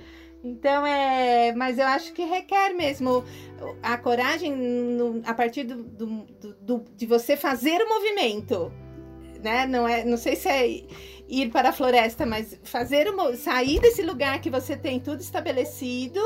Então 0.44 0.86
é. 0.86 1.54
Mas 1.56 1.78
eu 1.78 1.86
acho 1.86 2.14
que 2.14 2.24
requer 2.24 2.74
mesmo 2.74 3.24
a 3.82 3.98
coragem 3.98 4.54
no, 4.54 5.22
a 5.26 5.34
partir 5.34 5.64
do, 5.64 5.84
do, 5.84 6.08
do, 6.62 6.86
de 6.96 7.06
você 7.06 7.38
fazer 7.38 7.82
o 7.82 7.89
movimento. 7.89 8.72
Né? 9.41 9.66
Não, 9.66 9.88
é, 9.88 10.04
não 10.04 10.18
sei 10.18 10.36
se 10.36 10.48
é 10.48 10.84
ir 11.28 11.50
para 11.52 11.70
a 11.70 11.74
floresta, 11.74 12.26
mas 12.26 12.60
fazer 12.64 13.10
uma, 13.10 13.36
sair 13.36 13.80
desse 13.80 14.02
lugar 14.02 14.39
que 14.39 14.50
você 14.50 14.76
tem 14.76 15.00
tudo 15.00 15.20
estabelecido 15.22 16.20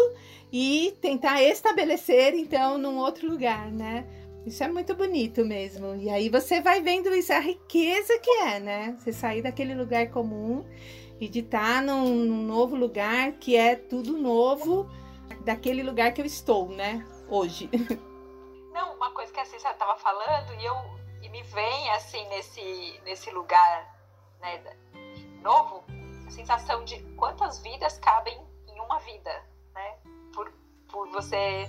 e 0.52 0.96
tentar 1.02 1.42
estabelecer 1.44 2.34
então 2.34 2.78
num 2.78 2.98
outro 2.98 3.30
lugar, 3.30 3.72
né? 3.72 4.06
Isso 4.46 4.64
é 4.64 4.68
muito 4.70 4.96
bonito 4.96 5.44
mesmo. 5.44 5.96
E 5.96 6.10
aí 6.10 6.30
você 6.30 6.62
vai 6.62 6.82
vendo 6.82 7.14
isso, 7.14 7.34
a 7.34 7.40
riqueza 7.40 8.18
que 8.20 8.30
é, 8.30 8.60
né? 8.60 8.96
Você 8.98 9.12
sair 9.12 9.42
daquele 9.42 9.76
lugar 9.76 10.10
comum 10.10 10.64
e 11.20 11.28
de 11.28 11.40
estar 11.40 11.82
num, 11.82 12.26
num 12.26 12.44
novo 12.44 12.76
lugar 12.76 13.34
que 13.34 13.56
é 13.56 13.76
tudo 13.76 14.18
novo 14.18 14.90
daquele 15.42 15.84
lugar 15.84 16.14
que 16.14 16.22
eu 16.22 16.26
estou, 16.26 16.70
né? 16.70 17.06
Hoje. 17.30 17.70
Não, 18.72 18.96
uma 18.96 19.12
coisa 19.12 19.32
que 19.32 19.40
assim, 19.40 19.58
você 19.58 19.68
estava 19.68 19.98
falando 19.98 20.54
e 20.54 20.66
eu 20.66 20.76
e 21.22 21.30
me 21.30 21.42
vem 21.44 21.90
assim 21.92 22.28
nesse 22.30 23.02
nesse 23.04 23.32
lugar 23.32 23.98
né, 24.40 24.64
novo, 25.42 25.84
a 26.28 26.32
sensação 26.32 26.84
de 26.84 27.00
quantas 27.16 27.60
vidas 27.60 27.98
cabem 27.98 28.40
em 28.68 28.80
uma 28.80 29.00
vida, 29.00 29.32
né? 29.74 29.98
Por, 30.34 30.52
por 30.92 31.10
você 31.10 31.68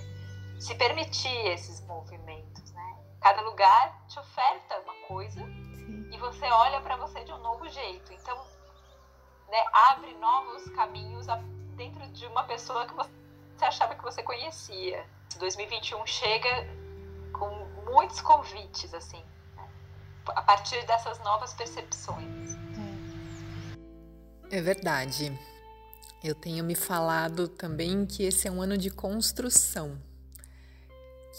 se 0.59 0.75
permitir 0.75 1.47
esses 1.47 1.81
movimentos, 1.87 2.71
né? 2.71 2.97
Cada 3.21 3.41
lugar 3.41 4.05
te 4.07 4.19
oferta 4.19 4.79
uma 4.81 4.93
coisa 5.07 5.39
Sim. 5.39 6.09
e 6.11 6.17
você 6.17 6.45
olha 6.45 6.81
para 6.81 6.97
você 6.97 7.23
de 7.23 7.31
um 7.31 7.39
novo 7.39 7.67
jeito. 7.69 8.13
Então, 8.13 8.37
né, 9.49 9.65
abre 9.91 10.13
novos 10.15 10.69
caminhos 10.69 11.27
dentro 11.75 12.05
de 12.09 12.25
uma 12.27 12.43
pessoa 12.43 12.85
que 12.85 12.93
você 12.93 13.09
achava 13.65 13.95
que 13.95 14.03
você 14.03 14.21
conhecia. 14.21 15.05
2021 15.39 16.05
chega 16.05 16.67
com 17.31 17.49
muitos 17.89 18.19
convites, 18.21 18.93
assim, 18.93 19.23
né? 19.55 19.69
a 20.27 20.41
partir 20.41 20.85
dessas 20.85 21.19
novas 21.19 21.53
percepções. 21.53 22.57
É 24.51 24.61
verdade. 24.61 25.31
Eu 26.21 26.35
tenho 26.35 26.63
me 26.63 26.75
falado 26.75 27.47
também 27.47 28.05
que 28.05 28.23
esse 28.23 28.47
é 28.47 28.51
um 28.51 28.61
ano 28.61 28.77
de 28.77 28.89
construção. 28.89 29.97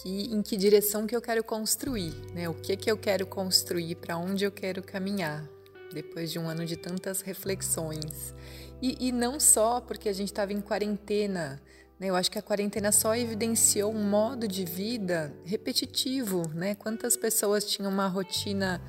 Que, 0.01 0.33
em 0.33 0.41
que 0.41 0.57
direção 0.57 1.07
que 1.07 1.15
eu 1.15 1.21
quero 1.21 1.45
construir, 1.45 2.15
né? 2.33 2.49
O 2.49 2.55
que 2.55 2.75
que 2.77 2.91
eu 2.91 2.97
quero 2.97 3.27
construir, 3.27 3.97
para 3.97 4.17
onde 4.17 4.45
eu 4.45 4.53
quero 4.53 4.83
caminhar, 4.83 5.45
depois 5.93 6.31
de 6.31 6.39
um 6.39 6.49
ano 6.49 6.65
de 6.65 6.77
tantas 6.77 7.21
reflexões. 7.21 8.35
E, 8.81 9.09
e 9.09 9.13
não 9.13 9.39
só 9.39 9.81
porque 9.81 10.09
a 10.09 10.13
gente 10.13 10.29
estava 10.29 10.53
em 10.53 10.61
quarentena, 10.61 11.61
né? 12.01 12.09
Eu 12.09 12.17
acho 12.17 12.31
que 12.31 12.39
a 12.39 12.43
quarentena 12.43 12.91
só 12.91 13.15
evidenciou 13.15 13.93
um 13.93 14.03
modo 14.03 14.49
de 14.49 14.65
vida 14.65 15.35
repetitivo, 15.45 16.49
né? 16.55 16.75
Quantas 16.75 17.15
pessoas 17.15 17.65
tinham 17.67 17.93
uma 17.93 18.09
rotina 18.09 18.81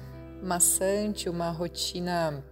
maçante, 0.42 1.30
uma 1.30 1.52
rotina 1.52 2.44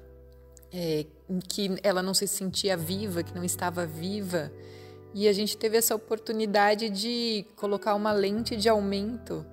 é, 0.71 1.05
em 1.29 1.39
que 1.39 1.77
ela 1.81 2.03
não 2.03 2.13
se 2.13 2.27
sentia 2.27 2.75
viva, 2.75 3.23
que 3.23 3.33
não 3.33 3.43
estava 3.43 3.85
viva. 3.85 4.51
E 5.13 5.27
a 5.27 5.33
gente 5.33 5.57
teve 5.57 5.77
essa 5.77 5.95
oportunidade 5.95 6.89
de 6.89 7.45
colocar 7.55 7.95
uma 7.95 8.11
lente 8.11 8.55
de 8.57 8.67
aumento 8.67 9.45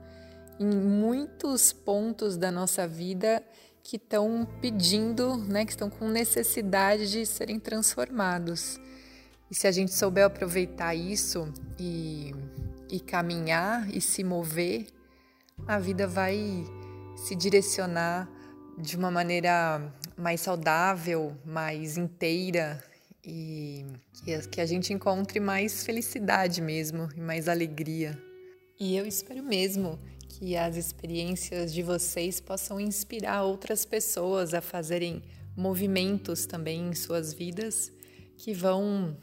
em 0.58 0.66
muitos 0.66 1.72
pontos 1.72 2.36
da 2.36 2.50
nossa 2.50 2.86
vida 2.86 3.42
que 3.86 3.96
estão 3.96 4.44
pedindo, 4.60 5.36
né, 5.36 5.64
que 5.64 5.70
estão 5.70 5.88
com 5.88 6.08
necessidade 6.08 7.08
de 7.08 7.24
serem 7.24 7.60
transformados. 7.60 8.80
E 9.48 9.54
se 9.54 9.68
a 9.68 9.70
gente 9.70 9.94
souber 9.94 10.24
aproveitar 10.24 10.92
isso 10.92 11.48
e, 11.78 12.34
e 12.90 12.98
caminhar 12.98 13.88
e 13.94 14.00
se 14.00 14.24
mover, 14.24 14.88
a 15.68 15.78
vida 15.78 16.04
vai 16.04 16.36
se 17.16 17.36
direcionar 17.36 18.28
de 18.76 18.96
uma 18.96 19.08
maneira 19.08 19.80
mais 20.18 20.40
saudável, 20.40 21.36
mais 21.44 21.96
inteira 21.96 22.82
e 23.24 23.86
que 24.50 24.60
a 24.60 24.66
gente 24.66 24.92
encontre 24.92 25.38
mais 25.38 25.84
felicidade 25.84 26.60
mesmo 26.60 27.08
e 27.16 27.20
mais 27.20 27.48
alegria. 27.48 28.20
E 28.80 28.96
eu 28.96 29.06
espero 29.06 29.44
mesmo 29.44 29.96
que 30.38 30.54
as 30.54 30.76
experiências 30.76 31.72
de 31.72 31.82
vocês 31.82 32.40
possam 32.40 32.78
inspirar 32.78 33.42
outras 33.44 33.86
pessoas 33.86 34.52
a 34.52 34.60
fazerem 34.60 35.22
movimentos 35.56 36.44
também 36.44 36.88
em 36.88 36.94
suas 36.94 37.32
vidas 37.32 37.90
que 38.36 38.52
vão 38.52 39.16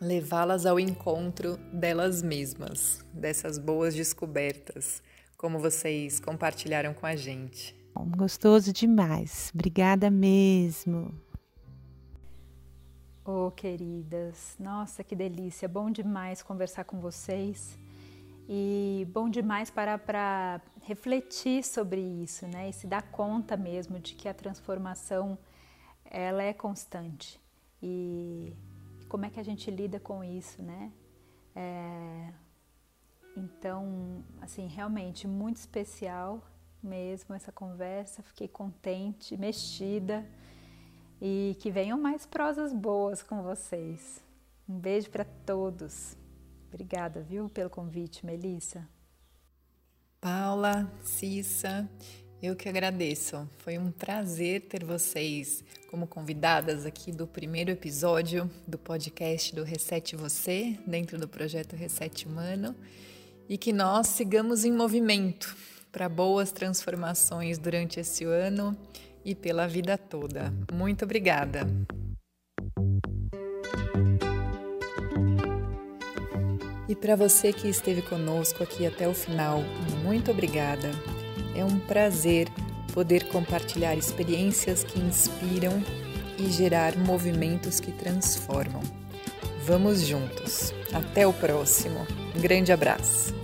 levá-las 0.00 0.64
ao 0.64 0.78
encontro 0.78 1.56
delas 1.72 2.22
mesmas, 2.22 3.04
dessas 3.12 3.58
boas 3.58 3.96
descobertas, 3.96 5.02
como 5.36 5.58
vocês 5.58 6.20
compartilharam 6.20 6.94
com 6.94 7.06
a 7.06 7.16
gente. 7.16 7.74
Gostoso 8.16 8.72
demais. 8.72 9.50
Obrigada 9.52 10.08
mesmo. 10.08 11.12
Oh, 13.24 13.50
queridas, 13.50 14.54
nossa, 14.60 15.02
que 15.02 15.16
delícia. 15.16 15.66
Bom 15.66 15.90
demais 15.90 16.44
conversar 16.44 16.84
com 16.84 17.00
vocês. 17.00 17.76
E 18.48 19.06
bom 19.10 19.28
demais 19.28 19.70
parar 19.70 19.98
para 19.98 20.60
refletir 20.82 21.64
sobre 21.64 22.00
isso, 22.00 22.46
né? 22.46 22.68
E 22.68 22.72
se 22.72 22.86
dar 22.86 23.02
conta 23.02 23.56
mesmo 23.56 23.98
de 23.98 24.14
que 24.14 24.28
a 24.28 24.34
transformação 24.34 25.38
ela 26.04 26.42
é 26.42 26.52
constante. 26.52 27.40
E 27.82 28.54
como 29.08 29.24
é 29.24 29.30
que 29.30 29.40
a 29.40 29.42
gente 29.42 29.70
lida 29.70 29.98
com 29.98 30.22
isso, 30.22 30.62
né? 30.62 30.92
É... 31.54 32.32
Então, 33.36 34.22
assim, 34.40 34.66
realmente 34.66 35.26
muito 35.26 35.56
especial 35.56 36.42
mesmo 36.82 37.34
essa 37.34 37.50
conversa. 37.50 38.22
Fiquei 38.22 38.46
contente, 38.46 39.36
mexida 39.36 40.24
e 41.20 41.56
que 41.60 41.70
venham 41.70 41.98
mais 41.98 42.26
prosas 42.26 42.72
boas 42.72 43.22
com 43.22 43.42
vocês. 43.42 44.22
Um 44.68 44.78
beijo 44.78 45.10
para 45.10 45.24
todos. 45.24 46.16
Obrigada, 46.74 47.20
viu, 47.22 47.48
pelo 47.48 47.70
convite, 47.70 48.26
Melissa. 48.26 48.84
Paula, 50.20 50.92
Cissa, 51.04 51.88
eu 52.42 52.56
que 52.56 52.68
agradeço. 52.68 53.48
Foi 53.58 53.78
um 53.78 53.92
prazer 53.92 54.62
ter 54.62 54.84
vocês 54.84 55.62
como 55.88 56.04
convidadas 56.04 56.84
aqui 56.84 57.12
do 57.12 57.28
primeiro 57.28 57.70
episódio 57.70 58.50
do 58.66 58.76
podcast 58.76 59.54
do 59.54 59.62
Reset 59.62 60.16
Você, 60.16 60.76
dentro 60.84 61.16
do 61.16 61.28
projeto 61.28 61.76
Reset 61.76 62.26
Humano, 62.26 62.74
e 63.48 63.56
que 63.56 63.72
nós 63.72 64.08
sigamos 64.08 64.64
em 64.64 64.72
movimento 64.72 65.56
para 65.92 66.08
boas 66.08 66.50
transformações 66.50 67.56
durante 67.56 68.00
esse 68.00 68.24
ano 68.24 68.76
e 69.24 69.32
pela 69.32 69.68
vida 69.68 69.96
toda. 69.96 70.52
Muito 70.72 71.04
obrigada. 71.04 71.60
E 76.94 76.96
para 76.96 77.16
você 77.16 77.52
que 77.52 77.66
esteve 77.66 78.02
conosco 78.02 78.62
aqui 78.62 78.86
até 78.86 79.08
o 79.08 79.12
final, 79.12 79.64
muito 80.04 80.30
obrigada. 80.30 80.92
É 81.52 81.64
um 81.64 81.76
prazer 81.76 82.46
poder 82.92 83.24
compartilhar 83.24 83.96
experiências 83.96 84.84
que 84.84 85.00
inspiram 85.00 85.82
e 86.38 86.48
gerar 86.52 86.96
movimentos 86.96 87.80
que 87.80 87.90
transformam. 87.90 88.80
Vamos 89.64 90.02
juntos. 90.02 90.72
Até 90.92 91.26
o 91.26 91.32
próximo. 91.32 92.06
Um 92.32 92.40
grande 92.40 92.70
abraço. 92.70 93.34